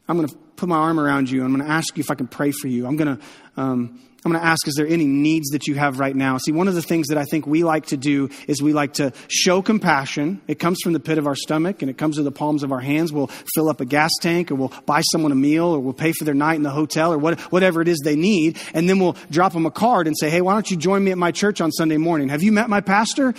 I'm 0.07 0.15
going 0.15 0.29
to 0.29 0.35
put 0.55 0.69
my 0.69 0.77
arm 0.77 0.97
around 0.97 1.29
you. 1.29 1.43
I'm 1.43 1.53
going 1.53 1.67
to 1.67 1.69
ask 1.69 1.97
you 1.97 2.01
if 2.01 2.09
I 2.09 2.15
can 2.15 2.27
pray 2.27 2.51
for 2.51 2.69
you. 2.69 2.87
I'm 2.87 2.95
going 2.95 3.17
to, 3.17 3.23
um, 3.61 3.99
I'm 4.23 4.31
going 4.31 4.41
to 4.41 4.47
ask, 4.47 4.67
is 4.67 4.75
there 4.75 4.85
any 4.85 5.05
needs 5.05 5.49
that 5.49 5.65
you 5.65 5.73
have 5.75 5.97
right 5.97 6.15
now? 6.15 6.37
See, 6.37 6.51
one 6.51 6.67
of 6.67 6.75
the 6.75 6.83
things 6.83 7.07
that 7.07 7.17
I 7.17 7.23
think 7.23 7.47
we 7.47 7.63
like 7.63 7.87
to 7.87 7.97
do 7.97 8.29
is 8.47 8.61
we 8.61 8.71
like 8.71 8.93
to 8.93 9.13
show 9.27 9.63
compassion. 9.63 10.41
It 10.47 10.59
comes 10.59 10.79
from 10.83 10.93
the 10.93 10.99
pit 10.99 11.17
of 11.17 11.25
our 11.25 11.35
stomach 11.35 11.81
and 11.81 11.89
it 11.89 11.97
comes 11.97 12.17
to 12.17 12.23
the 12.23 12.31
palms 12.31 12.61
of 12.61 12.71
our 12.71 12.79
hands. 12.79 13.11
We'll 13.11 13.31
fill 13.55 13.67
up 13.67 13.81
a 13.81 13.85
gas 13.85 14.11
tank 14.21 14.51
or 14.51 14.55
we'll 14.55 14.73
buy 14.85 15.01
someone 15.11 15.31
a 15.31 15.35
meal 15.35 15.65
or 15.65 15.79
we'll 15.79 15.93
pay 15.93 16.11
for 16.11 16.23
their 16.23 16.35
night 16.35 16.53
in 16.53 16.61
the 16.61 16.69
hotel 16.69 17.11
or 17.11 17.17
what, 17.17 17.39
whatever 17.51 17.81
it 17.81 17.87
is 17.87 17.99
they 18.03 18.15
need. 18.15 18.59
And 18.75 18.87
then 18.87 18.99
we'll 18.99 19.17
drop 19.31 19.53
them 19.53 19.65
a 19.65 19.71
card 19.71 20.05
and 20.05 20.15
say, 20.15 20.29
hey, 20.29 20.41
why 20.41 20.53
don't 20.53 20.69
you 20.69 20.77
join 20.77 21.03
me 21.03 21.09
at 21.09 21.17
my 21.17 21.31
church 21.31 21.59
on 21.59 21.71
Sunday 21.71 21.97
morning? 21.97 22.29
Have 22.29 22.43
you 22.43 22.51
met 22.51 22.69
my 22.69 22.81
pastor? 22.81 23.33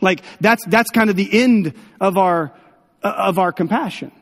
Like, 0.00 0.22
that's, 0.40 0.64
that's 0.66 0.90
kind 0.90 1.10
of 1.10 1.16
the 1.16 1.42
end 1.42 1.74
of 2.00 2.16
our, 2.16 2.52
of 3.02 3.40
our 3.40 3.50
compassion. 3.52 4.12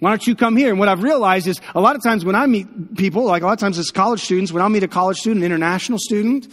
Why 0.00 0.10
don't 0.10 0.26
you 0.26 0.36
come 0.36 0.56
here? 0.56 0.70
And 0.70 0.78
what 0.78 0.88
I've 0.88 1.02
realized 1.02 1.46
is 1.48 1.60
a 1.74 1.80
lot 1.80 1.96
of 1.96 2.02
times 2.02 2.24
when 2.24 2.36
I 2.36 2.46
meet 2.46 2.96
people, 2.96 3.24
like 3.24 3.42
a 3.42 3.46
lot 3.46 3.54
of 3.54 3.58
times 3.58 3.78
as 3.78 3.90
college 3.90 4.20
students, 4.20 4.52
when 4.52 4.62
I'll 4.62 4.68
meet 4.68 4.84
a 4.84 4.88
college 4.88 5.18
student, 5.18 5.44
international 5.44 5.98
student, 5.98 6.46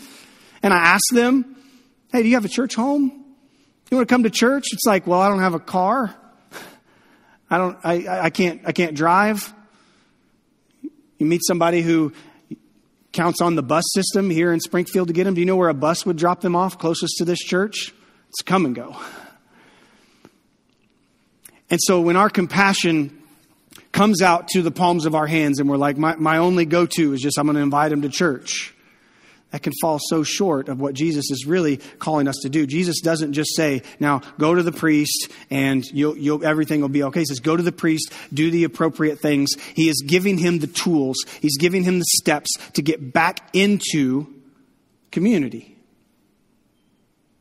and 0.63 0.73
I 0.73 0.77
ask 0.77 1.03
them, 1.11 1.55
hey, 2.11 2.23
do 2.23 2.27
you 2.27 2.35
have 2.35 2.45
a 2.45 2.49
church 2.49 2.73
home? 2.73 3.25
You 3.91 3.97
want 3.97 4.09
to 4.09 4.13
come 4.13 4.23
to 4.23 4.31
church? 4.31 4.65
It's 4.71 4.85
like, 4.85 5.05
well, 5.05 5.21
I 5.21 5.29
don't 5.29 5.41
have 5.41 5.53
a 5.53 5.59
car. 5.59 6.15
I 7.49 7.57
don't, 7.59 7.77
I, 7.83 8.23
I 8.23 8.29
can't, 8.31 8.61
I 8.65 8.71
can't 8.71 8.95
drive. 8.95 9.53
You 11.19 11.27
meet 11.27 11.41
somebody 11.45 11.83
who 11.83 12.13
counts 13.13 13.41
on 13.41 13.55
the 13.55 13.63
bus 13.63 13.83
system 13.93 14.31
here 14.31 14.51
in 14.51 14.59
Springfield 14.59 15.07
to 15.09 15.13
get 15.13 15.25
them. 15.25 15.35
Do 15.35 15.39
you 15.39 15.45
know 15.45 15.55
where 15.55 15.69
a 15.69 15.75
bus 15.75 16.03
would 16.05 16.17
drop 16.17 16.41
them 16.41 16.55
off 16.55 16.79
closest 16.79 17.17
to 17.17 17.25
this 17.25 17.39
church? 17.39 17.93
It's 18.29 18.41
come 18.41 18.65
and 18.65 18.73
go. 18.73 18.97
And 21.69 21.79
so 21.81 22.01
when 22.01 22.15
our 22.15 22.29
compassion 22.29 23.21
comes 23.95 24.21
out 24.21 24.49
to 24.49 24.61
the 24.61 24.71
palms 24.71 25.05
of 25.05 25.15
our 25.15 25.25
hands 25.25 25.57
and 25.57 25.69
we're 25.69 25.77
like, 25.77 25.97
my, 25.97 26.15
my 26.17 26.37
only 26.37 26.65
go 26.65 26.85
to 26.85 27.13
is 27.13 27.21
just, 27.21 27.39
I'm 27.39 27.45
going 27.45 27.55
to 27.55 27.61
invite 27.61 27.93
him 27.93 28.01
to 28.01 28.09
church. 28.09 28.73
That 29.51 29.63
can 29.63 29.71
fall 29.79 29.99
so 30.09 30.21
short 30.21 30.67
of 30.67 30.81
what 30.81 30.95
Jesus 30.95 31.31
is 31.31 31.45
really 31.45 31.77
calling 31.77 32.27
us 32.27 32.35
to 32.41 32.49
do. 32.49 32.67
Jesus 32.67 32.99
doesn't 32.99 33.31
just 33.31 33.55
say, 33.55 33.83
now 34.01 34.21
go 34.37 34.53
to 34.53 34.61
the 34.63 34.73
priest 34.73 35.31
and 35.49 35.85
you'll, 35.93 36.17
you'll, 36.17 36.45
everything 36.45 36.81
will 36.81 36.89
be 36.89 37.03
okay. 37.03 37.21
He 37.21 37.25
says, 37.25 37.39
go 37.39 37.55
to 37.55 37.63
the 37.63 37.71
priest, 37.71 38.11
do 38.33 38.51
the 38.51 38.65
appropriate 38.65 39.19
things. 39.19 39.51
He 39.75 39.87
is 39.87 40.03
giving 40.05 40.37
him 40.37 40.59
the 40.59 40.67
tools, 40.67 41.15
he's 41.41 41.57
giving 41.57 41.85
him 41.85 41.99
the 41.99 42.05
steps 42.17 42.49
to 42.73 42.81
get 42.81 43.13
back 43.13 43.49
into 43.53 44.27
community. 45.09 45.77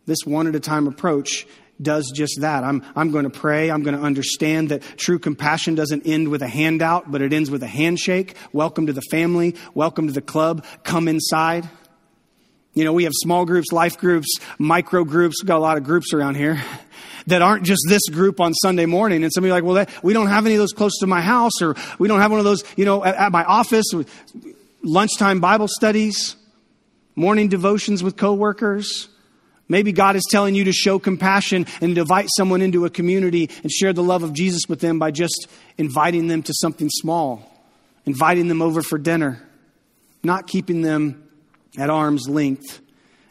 This 0.06 0.18
one 0.24 0.46
at 0.46 0.54
a 0.54 0.60
time 0.60 0.86
approach 0.86 1.48
does 1.80 2.10
just 2.14 2.40
that. 2.40 2.64
I'm, 2.64 2.82
I'm 2.94 3.10
going 3.10 3.24
to 3.24 3.30
pray. 3.30 3.70
I'm 3.70 3.82
going 3.82 3.96
to 3.96 4.02
understand 4.02 4.68
that 4.68 4.82
true 4.96 5.18
compassion 5.18 5.74
doesn't 5.74 6.06
end 6.06 6.28
with 6.28 6.42
a 6.42 6.48
handout, 6.48 7.10
but 7.10 7.22
it 7.22 7.32
ends 7.32 7.50
with 7.50 7.62
a 7.62 7.68
handshake. 7.68 8.36
Welcome 8.52 8.86
to 8.86 8.92
the 8.92 9.02
family. 9.10 9.56
Welcome 9.74 10.06
to 10.06 10.12
the 10.12 10.22
club. 10.22 10.64
Come 10.84 11.08
inside. 11.08 11.68
You 12.74 12.84
know, 12.84 12.92
we 12.92 13.04
have 13.04 13.12
small 13.14 13.44
groups, 13.44 13.70
life 13.72 13.98
groups, 13.98 14.28
micro 14.58 15.04
groups. 15.04 15.42
We've 15.42 15.48
got 15.48 15.58
a 15.58 15.60
lot 15.60 15.76
of 15.76 15.84
groups 15.84 16.12
around 16.12 16.34
here 16.34 16.62
that 17.26 17.40
aren't 17.40 17.64
just 17.64 17.82
this 17.88 18.02
group 18.10 18.40
on 18.40 18.52
Sunday 18.54 18.86
morning. 18.86 19.22
And 19.22 19.32
somebody 19.32 19.52
like, 19.52 19.64
well, 19.64 19.74
that, 19.74 19.90
we 20.02 20.12
don't 20.12 20.26
have 20.26 20.44
any 20.44 20.56
of 20.56 20.58
those 20.58 20.72
close 20.72 20.98
to 20.98 21.06
my 21.06 21.20
house, 21.20 21.62
or 21.62 21.76
we 21.98 22.08
don't 22.08 22.20
have 22.20 22.30
one 22.30 22.40
of 22.40 22.44
those, 22.44 22.64
you 22.76 22.84
know, 22.84 23.04
at, 23.04 23.14
at 23.14 23.32
my 23.32 23.44
office. 23.44 23.86
Lunchtime 24.82 25.40
Bible 25.40 25.68
studies, 25.68 26.36
morning 27.14 27.48
devotions 27.48 28.02
with 28.02 28.16
coworkers. 28.16 29.08
Maybe 29.68 29.92
God 29.92 30.14
is 30.16 30.24
telling 30.30 30.54
you 30.54 30.64
to 30.64 30.72
show 30.72 30.98
compassion 30.98 31.66
and 31.80 31.96
invite 31.96 32.28
someone 32.36 32.60
into 32.60 32.84
a 32.84 32.90
community 32.90 33.48
and 33.62 33.72
share 33.72 33.92
the 33.92 34.02
love 34.02 34.22
of 34.22 34.32
Jesus 34.34 34.62
with 34.68 34.80
them 34.80 34.98
by 34.98 35.10
just 35.10 35.46
inviting 35.78 36.26
them 36.26 36.42
to 36.42 36.52
something 36.54 36.90
small, 36.90 37.50
inviting 38.04 38.48
them 38.48 38.60
over 38.60 38.82
for 38.82 38.98
dinner, 38.98 39.42
not 40.22 40.46
keeping 40.46 40.82
them 40.82 41.28
at 41.78 41.88
arm's 41.88 42.28
length. 42.28 42.80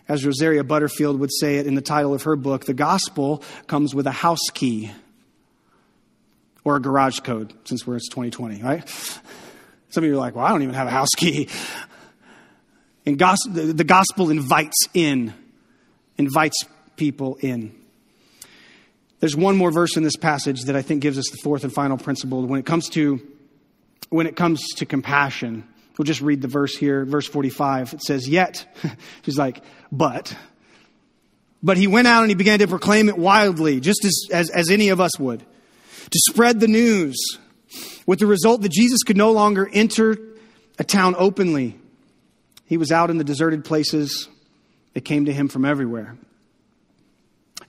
As 0.07 0.25
Rosaria 0.25 0.63
Butterfield 0.63 1.19
would 1.19 1.31
say 1.31 1.57
it 1.57 1.67
in 1.67 1.75
the 1.75 1.81
title 1.81 2.13
of 2.13 2.23
her 2.23 2.35
book, 2.35 2.65
the 2.65 2.73
gospel 2.73 3.43
comes 3.67 3.95
with 3.95 4.07
a 4.07 4.11
house 4.11 4.49
key 4.53 4.91
or 6.65 6.77
a 6.77 6.81
garage 6.81 7.19
code, 7.19 7.53
since 7.65 7.85
we're 7.85 7.95
it's 7.95 8.09
2020, 8.09 8.61
right? 8.61 8.89
Some 9.89 10.03
of 10.03 10.09
you 10.09 10.15
are 10.15 10.17
like, 10.17 10.35
well, 10.35 10.45
I 10.45 10.49
don't 10.49 10.63
even 10.63 10.73
have 10.73 10.87
a 10.87 10.91
house 10.91 11.11
key. 11.15 11.47
And 13.05 13.19
the 13.19 13.85
gospel 13.85 14.29
invites 14.29 14.87
in 14.93 15.33
invites 16.17 16.65
people 16.95 17.37
in. 17.41 17.75
There's 19.19 19.35
one 19.35 19.55
more 19.55 19.71
verse 19.71 19.95
in 19.95 20.03
this 20.03 20.17
passage 20.17 20.63
that 20.63 20.75
I 20.75 20.81
think 20.81 21.01
gives 21.01 21.17
us 21.17 21.29
the 21.31 21.37
fourth 21.37 21.63
and 21.63 21.73
final 21.73 21.97
principle 21.97 22.45
when 22.45 22.59
it 22.59 22.65
comes 22.65 22.89
to 22.89 23.21
when 24.09 24.27
it 24.27 24.35
comes 24.35 24.67
to 24.75 24.85
compassion. 24.85 25.67
We'll 25.97 26.05
just 26.05 26.21
read 26.21 26.41
the 26.41 26.47
verse 26.47 26.75
here, 26.75 27.05
verse 27.05 27.27
45. 27.27 27.93
It 27.93 28.01
says, 28.01 28.27
Yet, 28.27 28.65
she's 29.23 29.37
like, 29.37 29.63
but. 29.91 30.35
But 31.61 31.77
he 31.77 31.87
went 31.87 32.07
out 32.07 32.21
and 32.21 32.29
he 32.29 32.35
began 32.35 32.59
to 32.59 32.67
proclaim 32.67 33.09
it 33.09 33.17
wildly, 33.17 33.79
just 33.79 34.03
as, 34.03 34.27
as, 34.31 34.49
as 34.49 34.69
any 34.69 34.89
of 34.89 34.99
us 34.99 35.17
would, 35.17 35.39
to 35.39 36.19
spread 36.29 36.59
the 36.59 36.67
news, 36.67 37.15
with 38.05 38.19
the 38.19 38.27
result 38.27 38.61
that 38.61 38.71
Jesus 38.71 39.03
could 39.03 39.17
no 39.17 39.31
longer 39.31 39.69
enter 39.71 40.17
a 40.77 40.83
town 40.83 41.15
openly. 41.17 41.79
He 42.65 42.77
was 42.77 42.91
out 42.91 43.09
in 43.09 43.17
the 43.17 43.23
deserted 43.23 43.63
places, 43.63 44.27
it 44.95 45.05
came 45.05 45.25
to 45.25 45.33
him 45.33 45.47
from 45.47 45.65
everywhere. 45.65 46.15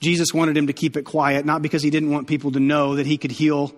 Jesus 0.00 0.34
wanted 0.34 0.56
him 0.56 0.66
to 0.66 0.72
keep 0.72 0.96
it 0.96 1.02
quiet, 1.02 1.46
not 1.46 1.62
because 1.62 1.82
he 1.82 1.90
didn't 1.90 2.10
want 2.10 2.28
people 2.28 2.52
to 2.52 2.60
know 2.60 2.96
that 2.96 3.06
he 3.06 3.16
could 3.16 3.30
heal, 3.30 3.74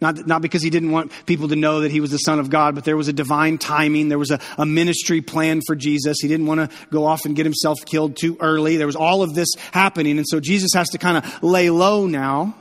not, 0.00 0.26
not 0.26 0.42
because 0.42 0.62
he 0.62 0.70
didn't 0.70 0.92
want 0.92 1.12
people 1.26 1.48
to 1.48 1.56
know 1.56 1.80
that 1.80 1.90
he 1.90 2.00
was 2.00 2.10
the 2.10 2.18
Son 2.18 2.38
of 2.38 2.50
God, 2.50 2.74
but 2.74 2.84
there 2.84 2.96
was 2.96 3.08
a 3.08 3.12
divine 3.12 3.58
timing. 3.58 4.08
There 4.08 4.18
was 4.18 4.30
a, 4.30 4.40
a 4.56 4.64
ministry 4.64 5.20
plan 5.20 5.60
for 5.66 5.74
Jesus. 5.74 6.18
He 6.20 6.28
didn't 6.28 6.46
want 6.46 6.70
to 6.70 6.76
go 6.90 7.04
off 7.04 7.24
and 7.24 7.34
get 7.34 7.44
himself 7.44 7.78
killed 7.84 8.16
too 8.16 8.36
early. 8.40 8.76
There 8.76 8.86
was 8.86 8.96
all 8.96 9.22
of 9.22 9.34
this 9.34 9.48
happening. 9.72 10.16
And 10.16 10.26
so 10.26 10.40
Jesus 10.40 10.70
has 10.74 10.88
to 10.90 10.98
kind 10.98 11.18
of 11.18 11.42
lay 11.42 11.68
low 11.68 12.06
now 12.06 12.54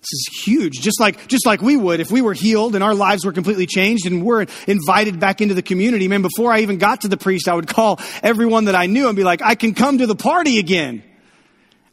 this 0.00 0.12
is 0.12 0.42
huge. 0.44 0.80
Just 0.80 0.98
like, 0.98 1.28
just 1.28 1.44
like 1.44 1.60
we 1.60 1.76
would 1.76 2.00
if 2.00 2.10
we 2.10 2.22
were 2.22 2.32
healed 2.32 2.74
and 2.74 2.82
our 2.82 2.94
lives 2.94 3.24
were 3.24 3.32
completely 3.32 3.66
changed 3.66 4.06
and 4.06 4.24
we're 4.24 4.46
invited 4.66 5.20
back 5.20 5.42
into 5.42 5.54
the 5.54 5.62
community. 5.62 6.08
Man, 6.08 6.22
before 6.22 6.52
I 6.52 6.60
even 6.60 6.78
got 6.78 7.02
to 7.02 7.08
the 7.08 7.18
priest, 7.18 7.48
I 7.48 7.54
would 7.54 7.68
call 7.68 8.00
everyone 8.22 8.64
that 8.64 8.74
I 8.74 8.86
knew 8.86 9.08
and 9.08 9.16
be 9.16 9.24
like, 9.24 9.42
I 9.42 9.54
can 9.54 9.74
come 9.74 9.98
to 9.98 10.06
the 10.06 10.16
party 10.16 10.58
again. 10.58 11.02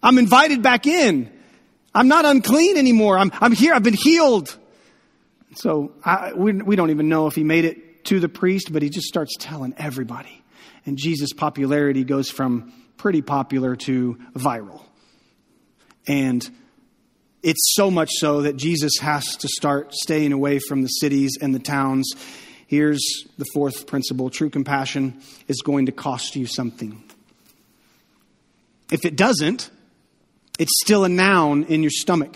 I'm 0.01 0.17
invited 0.17 0.61
back 0.61 0.87
in. 0.87 1.29
I'm 1.93 2.07
not 2.07 2.23
unclean 2.23 2.77
anymore. 2.77 3.17
I'm, 3.17 3.31
I'm 3.41 3.51
here. 3.51 3.73
I've 3.73 3.83
been 3.83 3.93
healed. 3.93 4.55
So 5.55 5.91
I, 6.03 6.33
we, 6.33 6.53
we 6.53 6.75
don't 6.75 6.91
even 6.91 7.09
know 7.09 7.27
if 7.27 7.35
he 7.35 7.43
made 7.43 7.65
it 7.65 8.05
to 8.05 8.19
the 8.19 8.29
priest, 8.29 8.71
but 8.71 8.81
he 8.81 8.89
just 8.89 9.07
starts 9.07 9.35
telling 9.37 9.73
everybody. 9.77 10.43
And 10.85 10.97
Jesus' 10.97 11.33
popularity 11.33 12.05
goes 12.05 12.29
from 12.29 12.71
pretty 12.95 13.21
popular 13.21 13.75
to 13.75 14.17
viral. 14.33 14.81
And 16.07 16.49
it's 17.47 17.73
so 17.75 17.89
much 17.89 18.09
so 18.17 18.41
that 18.41 18.57
Jesus 18.57 18.97
has 18.99 19.37
to 19.37 19.47
start 19.47 19.93
staying 19.93 20.33
away 20.33 20.59
from 20.59 20.81
the 20.81 20.89
cities 20.89 21.37
and 21.41 21.55
the 21.55 21.59
towns. 21.59 22.11
Here's 22.67 23.01
the 23.37 23.45
fourth 23.53 23.87
principle 23.87 24.29
true 24.29 24.49
compassion 24.49 25.21
is 25.47 25.61
going 25.61 25.85
to 25.85 25.93
cost 25.93 26.35
you 26.35 26.45
something. 26.45 27.01
If 28.91 29.05
it 29.05 29.15
doesn't, 29.15 29.69
it's 30.59 30.73
still 30.83 31.05
a 31.05 31.09
noun 31.09 31.63
in 31.63 31.83
your 31.83 31.89
stomach 31.89 32.35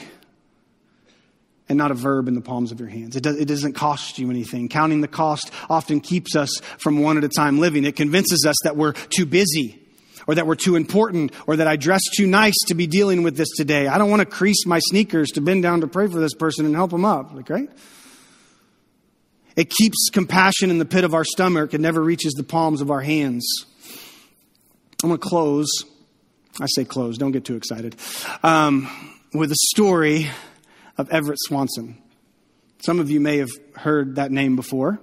and 1.67 1.77
not 1.77 1.91
a 1.91 1.95
verb 1.95 2.29
in 2.29 2.33
the 2.35 2.41
palms 2.41 2.71
of 2.71 2.79
your 2.79 2.87
hands. 2.87 3.17
It, 3.17 3.23
does, 3.23 3.43
doesn't 3.43 3.73
cost 3.73 4.17
you 4.17 4.29
anything. 4.29 4.69
Counting 4.69 5.01
the 5.01 5.09
cost 5.09 5.51
often 5.69 5.99
keeps 5.99 6.37
us 6.37 6.61
from 6.77 7.01
one 7.01 7.17
at 7.17 7.25
a 7.25 7.29
time 7.29 7.59
living. 7.59 7.83
It 7.83 7.97
convinces 7.97 8.45
us 8.47 8.55
that 8.63 8.77
we're 8.77 8.93
too 8.93 9.25
busy 9.25 9.80
or 10.27 10.35
that 10.35 10.47
we're 10.47 10.55
too 10.55 10.75
important 10.75 11.33
or 11.47 11.57
that 11.57 11.67
I 11.67 11.75
dress 11.75 12.01
too 12.15 12.27
nice 12.27 12.55
to 12.67 12.75
be 12.75 12.87
dealing 12.87 13.23
with 13.23 13.37
this 13.37 13.49
today. 13.55 13.87
I 13.87 13.97
don't 13.97 14.09
want 14.09 14.21
to 14.21 14.25
crease 14.25 14.65
my 14.65 14.79
sneakers 14.79 15.29
to 15.31 15.41
bend 15.41 15.63
down 15.63 15.81
to 15.81 15.87
pray 15.87 16.07
for 16.07 16.19
this 16.19 16.33
person 16.33 16.65
and 16.65 16.75
help 16.75 16.91
them 16.91 17.05
up. 17.05 17.33
Like, 17.33 17.49
right? 17.49 17.69
It 19.55 19.69
keeps 19.69 20.09
compassion 20.11 20.69
in 20.69 20.77
the 20.77 20.85
pit 20.85 21.03
of 21.03 21.13
our 21.13 21.25
stomach. 21.25 21.73
It 21.73 21.81
never 21.81 22.01
reaches 22.01 22.33
the 22.33 22.43
palms 22.43 22.81
of 22.81 22.89
our 22.89 23.01
hands. 23.01 23.45
I'm 25.03 25.09
going 25.09 25.19
to 25.19 25.27
close. 25.27 25.69
I 26.59 26.67
say 26.67 26.85
close, 26.85 27.17
don't 27.17 27.31
get 27.31 27.45
too 27.45 27.55
excited. 27.55 27.95
Um, 28.43 28.89
with 29.33 29.51
a 29.51 29.57
story 29.73 30.29
of 30.97 31.09
Everett 31.09 31.39
Swanson. 31.41 31.97
Some 32.85 32.99
of 32.99 33.09
you 33.09 33.19
may 33.19 33.37
have 33.37 33.51
heard 33.75 34.15
that 34.15 34.31
name 34.31 34.55
before. 34.55 34.99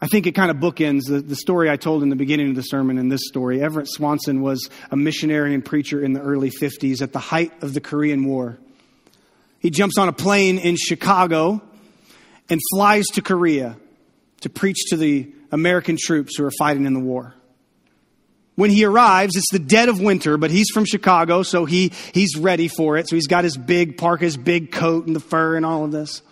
I 0.00 0.06
think 0.06 0.26
it 0.26 0.32
kind 0.32 0.50
of 0.50 0.58
bookends 0.58 1.06
the, 1.08 1.20
the 1.20 1.34
story 1.34 1.68
I 1.68 1.76
told 1.76 2.02
in 2.02 2.08
the 2.08 2.16
beginning 2.16 2.50
of 2.50 2.56
the 2.56 2.62
sermon 2.62 2.98
and 2.98 3.10
this 3.10 3.26
story. 3.26 3.60
Everett 3.60 3.88
Swanson 3.88 4.42
was 4.42 4.68
a 4.90 4.96
missionary 4.96 5.54
and 5.54 5.64
preacher 5.64 6.02
in 6.02 6.12
the 6.12 6.20
early 6.20 6.50
50s 6.50 7.02
at 7.02 7.12
the 7.12 7.18
height 7.18 7.52
of 7.62 7.74
the 7.74 7.80
Korean 7.80 8.24
War. 8.24 8.58
He 9.58 9.70
jumps 9.70 9.98
on 9.98 10.08
a 10.08 10.12
plane 10.12 10.58
in 10.58 10.76
Chicago 10.76 11.60
and 12.48 12.60
flies 12.72 13.06
to 13.14 13.22
Korea 13.22 13.76
to 14.42 14.48
preach 14.48 14.86
to 14.90 14.96
the 14.96 15.32
American 15.50 15.96
troops 16.00 16.36
who 16.36 16.44
are 16.44 16.52
fighting 16.52 16.84
in 16.84 16.94
the 16.94 17.00
war. 17.00 17.34
When 18.54 18.70
he 18.70 18.84
arrives, 18.84 19.36
it's 19.36 19.50
the 19.52 19.58
dead 19.58 19.88
of 19.88 20.00
winter, 20.00 20.36
but 20.36 20.50
he's 20.50 20.68
from 20.74 20.84
Chicago, 20.84 21.42
so 21.42 21.64
he, 21.64 21.92
he's 22.12 22.36
ready 22.36 22.68
for 22.68 22.96
it. 22.96 23.08
So 23.08 23.14
he's 23.14 23.28
got 23.28 23.44
his 23.44 23.56
big 23.56 23.96
parka, 23.96 24.24
his 24.24 24.36
big 24.36 24.72
coat, 24.72 25.06
and 25.06 25.14
the 25.14 25.20
fur, 25.20 25.56
and 25.56 25.64
all 25.64 25.84
of 25.84 25.92
this. 25.92 26.22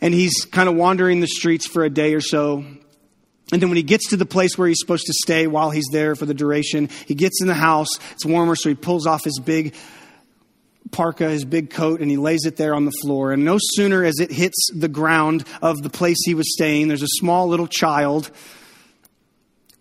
And 0.00 0.14
he's 0.14 0.44
kind 0.44 0.68
of 0.68 0.74
wandering 0.74 1.20
the 1.20 1.26
streets 1.26 1.66
for 1.66 1.84
a 1.84 1.90
day 1.90 2.14
or 2.14 2.20
so. 2.20 2.64
And 3.52 3.60
then 3.60 3.68
when 3.68 3.76
he 3.76 3.82
gets 3.82 4.10
to 4.10 4.16
the 4.16 4.26
place 4.26 4.56
where 4.56 4.68
he's 4.68 4.78
supposed 4.80 5.06
to 5.06 5.12
stay 5.24 5.46
while 5.46 5.70
he's 5.70 5.88
there 5.92 6.14
for 6.14 6.24
the 6.24 6.34
duration, 6.34 6.88
he 7.06 7.14
gets 7.14 7.40
in 7.42 7.48
the 7.48 7.54
house. 7.54 7.88
It's 8.12 8.24
warmer, 8.24 8.54
so 8.54 8.68
he 8.68 8.74
pulls 8.74 9.06
off 9.06 9.24
his 9.24 9.40
big 9.40 9.74
parka, 10.90 11.28
his 11.28 11.44
big 11.44 11.70
coat, 11.70 12.00
and 12.00 12.10
he 12.10 12.16
lays 12.16 12.44
it 12.46 12.56
there 12.56 12.74
on 12.74 12.84
the 12.84 12.92
floor. 13.02 13.32
And 13.32 13.44
no 13.44 13.58
sooner 13.60 14.04
as 14.04 14.20
it 14.20 14.30
hits 14.30 14.70
the 14.74 14.88
ground 14.88 15.44
of 15.62 15.82
the 15.82 15.90
place 15.90 16.18
he 16.24 16.34
was 16.34 16.52
staying, 16.52 16.88
there's 16.88 17.02
a 17.02 17.18
small 17.18 17.48
little 17.48 17.68
child 17.68 18.30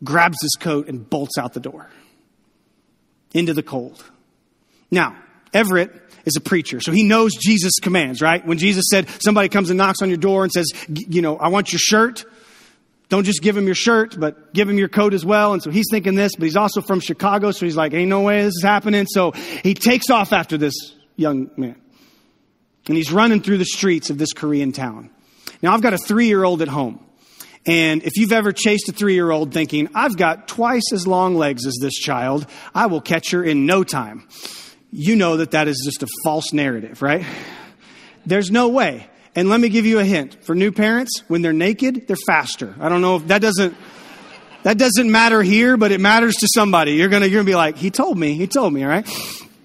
grabs 0.03 0.37
his 0.41 0.55
coat 0.59 0.87
and 0.87 1.09
bolts 1.09 1.37
out 1.37 1.53
the 1.53 1.59
door 1.59 1.89
into 3.33 3.53
the 3.53 3.63
cold. 3.63 4.03
Now, 4.91 5.15
Everett 5.53 5.91
is 6.25 6.35
a 6.35 6.41
preacher, 6.41 6.79
so 6.79 6.91
he 6.91 7.03
knows 7.03 7.33
Jesus' 7.35 7.79
commands, 7.81 8.21
right? 8.21 8.45
When 8.45 8.57
Jesus 8.57 8.85
said, 8.91 9.07
somebody 9.21 9.49
comes 9.49 9.69
and 9.69 9.77
knocks 9.77 10.01
on 10.01 10.09
your 10.09 10.17
door 10.17 10.43
and 10.43 10.51
says, 10.51 10.67
you 10.87 11.21
know, 11.21 11.37
I 11.37 11.47
want 11.47 11.71
your 11.71 11.79
shirt. 11.79 12.25
Don't 13.09 13.23
just 13.23 13.41
give 13.41 13.57
him 13.57 13.65
your 13.65 13.75
shirt, 13.75 14.19
but 14.19 14.53
give 14.53 14.69
him 14.69 14.77
your 14.77 14.87
coat 14.87 15.15
as 15.15 15.25
well. 15.25 15.53
And 15.53 15.63
so 15.63 15.71
he's 15.71 15.87
thinking 15.89 16.13
this, 16.13 16.35
but 16.35 16.43
he's 16.43 16.55
also 16.55 16.81
from 16.81 16.99
Chicago, 16.99 17.51
so 17.51 17.65
he's 17.65 17.75
like, 17.75 17.93
ain't 17.93 18.09
no 18.09 18.21
way 18.21 18.43
this 18.43 18.53
is 18.55 18.63
happening. 18.63 19.07
So 19.07 19.31
he 19.31 19.73
takes 19.73 20.11
off 20.11 20.31
after 20.31 20.57
this 20.57 20.75
young 21.15 21.49
man. 21.57 21.75
And 22.87 22.97
he's 22.97 23.11
running 23.11 23.41
through 23.41 23.57
the 23.57 23.65
streets 23.65 24.09
of 24.09 24.17
this 24.17 24.33
Korean 24.33 24.71
town. 24.71 25.09
Now, 25.61 25.73
I've 25.73 25.81
got 25.81 25.93
a 25.93 25.97
three 25.97 26.27
year 26.27 26.43
old 26.43 26.61
at 26.61 26.67
home. 26.67 27.03
And 27.65 28.03
if 28.03 28.13
you've 28.15 28.31
ever 28.31 28.51
chased 28.51 28.87
a 28.89 28.93
three 28.93 29.13
year 29.13 29.29
old 29.29 29.53
thinking, 29.53 29.89
I've 29.93 30.15
got 30.15 30.47
twice 30.47 30.93
as 30.93 31.05
long 31.05 31.35
legs 31.35 31.65
as 31.65 31.77
this 31.81 31.93
child, 31.93 32.47
I 32.73 32.85
will 32.85 33.01
catch 33.01 33.31
her 33.31 33.43
in 33.43 33.65
no 33.65 33.83
time, 33.83 34.27
you 34.91 35.15
know 35.15 35.37
that 35.37 35.51
that 35.51 35.67
is 35.67 35.81
just 35.85 36.03
a 36.03 36.07
false 36.23 36.51
narrative, 36.53 37.01
right? 37.01 37.25
There's 38.25 38.51
no 38.51 38.69
way. 38.69 39.07
And 39.35 39.49
let 39.49 39.59
me 39.59 39.69
give 39.69 39.85
you 39.85 39.99
a 39.99 40.03
hint. 40.03 40.43
For 40.43 40.55
new 40.55 40.71
parents, 40.71 41.23
when 41.27 41.41
they're 41.41 41.53
naked, 41.53 42.07
they're 42.07 42.17
faster. 42.27 42.75
I 42.79 42.89
don't 42.89 43.01
know 43.01 43.17
if 43.17 43.27
that 43.27 43.41
doesn't 43.41 43.75
that 44.63 44.77
doesn't 44.77 45.09
matter 45.09 45.41
here, 45.41 45.77
but 45.77 45.91
it 45.91 46.01
matters 46.01 46.35
to 46.37 46.47
somebody. 46.53 46.93
You're 46.93 47.09
gonna 47.09 47.27
you're 47.27 47.39
gonna 47.39 47.51
be 47.51 47.55
like, 47.55 47.77
he 47.77 47.91
told 47.91 48.17
me, 48.17 48.33
he 48.33 48.47
told 48.47 48.73
me, 48.73 48.83
all 48.83 48.89
right? 48.89 49.07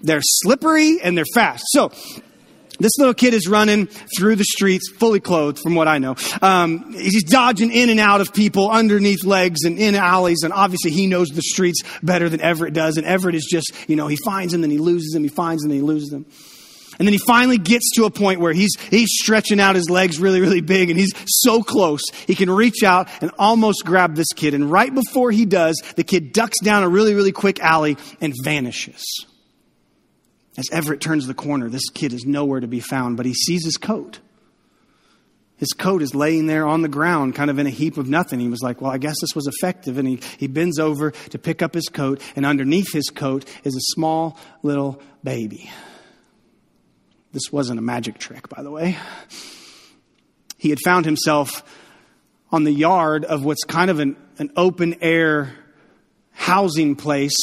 They're 0.01 0.21
slippery 0.23 1.01
and 1.01 1.17
they're 1.17 1.25
fast. 1.33 1.63
So 1.69 1.91
this 2.79 2.97
little 2.97 3.13
kid 3.13 3.33
is 3.33 3.47
running 3.47 3.87
through 4.17 4.35
the 4.35 4.43
streets, 4.43 4.89
fully 4.89 5.19
clothed, 5.19 5.59
from 5.59 5.75
what 5.75 5.87
I 5.87 5.97
know. 5.97 6.15
Um, 6.41 6.93
he's 6.93 7.23
dodging 7.23 7.71
in 7.71 7.89
and 7.89 7.99
out 7.99 8.21
of 8.21 8.33
people 8.33 8.69
underneath 8.69 9.23
legs 9.23 9.63
and 9.63 9.77
in 9.77 9.95
alleys, 9.95 10.43
and 10.43 10.53
obviously 10.53 10.91
he 10.91 11.07
knows 11.07 11.29
the 11.29 11.41
streets 11.41 11.83
better 12.03 12.29
than 12.29 12.41
Everett 12.41 12.73
does. 12.73 12.97
And 12.97 13.05
Everett 13.05 13.35
is 13.35 13.47
just, 13.49 13.71
you 13.87 13.95
know, 13.95 14.07
he 14.07 14.17
finds 14.17 14.53
him, 14.53 14.61
then 14.61 14.71
he 14.71 14.77
loses 14.77 15.13
him, 15.15 15.23
he 15.23 15.29
finds 15.29 15.63
him, 15.63 15.69
then 15.69 15.77
he 15.77 15.83
loses 15.83 16.11
him. 16.11 16.25
And 16.97 17.07
then 17.07 17.13
he 17.13 17.19
finally 17.19 17.57
gets 17.57 17.91
to 17.95 18.05
a 18.05 18.11
point 18.11 18.39
where 18.39 18.53
he's, 18.53 18.73
he's 18.89 19.09
stretching 19.11 19.59
out 19.59 19.75
his 19.75 19.89
legs 19.89 20.19
really, 20.19 20.39
really 20.39 20.61
big, 20.61 20.89
and 20.89 20.97
he's 20.97 21.11
so 21.25 21.61
close. 21.61 22.01
He 22.25 22.35
can 22.35 22.49
reach 22.49 22.83
out 22.83 23.09
and 23.21 23.31
almost 23.37 23.83
grab 23.85 24.15
this 24.15 24.31
kid. 24.33 24.53
And 24.53 24.71
right 24.71 24.93
before 24.93 25.31
he 25.31 25.45
does, 25.45 25.81
the 25.95 26.03
kid 26.03 26.31
ducks 26.31 26.59
down 26.61 26.83
a 26.83 26.89
really, 26.89 27.13
really 27.13 27.33
quick 27.33 27.59
alley 27.59 27.97
and 28.21 28.33
vanishes. 28.43 29.03
As 30.57 30.69
Everett 30.71 31.01
turns 31.01 31.27
the 31.27 31.33
corner, 31.33 31.69
this 31.69 31.89
kid 31.89 32.13
is 32.13 32.25
nowhere 32.25 32.59
to 32.59 32.67
be 32.67 32.79
found, 32.79 33.17
but 33.17 33.25
he 33.25 33.33
sees 33.33 33.65
his 33.65 33.77
coat. 33.77 34.19
His 35.57 35.71
coat 35.71 36.01
is 36.01 36.13
laying 36.13 36.47
there 36.47 36.65
on 36.65 36.81
the 36.81 36.89
ground, 36.89 37.35
kind 37.35 37.49
of 37.49 37.59
in 37.59 37.67
a 37.67 37.71
heap 37.71 37.97
of 37.97 38.09
nothing. 38.09 38.39
He 38.39 38.49
was 38.49 38.61
like, 38.61 38.81
Well, 38.81 38.91
I 38.91 38.97
guess 38.97 39.15
this 39.21 39.35
was 39.35 39.47
effective. 39.47 39.97
And 39.97 40.07
he, 40.07 40.19
he 40.37 40.47
bends 40.47 40.79
over 40.79 41.11
to 41.11 41.39
pick 41.39 41.61
up 41.61 41.73
his 41.73 41.87
coat, 41.87 42.21
and 42.35 42.45
underneath 42.45 42.91
his 42.91 43.09
coat 43.09 43.45
is 43.63 43.75
a 43.75 43.93
small 43.93 44.37
little 44.63 45.01
baby. 45.23 45.69
This 47.31 47.51
wasn't 47.51 47.79
a 47.79 47.81
magic 47.81 48.17
trick, 48.17 48.49
by 48.49 48.63
the 48.63 48.71
way. 48.71 48.97
He 50.57 50.69
had 50.69 50.79
found 50.83 51.05
himself 51.05 51.63
on 52.51 52.63
the 52.63 52.71
yard 52.71 53.25
of 53.25 53.43
what's 53.43 53.63
kind 53.63 53.89
of 53.89 53.99
an, 53.99 54.15
an 54.39 54.51
open 54.55 54.95
air 55.01 55.53
housing 56.31 56.95
place 56.95 57.35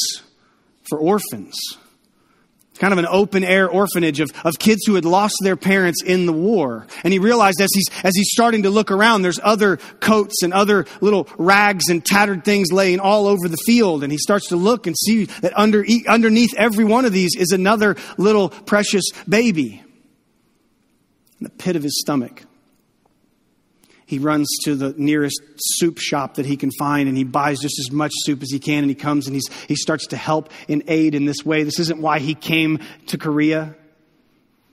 for 0.83 0.99
orphans 0.99 1.55
kind 2.79 2.91
of 2.91 2.99
an 2.99 3.07
open 3.07 3.43
air 3.43 3.69
orphanage 3.69 4.19
of, 4.19 4.31
of 4.43 4.53
kids 4.59 4.81
who 4.85 4.95
had 4.95 5.05
lost 5.05 5.35
their 5.43 5.55
parents 5.55 6.01
in 6.03 6.25
the 6.25 6.33
war. 6.33 6.87
And 7.03 7.13
he 7.13 7.19
realized 7.19 7.61
as 7.61 7.69
he's, 7.73 7.85
as 8.03 8.15
he's 8.15 8.29
starting 8.31 8.63
to 8.63 8.69
look 8.69 8.91
around, 8.91 9.21
there's 9.21 9.39
other 9.43 9.77
coats 9.99 10.41
and 10.43 10.53
other 10.53 10.85
little 11.01 11.27
rags 11.37 11.89
and 11.89 12.03
tattered 12.03 12.43
things 12.43 12.71
laying 12.71 12.99
all 12.99 13.27
over 13.27 13.47
the 13.47 13.57
field. 13.65 14.03
And 14.03 14.11
he 14.11 14.17
starts 14.17 14.47
to 14.49 14.55
look 14.55 14.87
and 14.87 14.95
see 14.97 15.25
that 15.25 15.57
under, 15.57 15.85
underneath 16.07 16.53
every 16.57 16.85
one 16.85 17.05
of 17.05 17.13
these 17.13 17.35
is 17.37 17.51
another 17.51 17.95
little 18.17 18.49
precious 18.49 19.05
baby 19.27 19.83
in 21.39 21.43
the 21.43 21.49
pit 21.49 21.75
of 21.75 21.83
his 21.83 21.99
stomach. 21.99 22.43
He 24.05 24.19
runs 24.19 24.47
to 24.65 24.75
the 24.75 24.93
nearest 24.97 25.41
soup 25.57 25.97
shop 25.97 26.35
that 26.35 26.45
he 26.45 26.57
can 26.57 26.71
find 26.77 27.07
and 27.07 27.17
he 27.17 27.23
buys 27.23 27.59
just 27.59 27.79
as 27.79 27.91
much 27.91 28.11
soup 28.23 28.43
as 28.43 28.51
he 28.51 28.59
can 28.59 28.79
and 28.79 28.89
he 28.89 28.95
comes 28.95 29.27
and 29.27 29.35
he's, 29.35 29.47
he 29.67 29.75
starts 29.75 30.07
to 30.07 30.17
help 30.17 30.49
and 30.67 30.83
aid 30.87 31.15
in 31.15 31.25
this 31.25 31.45
way. 31.45 31.63
This 31.63 31.79
isn't 31.79 31.99
why 31.99 32.19
he 32.19 32.35
came 32.35 32.79
to 33.07 33.17
Korea, 33.17 33.75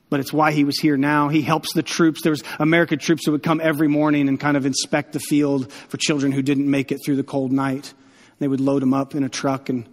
but 0.09 0.21
it's 0.21 0.33
why 0.33 0.53
he 0.53 0.65
was 0.65 0.79
here 0.79 0.97
now. 0.97 1.29
He 1.29 1.43
helps 1.43 1.73
the 1.73 1.83
troops. 1.83 2.23
There 2.23 2.31
was 2.31 2.43
American 2.59 2.99
troops 2.99 3.25
who 3.25 3.33
would 3.33 3.43
come 3.43 3.61
every 3.63 3.89
morning 3.89 4.29
and 4.29 4.39
kind 4.39 4.57
of 4.57 4.67
inspect 4.67 5.13
the 5.13 5.21
field 5.21 5.73
for 5.73 5.97
children 5.97 6.33
who 6.33 6.43
didn't 6.43 6.69
make 6.69 6.91
it 6.91 6.99
through 7.05 7.17
the 7.17 7.23
cold 7.23 7.53
night. 7.53 7.95
They 8.41 8.49
would 8.49 8.61
load 8.61 8.83
them 8.83 8.95
up 8.95 9.15
in 9.15 9.23
a 9.23 9.29
truck 9.29 9.69
and 9.69 9.89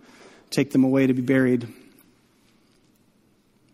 take 0.50 0.72
them 0.72 0.84
away 0.84 1.08
to 1.08 1.14
be 1.14 1.22
buried. 1.22 1.68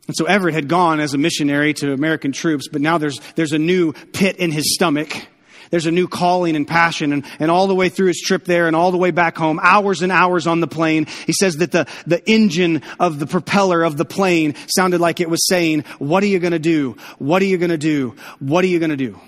And 0.07 0.15
so 0.17 0.25
Everett 0.25 0.53
had 0.53 0.67
gone 0.67 0.99
as 0.99 1.13
a 1.13 1.17
missionary 1.17 1.73
to 1.75 1.93
American 1.93 2.33
troops, 2.33 2.67
but 2.67 2.81
now 2.81 2.97
there's, 2.97 3.19
there's 3.35 3.53
a 3.53 3.59
new 3.59 3.93
pit 3.93 4.35
in 4.37 4.51
his 4.51 4.73
stomach 4.75 5.27
there's 5.73 5.87
a 5.87 5.91
new 5.91 6.07
calling 6.07 6.55
and 6.55 6.67
passion. 6.67 7.11
And, 7.13 7.25
and 7.39 7.49
all 7.49 7.65
the 7.65 7.73
way 7.73 7.89
through 7.89 8.05
his 8.05 8.21
trip 8.21 8.45
there 8.45 8.67
and 8.67 8.75
all 8.75 8.91
the 8.91 8.97
way 8.99 9.09
back 9.09 9.35
home, 9.35 9.59
hours 9.59 10.03
and 10.03 10.11
hours 10.11 10.45
on 10.45 10.59
the 10.59 10.67
plane, 10.67 11.07
he 11.25 11.33
says 11.33 11.57
that 11.57 11.71
the, 11.71 11.87
the 12.05 12.23
engine 12.29 12.83
of 12.99 13.17
the 13.17 13.25
propeller 13.25 13.81
of 13.81 13.97
the 13.97 14.05
plane 14.05 14.53
sounded 14.67 15.01
like 15.01 15.19
it 15.19 15.31
was 15.31 15.47
saying, 15.47 15.83
What 15.97 16.21
are 16.21 16.27
you 16.27 16.37
going 16.37 16.51
to 16.51 16.59
do? 16.59 16.95
What 17.17 17.41
are 17.41 17.45
you 17.45 17.57
going 17.57 17.71
to 17.71 17.79
do? 17.79 18.15
What 18.37 18.63
are 18.63 18.67
you 18.67 18.77
going 18.77 18.91
to 18.91 18.95
do? 18.95 19.19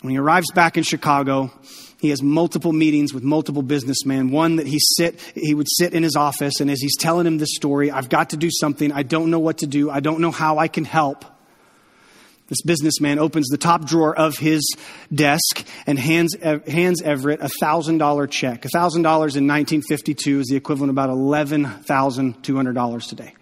When 0.00 0.10
he 0.10 0.18
arrives 0.18 0.50
back 0.50 0.76
in 0.76 0.82
Chicago, 0.82 1.52
he 2.00 2.10
has 2.10 2.20
multiple 2.20 2.72
meetings 2.72 3.14
with 3.14 3.22
multiple 3.22 3.62
businessmen. 3.62 4.32
One 4.32 4.56
that 4.56 4.66
he 4.66 4.80
sit, 4.80 5.20
he 5.36 5.54
would 5.54 5.68
sit 5.70 5.94
in 5.94 6.02
his 6.02 6.16
office, 6.16 6.58
and 6.58 6.68
as 6.68 6.80
he's 6.80 6.96
telling 6.96 7.28
him 7.28 7.38
this 7.38 7.54
story, 7.54 7.92
I've 7.92 8.08
got 8.08 8.30
to 8.30 8.36
do 8.36 8.50
something. 8.50 8.90
I 8.90 9.04
don't 9.04 9.30
know 9.30 9.38
what 9.38 9.58
to 9.58 9.68
do. 9.68 9.88
I 9.88 10.00
don't 10.00 10.18
know 10.18 10.32
how 10.32 10.58
I 10.58 10.66
can 10.66 10.84
help. 10.84 11.24
This 12.48 12.62
businessman 12.62 13.18
opens 13.18 13.48
the 13.48 13.58
top 13.58 13.84
drawer 13.84 14.18
of 14.18 14.38
his 14.38 14.66
desk 15.14 15.66
and 15.86 15.98
hands, 15.98 16.34
hands 16.42 17.02
Everett 17.02 17.40
a 17.40 17.50
$1,000 17.62 18.30
check. 18.30 18.62
$1,000 18.62 18.96
in 18.96 19.04
1952 19.04 20.40
is 20.40 20.46
the 20.46 20.56
equivalent 20.56 20.90
of 20.90 20.94
about 20.94 21.10
$11,200 21.10 23.08
today. 23.08 23.34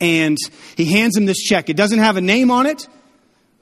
And 0.00 0.38
he 0.74 0.86
hands 0.86 1.16
him 1.16 1.26
this 1.26 1.42
check. 1.42 1.68
It 1.68 1.76
doesn't 1.76 1.98
have 1.98 2.16
a 2.16 2.22
name 2.22 2.50
on 2.50 2.64
it, 2.66 2.88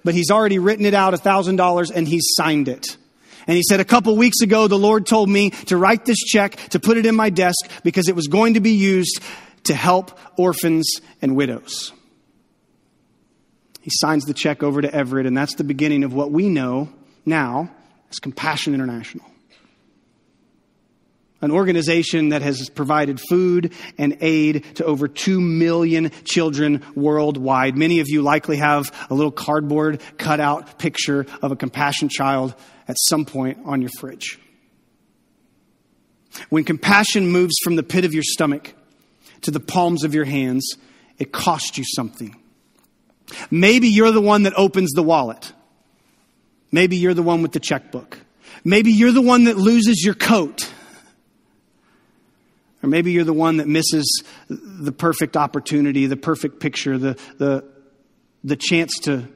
but 0.04 0.14
he's 0.14 0.30
already 0.30 0.60
written 0.60 0.86
it 0.86 0.94
out 0.94 1.12
$1,000 1.14 1.90
and 1.94 2.06
he's 2.06 2.34
signed 2.36 2.68
it. 2.68 2.96
And 3.46 3.56
he 3.56 3.62
said, 3.62 3.80
a 3.80 3.84
couple 3.84 4.16
weeks 4.16 4.40
ago, 4.40 4.68
the 4.68 4.78
Lord 4.78 5.06
told 5.06 5.28
me 5.28 5.50
to 5.50 5.76
write 5.76 6.04
this 6.04 6.18
check, 6.18 6.56
to 6.70 6.80
put 6.80 6.96
it 6.96 7.04
in 7.04 7.14
my 7.14 7.30
desk, 7.30 7.68
because 7.82 8.08
it 8.08 8.16
was 8.16 8.28
going 8.28 8.54
to 8.54 8.60
be 8.60 8.72
used 8.72 9.20
to 9.64 9.74
help 9.74 10.18
orphans 10.38 11.00
and 11.20 11.36
widows. 11.36 11.92
He 13.84 13.90
signs 13.92 14.24
the 14.24 14.32
check 14.32 14.62
over 14.62 14.80
to 14.80 14.90
Everett, 14.94 15.26
and 15.26 15.36
that's 15.36 15.56
the 15.56 15.62
beginning 15.62 16.04
of 16.04 16.14
what 16.14 16.30
we 16.30 16.48
know 16.48 16.88
now 17.26 17.70
as 18.08 18.18
Compassion 18.18 18.72
International. 18.72 19.26
An 21.42 21.50
organization 21.50 22.30
that 22.30 22.40
has 22.40 22.70
provided 22.70 23.20
food 23.20 23.74
and 23.98 24.16
aid 24.22 24.64
to 24.76 24.86
over 24.86 25.06
2 25.06 25.38
million 25.38 26.10
children 26.24 26.82
worldwide. 26.94 27.76
Many 27.76 28.00
of 28.00 28.08
you 28.08 28.22
likely 28.22 28.56
have 28.56 28.90
a 29.10 29.14
little 29.14 29.30
cardboard 29.30 30.00
cutout 30.16 30.78
picture 30.78 31.26
of 31.42 31.52
a 31.52 31.56
compassion 31.56 32.08
child 32.08 32.54
at 32.88 32.96
some 32.98 33.26
point 33.26 33.58
on 33.66 33.82
your 33.82 33.90
fridge. 34.00 34.38
When 36.48 36.64
compassion 36.64 37.28
moves 37.28 37.52
from 37.62 37.76
the 37.76 37.82
pit 37.82 38.06
of 38.06 38.14
your 38.14 38.22
stomach 38.22 38.72
to 39.42 39.50
the 39.50 39.60
palms 39.60 40.04
of 40.04 40.14
your 40.14 40.24
hands, 40.24 40.66
it 41.18 41.32
costs 41.32 41.76
you 41.76 41.84
something. 41.84 42.34
Maybe 43.50 43.88
you're 43.88 44.10
the 44.10 44.20
one 44.20 44.44
that 44.44 44.54
opens 44.56 44.92
the 44.92 45.02
wallet. 45.02 45.52
Maybe 46.70 46.96
you're 46.96 47.14
the 47.14 47.22
one 47.22 47.42
with 47.42 47.52
the 47.52 47.60
checkbook. 47.60 48.18
Maybe 48.64 48.90
you're 48.92 49.12
the 49.12 49.22
one 49.22 49.44
that 49.44 49.56
loses 49.56 50.04
your 50.04 50.14
coat. 50.14 50.70
Or 52.82 52.88
maybe 52.88 53.12
you're 53.12 53.24
the 53.24 53.32
one 53.32 53.58
that 53.58 53.68
misses 53.68 54.22
the 54.48 54.92
perfect 54.92 55.36
opportunity, 55.36 56.06
the 56.06 56.16
perfect 56.16 56.60
picture, 56.60 56.98
the, 56.98 57.18
the, 57.38 57.64
the 58.42 58.56
chance 58.56 58.98
to, 59.04 59.26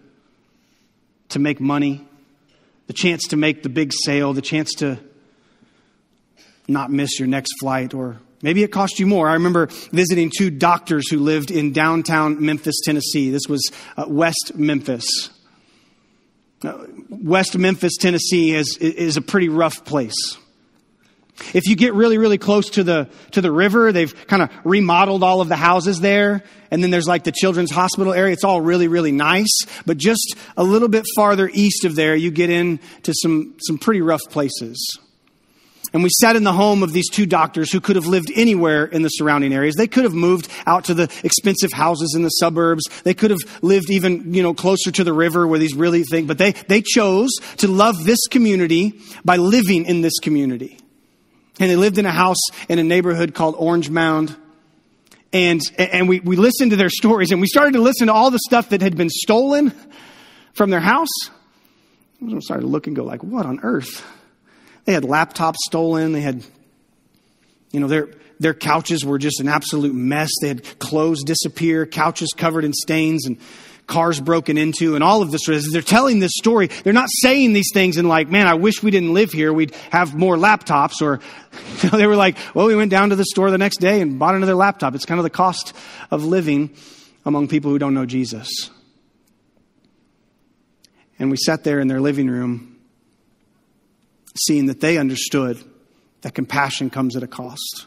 to 1.31 1.39
make 1.39 1.61
money, 1.61 2.07
the 2.89 2.93
chance 2.93 3.29
to 3.29 3.37
make 3.37 3.63
the 3.63 3.69
big 3.69 3.93
sale, 4.05 4.33
the 4.33 4.43
chance 4.43 4.75
to 4.75 4.99
not 6.67 6.91
miss 6.91 7.19
your 7.19 7.29
next 7.29 7.53
flight, 7.61 7.95
or 7.95 8.19
maybe 8.43 8.63
it 8.63 8.69
cost 8.69 8.99
you 8.99 9.07
more. 9.07 9.29
I 9.29 9.35
remember 9.35 9.67
visiting 9.93 10.31
two 10.37 10.51
doctors 10.51 11.11
who 11.11 11.19
lived 11.19 11.51
in 11.51 11.73
downtown 11.73 12.45
Memphis, 12.45 12.77
Tennessee. 12.85 13.31
This 13.31 13.47
was 13.49 13.71
uh, 13.97 14.05
West 14.09 14.53
Memphis. 14.55 15.31
Uh, 16.63 16.87
West 17.09 17.57
Memphis, 17.57 17.97
Tennessee 17.97 18.55
is, 18.55 18.77
is 18.79 19.17
a 19.17 19.23
pretty 19.23 19.49
rough 19.49 19.85
place. 19.85 20.37
If 21.55 21.67
you 21.67 21.77
get 21.77 21.95
really, 21.95 22.19
really 22.19 22.39
close 22.39 22.71
to 22.71 22.83
the, 22.83 23.09
to 23.33 23.41
the 23.41 23.53
river, 23.53 23.93
they've 23.93 24.13
kind 24.27 24.43
of 24.43 24.51
remodeled 24.65 25.23
all 25.23 25.41
of 25.41 25.49
the 25.49 25.57
houses 25.57 26.01
there. 26.01 26.43
And 26.71 26.83
then 26.83 26.91
there's 26.91 27.07
like 27.07 27.25
the 27.25 27.33
children's 27.33 27.71
hospital 27.71 28.13
area. 28.13 28.33
It's 28.33 28.45
all 28.45 28.61
really, 28.61 28.89
really 28.89 29.13
nice. 29.13 29.57
But 29.87 29.99
just 29.99 30.35
a 30.57 30.65
little 30.65 30.89
bit 30.89 31.05
farther 31.17 31.49
east 31.53 31.85
of 31.85 31.95
there, 31.95 32.15
you 32.17 32.31
get 32.31 32.51
into 32.51 33.15
some, 33.23 33.55
some 33.61 33.79
pretty 33.79 34.01
rough 34.01 34.23
places. 34.29 34.99
And 35.93 36.03
we 36.03 36.11
sat 36.21 36.37
in 36.37 36.45
the 36.45 36.53
home 36.53 36.83
of 36.83 36.93
these 36.93 37.09
two 37.09 37.25
doctors 37.25 37.73
who 37.73 37.81
could 37.81 37.97
have 37.97 38.07
lived 38.07 38.31
anywhere 38.35 38.85
in 38.85 39.03
the 39.03 39.09
surrounding 39.09 39.55
areas. 39.55 39.75
They 39.75 39.87
could 39.87 40.05
have 40.05 40.15
moved 40.15 40.49
out 40.67 40.85
to 40.87 40.95
the 40.95 41.11
expensive 41.25 41.73
houses 41.73 42.15
in 42.15 42.23
the 42.23 42.29
suburbs. 42.29 42.85
They 43.05 43.15
could 43.15 43.31
have 43.31 43.41
lived 43.63 43.91
even, 43.91 44.35
you 44.35 44.43
know, 44.43 44.53
closer 44.55 44.91
to 44.91 45.05
the 45.05 45.13
river 45.13 45.47
where 45.47 45.59
these 45.59 45.75
really 45.75 46.03
things, 46.03 46.27
but 46.27 46.39
they, 46.39 46.53
they 46.53 46.83
chose 46.83 47.31
to 47.59 47.69
love 47.69 48.05
this 48.05 48.27
community 48.31 49.01
by 49.25 49.37
living 49.37 49.87
in 49.87 50.03
this 50.03 50.19
community. 50.19 50.79
And 51.59 51.71
they 51.71 51.77
lived 51.77 51.99
in 51.99 52.07
a 52.07 52.13
house 52.13 52.41
in 52.69 52.79
a 52.79 52.85
neighborhood 52.85 53.35
called 53.35 53.57
Orange 53.59 53.91
Mound. 53.91 54.37
And, 55.33 55.61
and 55.77 56.09
we, 56.09 56.21
we 56.21 56.37
listened 56.37 56.71
to 56.71 56.77
their 56.77 56.91
stories 56.91 57.33
and 57.33 57.41
we 57.41 57.47
started 57.47 57.73
to 57.73 57.83
listen 57.83 58.07
to 58.07 58.13
all 58.13 58.31
the 58.31 58.39
stuff 58.39 58.71
that 58.71 58.81
had 58.81 58.97
been 58.97 59.11
stolen 59.11 59.73
from 60.53 60.71
their 60.71 60.81
house. 60.81 61.09
I 62.23 62.39
started 62.41 62.63
to 62.63 62.69
look 62.69 62.87
and 62.87 62.97
go 62.97 63.05
like, 63.05 63.23
what 63.23 63.47
on 63.47 63.61
earth? 63.63 64.05
They 64.89 64.95
had 64.95 65.03
laptops 65.03 65.57
stolen. 65.67 66.13
They 66.13 66.23
had, 66.23 66.43
you 67.73 67.79
know, 67.79 67.89
their, 67.89 68.09
their 68.41 68.55
couches 68.55 69.05
were 69.05 69.19
just 69.19 69.39
an 69.39 69.47
absolute 69.47 69.95
mess. 69.95 70.31
They 70.41 70.49
had 70.49 70.79
clothes 70.79 71.25
disappear, 71.25 71.85
couches 71.85 72.31
covered 72.35 72.65
in 72.65 72.73
stains 72.73 73.27
and 73.27 73.37
cars 73.87 74.19
broken 74.19 74.57
into 74.57 74.95
and 74.95 75.05
all 75.05 75.21
of 75.21 75.31
this. 75.31 75.45
They're 75.47 75.83
telling 75.83 76.21
this 76.21 76.33
story. 76.39 76.69
They're 76.69 76.95
not 76.95 77.11
saying 77.21 77.53
these 77.53 77.69
things 77.75 77.99
and 77.99 78.09
like, 78.09 78.31
man, 78.31 78.47
I 78.47 78.55
wish 78.55 78.83
we 78.83 78.91
didn't 78.91 79.13
live 79.13 79.31
here. 79.31 79.53
We'd 79.53 79.75
have 79.91 80.15
more 80.15 80.37
laptops 80.37 81.03
or 81.03 81.21
you 81.83 81.91
know, 81.91 81.99
they 81.99 82.07
were 82.07 82.17
like, 82.17 82.39
well, 82.55 82.65
we 82.67 82.75
went 82.75 82.91
down 82.91 83.11
to 83.11 83.17
the 83.17 83.27
store 83.27 83.51
the 83.51 83.59
next 83.59 83.81
day 83.81 84.01
and 84.01 84.19
bought 84.19 84.37
another 84.37 84.55
laptop. 84.55 84.95
It's 84.95 85.05
kind 85.05 85.21
of 85.21 85.25
the 85.25 85.29
cost 85.29 85.77
of 86.11 86.25
living 86.25 86.75
among 87.27 87.49
people 87.49 87.71
who 87.71 87.79
don't 87.79 87.93
know 87.93 88.07
Jesus. 88.07 88.49
And 91.19 91.31
we 91.31 91.37
sat 91.37 91.63
there 91.63 91.79
in 91.79 91.89
their 91.89 92.01
living 92.01 92.31
room 92.31 92.68
seeing 94.47 94.67
that 94.67 94.81
they 94.81 94.99
understood 94.99 95.63
that 96.23 96.35
compassion 96.35 96.91
comes 96.91 97.17
at 97.17 97.23
a 97.23 97.27
cost. 97.27 97.87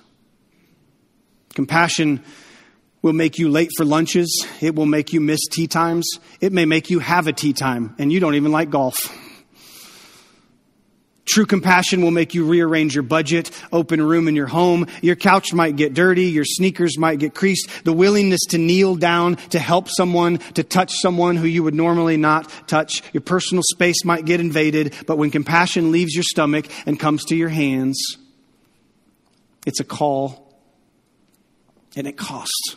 Compassion 1.54 2.24
will 3.02 3.14
make 3.14 3.40
you 3.40 3.50
late 3.50 3.70
for 3.76 3.84
lunches. 3.84 4.46
It 4.62 4.76
will 4.76 4.86
make 4.86 5.12
you 5.12 5.20
miss 5.20 5.42
tea 5.52 5.68
times. 5.68 6.08
It 6.40 6.54
may 6.54 6.66
make 6.66 6.90
you 6.90 7.00
have 7.00 7.28
a 7.28 7.34
tea 7.34 7.54
time 7.54 7.96
and 7.98 8.12
you 8.12 8.20
don't 8.20 8.36
even 8.36 8.52
like 8.52 8.70
golf. 8.70 8.98
True 11.32 11.46
compassion 11.46 12.02
will 12.02 12.12
make 12.12 12.34
you 12.34 12.46
rearrange 12.46 12.94
your 12.94 13.04
budget, 13.04 13.52
open 13.72 14.02
a 14.02 14.06
room 14.06 14.28
in 14.28 14.36
your 14.36 14.48
home. 14.48 14.86
Your 15.02 15.16
couch 15.16 15.54
might 15.54 15.78
get 15.78 15.94
dirty. 15.94 16.26
Your 16.26 16.44
sneakers 16.44 16.98
might 16.98 17.20
get 17.20 17.34
creased. 17.34 17.70
The 17.86 17.94
willingness 17.94 18.42
to 18.50 18.58
kneel 18.58 18.98
down, 18.98 19.38
to 19.52 19.60
help 19.60 19.88
someone, 19.88 20.40
to 20.56 20.64
touch 20.64 20.92
someone 20.96 21.38
who 21.38 21.48
you 21.48 21.64
would 21.64 21.74
normally 21.74 22.18
not 22.18 22.52
touch. 22.68 23.02
Your 23.14 23.22
personal 23.22 23.64
space 23.72 24.04
might 24.04 24.26
get 24.26 24.42
invaded. 24.42 24.94
But 25.08 25.18
when 25.18 25.32
compassion 25.32 25.94
leaves 25.94 26.14
your 26.14 26.24
stomach 26.24 26.68
and 26.86 27.00
comes 27.00 27.24
to 27.26 27.36
your 27.38 27.48
hands, 27.48 28.18
it's 29.66 29.80
a 29.80 29.86
call 29.86 30.54
and 31.96 32.08
it 32.08 32.18
costs. 32.18 32.76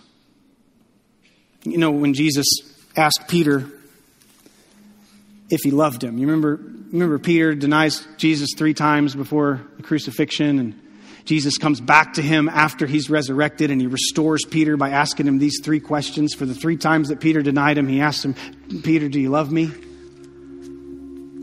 You 1.65 1.79
know, 1.79 1.91
when 1.91 2.15
Jesus 2.15 2.47
asked 2.95 3.27
Peter 3.27 3.69
if 5.51 5.63
he 5.63 5.73
loved 5.73 6.05
him, 6.05 6.19
you 6.19 6.29
remember, 6.29 6.61
remember 6.95 7.19
Peter 7.19 7.55
denies 7.55 8.07
Jesus 8.19 8.51
three 8.57 8.73
times 8.73 9.17
before 9.17 9.61
the 9.77 9.83
crucifixion, 9.83 10.61
and 10.61 10.81
Jesus 11.25 11.59
comes 11.59 11.81
back 11.81 12.15
to 12.15 12.23
him 12.23 12.49
after 12.49 12.87
he's 12.87 13.11
resurrected 13.11 13.71
and 13.71 13.81
he 13.81 13.89
restores 13.89 14.45
Peter 14.45 14.77
by 14.77 14.91
asking 14.91 15.27
him 15.27 15.39
these 15.39 15.61
three 15.63 15.81
questions. 15.81 16.35
For 16.35 16.47
the 16.47 16.55
three 16.55 16.77
times 16.77 17.09
that 17.09 17.19
Peter 17.19 17.43
denied 17.43 17.79
him, 17.79 17.89
he 17.89 18.01
asked 18.01 18.25
him, 18.25 18.35
Peter, 18.83 19.09
do 19.09 19.19
you 19.19 19.31
love 19.31 19.51
me? 19.51 19.65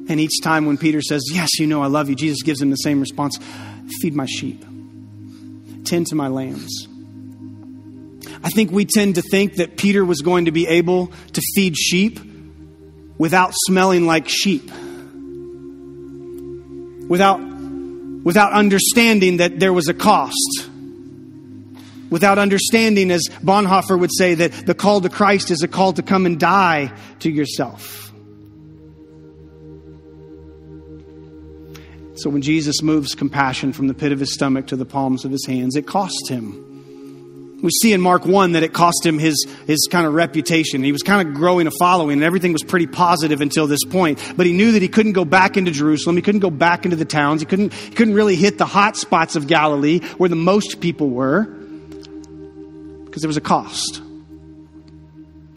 And 0.08 0.20
each 0.20 0.42
time 0.42 0.66
when 0.66 0.78
Peter 0.78 1.02
says, 1.02 1.24
Yes, 1.32 1.50
you 1.60 1.68
know 1.68 1.82
I 1.82 1.88
love 1.88 2.10
you, 2.10 2.16
Jesus 2.16 2.44
gives 2.44 2.62
him 2.62 2.70
the 2.70 2.76
same 2.78 3.00
response 3.00 3.38
Feed 4.02 4.16
my 4.16 4.26
sheep, 4.26 4.64
tend 5.84 6.08
to 6.08 6.16
my 6.16 6.30
lambs. 6.30 6.88
I 8.44 8.50
think 8.50 8.72
we 8.72 8.86
tend 8.86 9.16
to 9.16 9.22
think 9.22 9.56
that 9.56 9.78
Peter 9.78 10.06
was 10.06 10.22
going 10.22 10.46
to 10.46 10.52
be 10.52 10.66
able 10.68 11.12
to 11.34 11.42
feed 11.56 11.76
sheep 11.76 12.20
without 13.18 13.54
smelling 13.66 14.06
like 14.06 14.30
sheep, 14.30 14.72
without, 17.12 17.42
without 18.24 18.54
understanding 18.54 19.36
that 19.36 19.60
there 19.60 19.74
was 19.74 19.90
a 19.90 19.94
cost, 19.94 20.70
without 22.10 22.38
understanding, 22.38 23.12
as 23.12 23.24
Bonhoeffer 23.44 24.00
would 24.00 24.12
say, 24.18 24.34
that 24.34 24.66
the 24.66 24.74
call 24.74 25.02
to 25.02 25.10
Christ 25.10 25.52
is 25.52 25.62
a 25.62 25.68
call 25.68 25.92
to 25.92 26.02
come 26.02 26.26
and 26.26 26.40
die 26.40 26.90
to 27.20 27.30
yourself. 27.30 28.14
So 32.16 32.30
when 32.30 32.42
Jesus 32.42 32.82
moves 32.82 33.14
compassion 33.14 33.74
from 33.74 33.88
the 33.88 33.94
pit 33.94 34.14
of 34.14 34.22
his 34.22 34.34
stomach 34.34 34.68
to 34.68 34.78
the 34.78 34.86
palms 34.86 35.26
of 35.26 35.32
his 35.32 35.46
hands, 35.46 35.76
it 35.76 35.86
costs 35.86 36.30
him. 36.30 36.71
We 37.62 37.70
see 37.70 37.94
in 37.94 38.02
Mark 38.02 38.26
1 38.26 38.54
that 38.54 38.64
it 38.64 38.74
cost 38.74 39.06
him 39.06 39.20
his, 39.20 39.46
his 39.68 39.88
kind 39.92 40.08
of 40.08 40.14
reputation. 40.14 40.84
He 40.84 40.92
was 40.92 41.04
kind 41.04 41.28
of 41.28 41.36
growing 41.36 41.68
a 41.68 41.72
following, 41.72 42.14
and 42.14 42.24
everything 42.24 42.54
was 42.54 42.64
pretty 42.64 42.88
positive 42.88 43.40
until 43.40 43.68
this 43.68 43.84
point. 43.84 44.20
But 44.36 44.48
he 44.48 44.54
knew 44.54 44.72
that 44.72 44.82
he 44.82 44.88
couldn't 44.88 45.12
go 45.14 45.26
back 45.26 45.58
into 45.58 45.70
Jerusalem. 45.70 46.16
He 46.16 46.24
couldn't 46.24 46.42
go 46.42 46.50
back 46.50 46.86
into 46.86 46.98
the 46.98 47.06
towns. 47.06 47.42
He 47.42 47.46
couldn't, 47.46 47.74
he 47.74 47.92
couldn't 47.92 48.16
really 48.16 48.36
hit 48.36 48.58
the 48.58 48.66
hot 48.66 48.98
spots 48.98 49.36
of 49.36 49.48
Galilee 49.48 50.00
where 50.18 50.30
the 50.30 50.36
most 50.36 50.82
people 50.82 51.10
were 51.10 51.44
because 53.06 53.22
there 53.22 53.30
was 53.30 53.38
a 53.38 53.42
cost. 53.42 54.02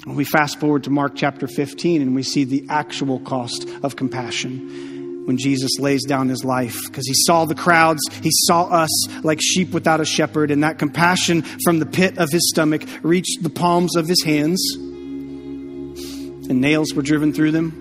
When 0.05 0.17
we 0.17 0.25
fast 0.25 0.61
forward 0.61 0.85
to 0.85 0.91
Mark 0.91 1.13
chapter 1.17 1.47
15 1.47 2.03
and 2.03 2.15
we 2.15 2.23
see 2.23 2.45
the 2.45 2.67
actual 2.69 3.19
cost 3.21 3.67
of 3.83 3.97
compassion 3.97 4.94
when 5.25 5.39
Jesus 5.39 5.79
lays 5.79 6.05
down 6.05 6.29
his 6.29 6.45
life 6.45 6.77
because 6.87 7.07
he 7.07 7.15
saw 7.15 7.45
the 7.45 7.55
crowds, 7.55 8.01
he 8.23 8.31
saw 8.47 8.65
us 8.65 8.91
like 9.25 9.41
sheep 9.43 9.71
without 9.71 10.01
a 10.01 10.05
shepherd, 10.05 10.51
and 10.51 10.63
that 10.63 10.79
compassion 10.79 11.43
from 11.65 11.79
the 11.79 11.87
pit 11.87 12.19
of 12.19 12.31
his 12.31 12.49
stomach 12.51 12.83
reached 13.03 13.43
the 13.43 13.51
palms 13.51 13.97
of 13.97 14.07
his 14.07 14.23
hands, 14.23 14.63
and 14.77 16.61
nails 16.61 16.95
were 16.95 17.03
driven 17.03 17.33
through 17.33 17.53
them. 17.53 17.81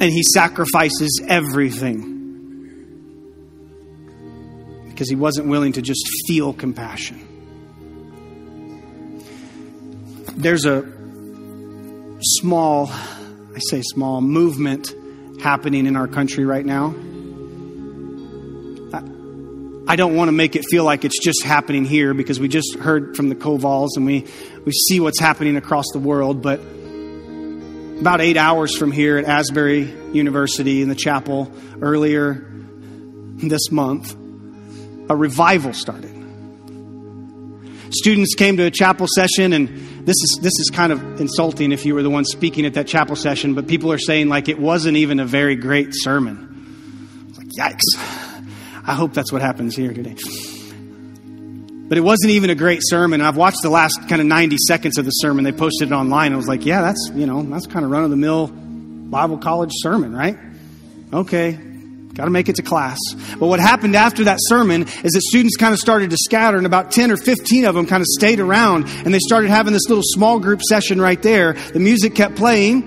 And 0.00 0.12
he 0.12 0.22
sacrifices 0.34 1.20
everything 1.26 2.16
because 4.88 5.08
he 5.08 5.16
wasn't 5.16 5.48
willing 5.48 5.72
to 5.72 5.82
just 5.82 6.08
feel 6.26 6.52
compassion. 6.52 7.24
There's 10.36 10.64
a 10.66 10.84
small, 12.20 12.88
I 12.90 13.58
say 13.70 13.82
small, 13.82 14.20
movement 14.20 14.92
happening 15.40 15.86
in 15.86 15.96
our 15.96 16.08
country 16.08 16.44
right 16.44 16.64
now. 16.64 16.94
I 19.90 19.96
don't 19.96 20.14
want 20.14 20.28
to 20.28 20.32
make 20.32 20.54
it 20.54 20.66
feel 20.70 20.84
like 20.84 21.06
it's 21.06 21.18
just 21.18 21.42
happening 21.42 21.86
here 21.86 22.12
because 22.12 22.38
we 22.38 22.46
just 22.48 22.74
heard 22.74 23.16
from 23.16 23.30
the 23.30 23.34
Covals 23.34 23.96
and 23.96 24.04
we, 24.04 24.26
we 24.66 24.72
see 24.72 25.00
what's 25.00 25.18
happening 25.18 25.56
across 25.56 25.86
the 25.94 25.98
world. 25.98 26.42
But 26.42 26.60
about 27.98 28.20
eight 28.20 28.36
hours 28.36 28.76
from 28.76 28.92
here 28.92 29.16
at 29.16 29.24
Asbury 29.24 29.90
University 30.12 30.82
in 30.82 30.90
the 30.90 30.94
chapel 30.94 31.50
earlier 31.80 32.46
this 33.36 33.70
month, 33.70 34.14
a 35.08 35.16
revival 35.16 35.72
started. 35.72 36.07
Students 37.90 38.34
came 38.34 38.56
to 38.58 38.64
a 38.64 38.70
chapel 38.70 39.06
session 39.08 39.52
and 39.52 39.68
this 40.06 40.16
is 40.16 40.38
this 40.42 40.52
is 40.58 40.70
kind 40.72 40.92
of 40.92 41.20
insulting 41.20 41.72
if 41.72 41.86
you 41.86 41.94
were 41.94 42.02
the 42.02 42.10
one 42.10 42.24
speaking 42.24 42.66
at 42.66 42.74
that 42.74 42.86
chapel 42.86 43.16
session, 43.16 43.54
but 43.54 43.66
people 43.66 43.92
are 43.92 43.98
saying 43.98 44.28
like 44.28 44.48
it 44.48 44.58
wasn't 44.58 44.96
even 44.96 45.20
a 45.20 45.26
very 45.26 45.56
great 45.56 45.88
sermon. 45.92 47.34
Like 47.36 47.48
yikes. 47.48 47.84
I 48.86 48.94
hope 48.94 49.12
that's 49.12 49.32
what 49.32 49.42
happens 49.42 49.76
here 49.76 49.92
today. 49.92 50.16
But 51.88 51.96
it 51.96 52.02
wasn't 52.02 52.32
even 52.32 52.50
a 52.50 52.54
great 52.54 52.80
sermon. 52.82 53.22
I've 53.22 53.36
watched 53.36 53.62
the 53.62 53.70
last 53.70 53.98
kind 54.08 54.20
of 54.20 54.26
90 54.26 54.56
seconds 54.66 54.98
of 54.98 55.06
the 55.06 55.10
sermon. 55.10 55.44
They 55.44 55.52
posted 55.52 55.90
it 55.90 55.94
online. 55.94 56.34
I 56.34 56.36
was 56.36 56.48
like, 56.48 56.66
yeah, 56.66 56.82
that's, 56.82 57.10
you 57.14 57.26
know, 57.26 57.42
that's 57.42 57.66
kind 57.66 57.84
of 57.84 57.90
run 57.90 58.04
of 58.04 58.10
the 58.10 58.16
mill 58.16 58.48
Bible 58.48 59.38
college 59.38 59.72
sermon, 59.74 60.14
right? 60.14 60.38
Okay, 61.12 61.58
got 62.18 62.24
to 62.24 62.30
make 62.30 62.48
it 62.48 62.56
to 62.56 62.62
class. 62.62 62.98
But 63.38 63.46
what 63.46 63.60
happened 63.60 63.94
after 63.94 64.24
that 64.24 64.38
sermon 64.40 64.82
is 64.82 65.12
that 65.12 65.22
students 65.22 65.56
kind 65.56 65.72
of 65.72 65.78
started 65.78 66.10
to 66.10 66.16
scatter, 66.18 66.56
and 66.56 66.66
about 66.66 66.90
10 66.90 67.12
or 67.12 67.16
15 67.16 67.64
of 67.64 67.76
them 67.76 67.86
kind 67.86 68.00
of 68.00 68.06
stayed 68.08 68.40
around, 68.40 68.88
and 68.88 69.14
they 69.14 69.20
started 69.20 69.50
having 69.50 69.72
this 69.72 69.88
little 69.88 70.02
small 70.04 70.40
group 70.40 70.60
session 70.68 71.00
right 71.00 71.22
there. 71.22 71.52
The 71.52 71.78
music 71.78 72.16
kept 72.16 72.34
playing. 72.34 72.82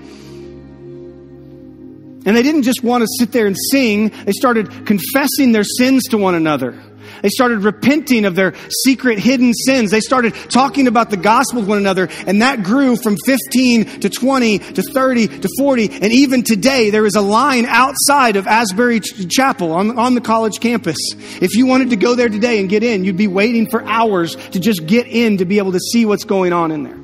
And 2.24 2.36
they 2.36 2.42
didn't 2.42 2.62
just 2.62 2.84
want 2.84 3.02
to 3.02 3.08
sit 3.18 3.32
there 3.32 3.46
and 3.46 3.56
sing, 3.70 4.10
they 4.26 4.32
started 4.32 4.86
confessing 4.86 5.52
their 5.52 5.64
sins 5.64 6.02
to 6.10 6.18
one 6.18 6.34
another. 6.34 6.78
They 7.22 7.28
started 7.28 7.60
repenting 7.60 8.24
of 8.24 8.34
their 8.34 8.54
secret 8.84 9.18
hidden 9.18 9.54
sins. 9.54 9.90
They 9.90 10.00
started 10.00 10.34
talking 10.50 10.86
about 10.86 11.10
the 11.10 11.16
gospel 11.16 11.60
with 11.60 11.68
one 11.68 11.78
another, 11.78 12.08
and 12.26 12.42
that 12.42 12.62
grew 12.62 12.96
from 12.96 13.16
15 13.24 14.00
to 14.00 14.10
20 14.10 14.58
to 14.58 14.82
30 14.82 15.28
to 15.28 15.48
40. 15.58 15.90
And 16.02 16.12
even 16.12 16.42
today, 16.42 16.90
there 16.90 17.06
is 17.06 17.14
a 17.14 17.20
line 17.20 17.64
outside 17.66 18.36
of 18.36 18.46
Asbury 18.46 19.00
Chapel 19.00 19.72
on, 19.72 19.98
on 19.98 20.14
the 20.14 20.20
college 20.20 20.60
campus. 20.60 20.96
If 21.40 21.54
you 21.54 21.66
wanted 21.66 21.90
to 21.90 21.96
go 21.96 22.14
there 22.14 22.28
today 22.28 22.60
and 22.60 22.68
get 22.68 22.82
in, 22.82 23.04
you'd 23.04 23.16
be 23.16 23.28
waiting 23.28 23.70
for 23.70 23.82
hours 23.84 24.36
to 24.36 24.60
just 24.60 24.86
get 24.86 25.06
in 25.06 25.38
to 25.38 25.44
be 25.44 25.58
able 25.58 25.72
to 25.72 25.80
see 25.80 26.04
what's 26.04 26.24
going 26.24 26.52
on 26.52 26.72
in 26.72 26.82
there. 26.82 26.98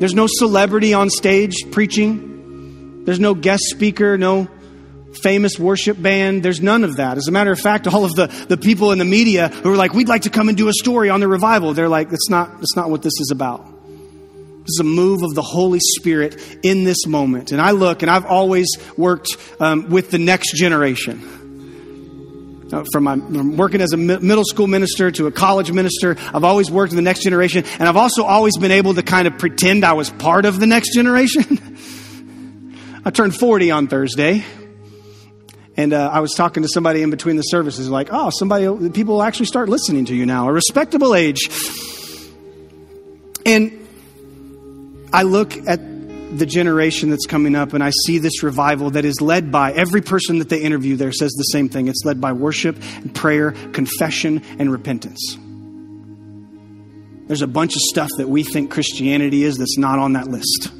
There's 0.00 0.14
no 0.14 0.26
celebrity 0.28 0.92
on 0.92 1.08
stage 1.08 1.70
preaching. 1.70 3.04
There's 3.04 3.20
no 3.20 3.34
guest 3.34 3.62
speaker, 3.66 4.18
no 4.18 4.48
famous 5.24 5.58
worship 5.58 6.00
band. 6.00 6.42
There's 6.42 6.60
none 6.60 6.84
of 6.84 6.96
that. 6.96 7.16
As 7.16 7.26
a 7.26 7.32
matter 7.32 7.50
of 7.50 7.58
fact, 7.58 7.88
all 7.88 8.04
of 8.04 8.12
the, 8.12 8.26
the 8.48 8.58
people 8.58 8.92
in 8.92 8.98
the 8.98 9.04
media 9.06 9.48
who 9.48 9.72
are 9.72 9.76
like, 9.76 9.94
we'd 9.94 10.08
like 10.08 10.22
to 10.22 10.30
come 10.30 10.48
and 10.48 10.56
do 10.56 10.68
a 10.68 10.72
story 10.72 11.08
on 11.08 11.20
the 11.20 11.26
revival, 11.26 11.72
they're 11.72 11.88
like, 11.88 12.10
that's 12.10 12.28
not, 12.28 12.60
that's 12.60 12.76
not 12.76 12.90
what 12.90 13.02
this 13.02 13.14
is 13.20 13.30
about. 13.32 13.64
This 13.64 14.76
is 14.76 14.80
a 14.80 14.84
move 14.84 15.22
of 15.22 15.34
the 15.34 15.42
Holy 15.42 15.80
Spirit 15.80 16.40
in 16.62 16.84
this 16.84 17.06
moment. 17.06 17.52
And 17.52 17.60
I 17.60 17.72
look, 17.72 18.02
and 18.02 18.10
I've 18.10 18.26
always 18.26 18.68
worked 18.96 19.36
um, 19.60 19.88
with 19.88 20.10
the 20.10 20.18
next 20.18 20.54
generation. 20.54 21.40
Uh, 22.72 22.82
from 22.92 23.04
my 23.04 23.14
from 23.14 23.56
working 23.56 23.80
as 23.80 23.92
a 23.92 23.96
middle 23.96 24.44
school 24.44 24.66
minister 24.66 25.10
to 25.10 25.26
a 25.26 25.32
college 25.32 25.70
minister, 25.70 26.16
I've 26.32 26.44
always 26.44 26.70
worked 26.70 26.92
with 26.92 26.96
the 26.96 27.02
next 27.02 27.22
generation, 27.22 27.64
and 27.78 27.88
I've 27.88 27.98
also 27.98 28.24
always 28.24 28.56
been 28.56 28.72
able 28.72 28.94
to 28.94 29.02
kind 29.02 29.28
of 29.28 29.38
pretend 29.38 29.84
I 29.84 29.92
was 29.92 30.10
part 30.10 30.44
of 30.46 30.58
the 30.60 30.66
next 30.66 30.94
generation. 30.94 31.44
I 33.04 33.10
turned 33.10 33.36
40 33.36 33.70
on 33.70 33.86
Thursday. 33.86 34.44
And 35.76 35.92
uh, 35.92 36.10
I 36.12 36.20
was 36.20 36.32
talking 36.32 36.62
to 36.62 36.68
somebody 36.68 37.02
in 37.02 37.10
between 37.10 37.36
the 37.36 37.42
services, 37.42 37.88
like, 37.88 38.08
oh, 38.12 38.30
somebody, 38.30 38.90
people 38.90 39.14
will 39.14 39.22
actually 39.22 39.46
start 39.46 39.68
listening 39.68 40.04
to 40.06 40.14
you 40.14 40.24
now, 40.24 40.48
a 40.48 40.52
respectable 40.52 41.14
age. 41.14 41.48
And 43.44 43.86
I 45.12 45.22
look 45.22 45.56
at 45.66 45.80
the 46.38 46.46
generation 46.46 47.10
that's 47.10 47.26
coming 47.26 47.54
up 47.54 47.72
and 47.72 47.82
I 47.84 47.90
see 48.06 48.18
this 48.18 48.42
revival 48.42 48.90
that 48.90 49.04
is 49.04 49.20
led 49.20 49.52
by 49.52 49.72
every 49.72 50.00
person 50.00 50.38
that 50.38 50.48
they 50.48 50.60
interview 50.60 50.96
there 50.96 51.12
says 51.12 51.32
the 51.32 51.44
same 51.44 51.68
thing. 51.68 51.88
It's 51.88 52.04
led 52.04 52.20
by 52.20 52.32
worship 52.32 52.76
and 52.96 53.14
prayer, 53.14 53.52
confession, 53.72 54.42
and 54.58 54.70
repentance. 54.70 55.36
There's 57.26 57.42
a 57.42 57.46
bunch 57.46 57.74
of 57.74 57.82
stuff 57.82 58.10
that 58.18 58.28
we 58.28 58.42
think 58.42 58.70
Christianity 58.70 59.44
is 59.44 59.56
that's 59.56 59.78
not 59.78 59.98
on 59.98 60.14
that 60.14 60.28
list. 60.28 60.70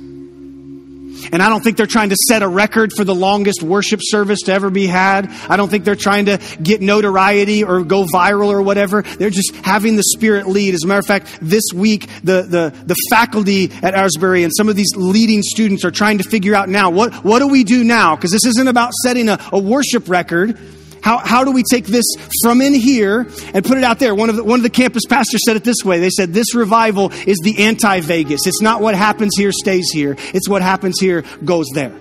And 1.32 1.42
I 1.42 1.48
don't 1.48 1.62
think 1.62 1.76
they're 1.76 1.86
trying 1.86 2.10
to 2.10 2.16
set 2.28 2.42
a 2.42 2.48
record 2.48 2.92
for 2.96 3.04
the 3.04 3.14
longest 3.14 3.62
worship 3.62 4.00
service 4.02 4.40
to 4.42 4.52
ever 4.52 4.70
be 4.70 4.86
had. 4.86 5.28
I 5.48 5.56
don't 5.56 5.68
think 5.68 5.84
they're 5.84 5.94
trying 5.94 6.26
to 6.26 6.40
get 6.62 6.80
notoriety 6.80 7.64
or 7.64 7.82
go 7.84 8.04
viral 8.04 8.48
or 8.48 8.62
whatever. 8.62 9.02
They're 9.02 9.30
just 9.30 9.54
having 9.56 9.96
the 9.96 10.02
Spirit 10.02 10.46
lead. 10.46 10.74
As 10.74 10.84
a 10.84 10.86
matter 10.86 11.00
of 11.00 11.06
fact, 11.06 11.38
this 11.40 11.64
week, 11.74 12.08
the, 12.22 12.42
the, 12.42 12.74
the 12.86 12.96
faculty 13.10 13.70
at 13.82 13.94
Asbury 13.94 14.44
and 14.44 14.52
some 14.56 14.68
of 14.68 14.76
these 14.76 14.94
leading 14.96 15.42
students 15.42 15.84
are 15.84 15.90
trying 15.90 16.18
to 16.18 16.24
figure 16.24 16.54
out 16.54 16.68
now 16.68 16.90
what, 16.90 17.12
what 17.24 17.38
do 17.38 17.48
we 17.48 17.64
do 17.64 17.84
now? 17.84 18.16
Because 18.16 18.30
this 18.30 18.46
isn't 18.46 18.68
about 18.68 18.92
setting 19.02 19.28
a, 19.28 19.38
a 19.52 19.58
worship 19.58 20.08
record. 20.08 20.58
How, 21.04 21.18
how 21.18 21.44
do 21.44 21.52
we 21.52 21.62
take 21.70 21.84
this 21.84 22.06
from 22.42 22.62
in 22.62 22.72
here 22.72 23.28
and 23.52 23.62
put 23.62 23.76
it 23.76 23.84
out 23.84 23.98
there? 23.98 24.14
One 24.14 24.30
of, 24.30 24.36
the, 24.36 24.44
one 24.44 24.58
of 24.58 24.62
the 24.62 24.70
campus 24.70 25.02
pastors 25.06 25.42
said 25.44 25.54
it 25.54 25.62
this 25.62 25.84
way. 25.84 25.98
They 26.00 26.08
said, 26.08 26.32
This 26.32 26.54
revival 26.54 27.12
is 27.26 27.36
the 27.44 27.62
anti 27.62 28.00
Vegas. 28.00 28.46
It's 28.46 28.62
not 28.62 28.80
what 28.80 28.94
happens 28.94 29.34
here 29.36 29.52
stays 29.52 29.90
here, 29.92 30.16
it's 30.32 30.48
what 30.48 30.62
happens 30.62 30.98
here 30.98 31.22
goes 31.44 31.66
there. 31.74 31.92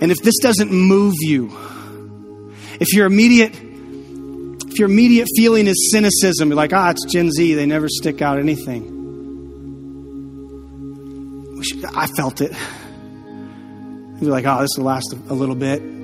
And 0.00 0.10
if 0.10 0.18
this 0.18 0.34
doesn't 0.42 0.72
move 0.72 1.14
you, 1.20 1.56
if 2.80 2.92
your 2.92 3.06
immediate 3.06 3.54
if 3.54 4.80
your 4.80 4.90
immediate 4.90 5.28
feeling 5.36 5.68
is 5.68 5.90
cynicism, 5.92 6.48
you're 6.48 6.56
like, 6.56 6.72
ah, 6.72 6.90
it's 6.90 7.04
Gen 7.04 7.30
Z, 7.30 7.54
they 7.54 7.66
never 7.66 7.88
stick 7.88 8.20
out 8.20 8.40
anything. 8.40 8.94
I 11.94 12.08
felt 12.08 12.40
it. 12.40 12.52
You're 14.20 14.32
like, 14.32 14.44
oh, 14.44 14.60
this 14.62 14.70
will 14.76 14.86
last 14.86 15.14
a 15.28 15.32
little 15.32 15.54
bit. 15.54 15.95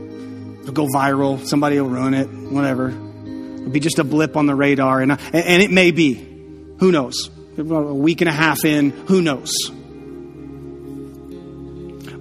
It'll 0.63 0.73
go 0.73 0.87
viral. 0.87 1.45
Somebody 1.47 1.81
will 1.81 1.89
ruin 1.89 2.15
it. 2.15 2.29
Whatever. 2.29 2.89
It'll 2.89 3.71
be 3.71 3.81
just 3.81 3.99
a 3.99 4.05
blip 4.05 4.37
on 4.37 4.47
the 4.47 4.55
radar. 4.55 5.01
And, 5.01 5.13
and 5.13 5.63
it 5.63 5.71
may 5.71 5.91
be. 5.91 6.15
Who 6.79 6.91
knows? 6.91 7.31
A 7.59 7.63
week 7.63 8.23
and 8.23 8.29
a 8.29 8.33
half 8.33 8.65
in, 8.65 8.91
who 8.91 9.21
knows? 9.21 9.53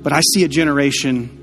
But 0.04 0.14
I 0.14 0.22
see 0.34 0.44
a 0.44 0.48
generation 0.48 1.38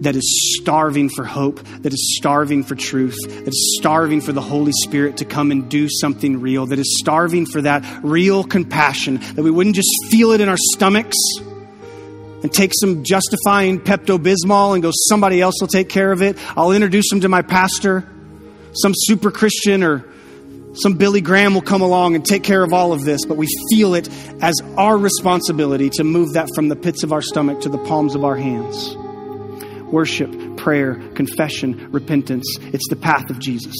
that 0.00 0.14
is 0.14 0.58
starving 0.60 1.08
for 1.08 1.24
hope, 1.24 1.60
that 1.80 1.92
is 1.92 2.16
starving 2.18 2.62
for 2.62 2.74
truth, 2.74 3.16
that 3.26 3.48
is 3.48 3.78
starving 3.80 4.20
for 4.20 4.32
the 4.32 4.42
Holy 4.42 4.72
Spirit 4.72 5.18
to 5.18 5.24
come 5.24 5.50
and 5.50 5.70
do 5.70 5.88
something 5.88 6.40
real, 6.40 6.66
that 6.66 6.78
is 6.78 6.98
starving 6.98 7.46
for 7.46 7.62
that 7.62 8.04
real 8.04 8.44
compassion, 8.44 9.18
that 9.34 9.42
we 9.42 9.50
wouldn't 9.50 9.76
just 9.76 9.88
feel 10.10 10.32
it 10.32 10.40
in 10.40 10.48
our 10.48 10.58
stomachs 10.74 11.16
and 12.42 12.52
take 12.52 12.72
some 12.74 13.02
justifying 13.04 13.80
Pepto 13.80 14.18
Bismol 14.18 14.74
and 14.74 14.82
go, 14.82 14.90
somebody 15.08 15.40
else 15.40 15.54
will 15.60 15.68
take 15.68 15.88
care 15.88 16.12
of 16.12 16.22
it. 16.22 16.36
I'll 16.56 16.72
introduce 16.72 17.08
them 17.10 17.20
to 17.20 17.28
my 17.28 17.42
pastor. 17.42 18.08
Some 18.74 18.92
super 18.94 19.30
Christian 19.30 19.82
or 19.82 20.04
some 20.74 20.94
Billy 20.94 21.22
Graham 21.22 21.54
will 21.54 21.62
come 21.62 21.80
along 21.80 22.14
and 22.14 22.24
take 22.24 22.42
care 22.42 22.62
of 22.62 22.72
all 22.74 22.92
of 22.92 23.04
this, 23.04 23.24
but 23.24 23.38
we 23.38 23.48
feel 23.70 23.94
it 23.94 24.10
as 24.42 24.54
our 24.76 24.98
responsibility 24.98 25.88
to 25.90 26.04
move 26.04 26.34
that 26.34 26.50
from 26.54 26.68
the 26.68 26.76
pits 26.76 27.02
of 27.02 27.12
our 27.12 27.22
stomach 27.22 27.62
to 27.62 27.70
the 27.70 27.78
palms 27.78 28.14
of 28.14 28.24
our 28.24 28.36
hands. 28.36 28.94
Worship, 29.90 30.56
prayer, 30.58 30.96
confession, 31.14 31.90
repentance. 31.90 32.44
It's 32.60 32.88
the 32.90 32.96
path 32.96 33.30
of 33.30 33.38
Jesus. 33.38 33.74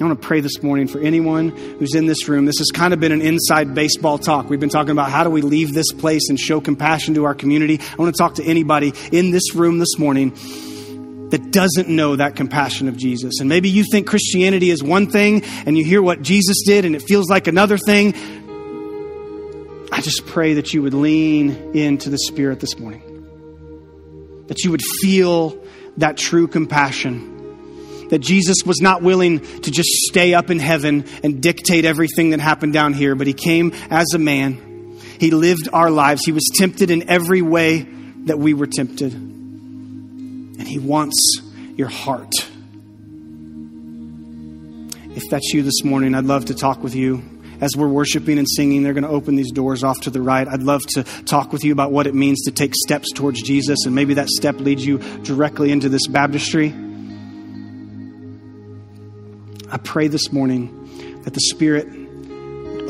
I 0.00 0.04
want 0.04 0.20
to 0.20 0.26
pray 0.26 0.40
this 0.40 0.62
morning 0.62 0.88
for 0.88 1.00
anyone 1.00 1.50
who's 1.50 1.94
in 1.94 2.06
this 2.06 2.26
room. 2.26 2.46
This 2.46 2.58
has 2.58 2.70
kind 2.70 2.94
of 2.94 2.98
been 2.98 3.12
an 3.12 3.20
inside 3.20 3.74
baseball 3.74 4.18
talk. 4.18 4.48
We've 4.48 4.58
been 4.58 4.70
talking 4.70 4.90
about 4.90 5.10
how 5.10 5.22
do 5.22 5.28
we 5.30 5.42
leave 5.42 5.74
this 5.74 5.92
place 5.92 6.28
and 6.30 6.40
show 6.40 6.62
compassion 6.62 7.14
to 7.14 7.24
our 7.24 7.34
community. 7.34 7.78
I 7.78 7.96
want 7.96 8.12
to 8.12 8.18
talk 8.18 8.34
to 8.36 8.44
anybody 8.44 8.94
in 9.12 9.32
this 9.32 9.54
room 9.54 9.78
this 9.78 9.98
morning 9.98 10.30
that 11.28 11.52
doesn't 11.52 11.88
know 11.88 12.16
that 12.16 12.36
compassion 12.36 12.88
of 12.88 12.96
Jesus. 12.96 13.38
And 13.38 13.50
maybe 13.50 13.68
you 13.68 13.84
think 13.84 14.06
Christianity 14.06 14.70
is 14.70 14.82
one 14.82 15.10
thing 15.10 15.44
and 15.66 15.76
you 15.76 15.84
hear 15.84 16.02
what 16.02 16.22
Jesus 16.22 16.62
did 16.64 16.86
and 16.86 16.96
it 16.96 17.02
feels 17.02 17.28
like 17.28 17.46
another 17.46 17.76
thing. 17.76 18.14
I 19.92 20.00
just 20.00 20.26
pray 20.26 20.54
that 20.54 20.72
you 20.72 20.82
would 20.82 20.94
lean 20.94 21.76
into 21.76 22.08
the 22.08 22.18
Spirit 22.18 22.60
this 22.60 22.78
morning, 22.78 23.02
that 24.46 24.64
you 24.64 24.70
would 24.70 24.82
feel 25.00 25.62
that 25.98 26.16
true 26.16 26.48
compassion 26.48 27.41
that 28.12 28.20
Jesus 28.20 28.58
was 28.66 28.82
not 28.82 29.00
willing 29.00 29.40
to 29.40 29.70
just 29.70 29.88
stay 29.88 30.34
up 30.34 30.50
in 30.50 30.58
heaven 30.58 31.06
and 31.24 31.42
dictate 31.42 31.86
everything 31.86 32.28
that 32.30 32.40
happened 32.40 32.74
down 32.74 32.92
here, 32.92 33.14
but 33.14 33.26
he 33.26 33.32
came 33.32 33.72
as 33.88 34.12
a 34.12 34.18
man. 34.18 34.98
He 35.18 35.30
lived 35.30 35.70
our 35.72 35.90
lives. 35.90 36.20
He 36.22 36.32
was 36.32 36.46
tempted 36.58 36.90
in 36.90 37.08
every 37.08 37.40
way 37.40 37.86
that 38.26 38.38
we 38.38 38.52
were 38.52 38.66
tempted. 38.66 39.14
And 39.14 40.68
he 40.68 40.78
wants 40.78 41.40
your 41.74 41.88
heart. 41.88 42.34
If 45.16 45.30
that's 45.30 45.54
you 45.54 45.62
this 45.62 45.82
morning, 45.82 46.14
I'd 46.14 46.26
love 46.26 46.44
to 46.46 46.54
talk 46.54 46.82
with 46.82 46.94
you 46.94 47.22
as 47.62 47.74
we're 47.74 47.88
worshiping 47.88 48.36
and 48.36 48.46
singing, 48.46 48.82
they're 48.82 48.92
going 48.92 49.04
to 49.04 49.08
open 49.08 49.36
these 49.36 49.52
doors 49.52 49.82
off 49.84 50.00
to 50.02 50.10
the 50.10 50.20
right. 50.20 50.46
I'd 50.46 50.64
love 50.64 50.82
to 50.88 51.04
talk 51.24 51.50
with 51.50 51.64
you 51.64 51.72
about 51.72 51.92
what 51.92 52.06
it 52.06 52.14
means 52.14 52.42
to 52.42 52.50
take 52.50 52.74
steps 52.74 53.10
towards 53.12 53.40
Jesus, 53.40 53.86
and 53.86 53.94
maybe 53.94 54.14
that 54.14 54.28
step 54.28 54.56
leads 54.56 54.84
you 54.84 54.98
directly 55.22 55.72
into 55.72 55.88
this 55.88 56.06
baptistry. 56.08 56.74
I 59.72 59.78
pray 59.78 60.06
this 60.06 60.30
morning 60.30 61.22
that 61.24 61.32
the 61.32 61.40
Spirit 61.40 61.88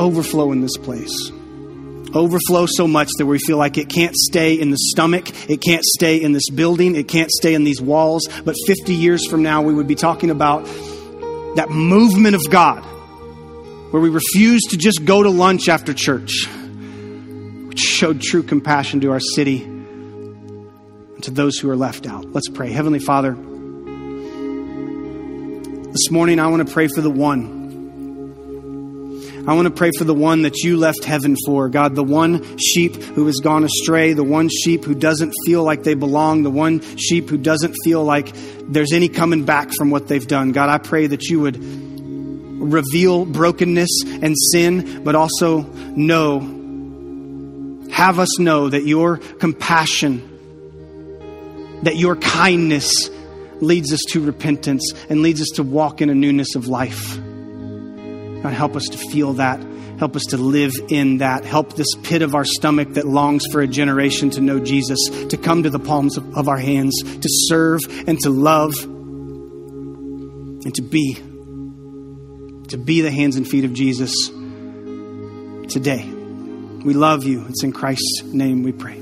overflow 0.01 0.51
in 0.51 0.63
this 0.63 0.77
place. 0.77 1.31
Overflow 2.13 2.67
so 2.67 2.89
much 2.89 3.09
that 3.19 3.27
we 3.27 3.39
feel 3.39 3.57
like 3.57 3.79
it 3.79 3.89
can't 3.89 4.17
stay 4.17 4.55
in 4.55 4.71
the 4.71 4.77
stomach, 4.77 5.31
it 5.49 5.61
can't 5.61 5.85
stay 5.85 6.21
in 6.21 6.33
this 6.33 6.51
building, 6.51 6.97
it 6.97 7.07
can't 7.07 7.31
stay 7.31 7.55
in 7.55 7.63
these 7.63 7.81
walls. 7.81 8.29
But 8.45 8.57
50 8.67 8.95
years 8.95 9.25
from 9.29 9.45
now, 9.45 9.63
we 9.63 9.73
would 9.73 9.87
be 9.87 9.95
talking 9.95 10.31
about 10.31 10.65
that 11.55 11.69
movement 11.71 12.35
of 12.35 12.51
God 12.51 12.83
where 13.93 14.03
we 14.03 14.11
refused 14.11 14.71
to 14.71 14.77
just 14.77 15.05
go 15.05 15.23
to 15.23 15.31
lunch 15.31 15.69
after 15.69 15.95
church, 15.95 16.49
which 17.69 17.79
showed 17.79 18.21
true 18.21 18.43
compassion 18.43 19.01
to 19.03 19.13
our 19.13 19.21
city 19.21 19.63
and 19.63 21.23
to 21.23 21.31
those 21.31 21.59
who 21.59 21.71
are 21.71 21.77
left 21.77 22.09
out. 22.09 22.33
Let's 22.33 22.49
pray. 22.49 22.73
Heavenly 22.73 22.99
Father, 22.99 23.37
this 25.93 26.11
morning, 26.11 26.41
I 26.41 26.47
want 26.47 26.67
to 26.67 26.73
pray 26.73 26.89
for 26.89 27.03
the 27.03 27.11
one. 27.11 27.61
I 29.47 29.53
want 29.55 29.67
to 29.67 29.75
pray 29.75 29.91
for 29.99 30.05
the 30.05 30.15
one 30.15 30.43
that 30.43 30.63
you 30.63 30.79
left 30.79 31.05
heaven 31.05 31.37
for, 31.45 31.69
God, 31.69 31.95
the 31.95 32.03
one 32.03 32.57
sheep 32.57 32.95
who 32.95 33.27
has 33.27 33.41
gone 33.41 33.63
astray, 33.63 34.15
the 34.15 34.25
one 34.25 34.49
sheep 34.49 34.85
who 34.85 34.95
doesn't 34.95 35.35
feel 35.45 35.65
like 35.65 35.83
they 35.83 35.93
belong, 35.93 36.45
the 36.45 36.51
one 36.51 36.81
sheep 36.97 37.29
who 37.29 37.37
doesn't 37.37 37.75
feel 37.85 38.03
like 38.05 38.33
there's 38.69 38.95
any 38.95 39.11
coming 39.11 39.45
back 39.45 39.71
from 39.77 39.91
what 39.91 40.09
they've 40.09 40.27
done. 40.27 40.53
God, 40.53 40.71
I 40.71 40.79
pray 40.79 41.09
that 41.09 41.25
you 41.25 41.41
would 41.41 41.59
reveal 41.61 43.27
brokenness 43.27 43.91
and 44.05 44.35
sin, 44.53 45.05
but 45.05 45.15
also 45.15 45.61
know, 45.95 46.41
have 47.91 48.19
us 48.19 48.39
know 48.39 48.71
that 48.71 48.87
your 48.87 49.19
compassion, 49.19 50.23
that 51.83 51.97
your 51.97 52.17
kindness 52.17 53.11
leads 53.63 53.93
us 53.93 54.01
to 54.11 54.21
repentance 54.21 54.93
and 55.09 55.23
leads 55.23 55.41
us 55.41 55.49
to 55.55 55.63
walk 55.63 56.03
in 56.03 56.11
a 56.11 56.15
newness 56.15 56.55
of 56.55 56.67
life. 56.67 57.17
God, 58.43 58.53
help 58.53 58.77
us 58.77 58.85
to 58.91 58.99
feel 58.99 59.35
that. 59.35 59.65
Help 59.99 60.17
us 60.17 60.25
to 60.31 60.37
live 60.37 60.73
in 60.89 61.19
that. 61.19 61.45
Help 61.45 61.77
this 61.77 61.95
pit 62.03 62.23
of 62.23 62.35
our 62.35 62.45
stomach 62.45 62.95
that 62.95 63.07
longs 63.07 63.45
for 63.53 63.61
a 63.61 63.69
generation 63.69 64.31
to 64.31 64.41
know 64.41 64.59
Jesus 64.59 64.99
to 65.29 65.37
come 65.37 65.63
to 65.63 65.71
the 65.71 65.79
palms 65.79 66.17
of, 66.17 66.37
of 66.37 66.49
our 66.49 66.59
hands, 66.59 67.01
to 67.03 67.29
serve 67.29 67.81
and 68.09 68.19
to 68.21 68.31
love 68.31 68.83
and 70.65 70.75
to 70.75 70.83
be. 70.83 71.15
To 72.69 72.79
be 72.79 73.01
the 73.01 73.11
hands 73.13 73.37
and 73.37 73.47
feet 73.47 73.65
of 73.65 73.75
Jesus 73.75 74.13
today. 75.73 76.05
We 76.85 76.95
love 76.95 77.25
you. 77.25 77.47
It's 77.49 77.63
in 77.63 77.73
Christ's 77.73 78.23
name 78.25 78.65
we 78.65 78.73
pray. 78.73 79.02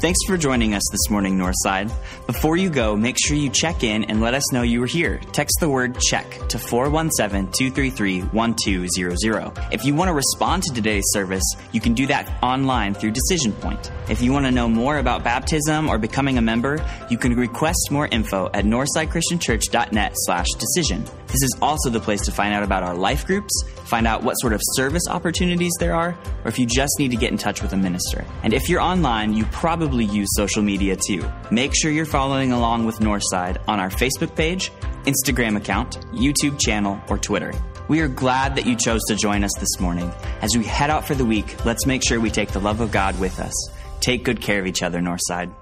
Thanks 0.00 0.18
for 0.26 0.38
joining 0.38 0.72
us 0.72 0.82
this 0.90 1.10
morning, 1.10 1.36
Northside. 1.36 1.92
Before 2.26 2.56
you 2.56 2.70
go, 2.70 2.96
make 2.96 3.18
sure 3.22 3.36
you 3.36 3.50
check 3.50 3.84
in 3.84 4.04
and 4.04 4.22
let 4.22 4.32
us 4.32 4.50
know 4.50 4.62
you 4.62 4.80
were 4.80 4.86
here. 4.86 5.20
Text 5.32 5.60
the 5.60 5.68
word 5.68 6.00
check 6.00 6.26
to 6.48 6.58
417 6.58 7.52
233 7.52 8.22
1200. 8.22 9.58
If 9.70 9.84
you 9.84 9.94
want 9.94 10.08
to 10.08 10.14
respond 10.14 10.62
to 10.62 10.72
today's 10.72 11.04
service, 11.08 11.44
you 11.72 11.82
can 11.82 11.92
do 11.92 12.06
that 12.06 12.42
online 12.42 12.94
through 12.94 13.10
Decision 13.10 13.52
Point. 13.52 13.92
If 14.08 14.22
you 14.22 14.32
want 14.32 14.46
to 14.46 14.50
know 14.50 14.70
more 14.70 14.96
about 14.96 15.22
baptism 15.22 15.90
or 15.90 15.98
becoming 15.98 16.38
a 16.38 16.42
member, 16.42 16.82
you 17.10 17.18
can 17.18 17.36
request 17.36 17.90
more 17.90 18.06
info 18.06 18.48
at 18.54 18.64
northsidechristianchurch.net 18.64 20.12
slash 20.14 20.46
decision. 20.58 21.04
This 21.32 21.42
is 21.42 21.56
also 21.62 21.90
the 21.90 22.00
place 22.00 22.22
to 22.22 22.32
find 22.32 22.52
out 22.52 22.64
about 22.64 22.82
our 22.82 22.94
life 22.94 23.24
groups, 23.24 23.52
find 23.84 24.06
out 24.06 24.24
what 24.24 24.34
sort 24.34 24.52
of 24.52 24.60
service 24.74 25.04
opportunities 25.08 25.72
there 25.78 25.94
are, 25.94 26.18
or 26.44 26.48
if 26.48 26.58
you 26.58 26.66
just 26.66 26.98
need 26.98 27.12
to 27.12 27.16
get 27.16 27.30
in 27.30 27.38
touch 27.38 27.62
with 27.62 27.72
a 27.72 27.76
minister. 27.76 28.24
And 28.42 28.52
if 28.52 28.68
you're 28.68 28.80
online, 28.80 29.34
you 29.34 29.44
probably 29.46 30.04
use 30.04 30.28
social 30.34 30.62
media 30.62 30.96
too. 30.96 31.24
Make 31.52 31.72
sure 31.76 31.92
you're 31.92 32.04
following 32.04 32.50
along 32.50 32.86
with 32.86 32.98
Northside 32.98 33.58
on 33.68 33.78
our 33.78 33.90
Facebook 33.90 34.34
page, 34.34 34.72
Instagram 35.04 35.56
account, 35.56 36.00
YouTube 36.12 36.58
channel, 36.58 37.00
or 37.08 37.16
Twitter. 37.16 37.52
We 37.86 38.00
are 38.00 38.08
glad 38.08 38.56
that 38.56 38.66
you 38.66 38.76
chose 38.76 39.00
to 39.08 39.14
join 39.16 39.44
us 39.44 39.52
this 39.58 39.80
morning. 39.80 40.12
As 40.42 40.56
we 40.56 40.64
head 40.64 40.90
out 40.90 41.06
for 41.06 41.14
the 41.14 41.24
week, 41.24 41.64
let's 41.64 41.86
make 41.86 42.02
sure 42.06 42.20
we 42.20 42.30
take 42.30 42.50
the 42.50 42.60
love 42.60 42.80
of 42.80 42.90
God 42.90 43.18
with 43.20 43.38
us. 43.38 43.54
Take 44.00 44.24
good 44.24 44.40
care 44.40 44.58
of 44.58 44.66
each 44.66 44.82
other, 44.82 45.00
Northside. 45.00 45.54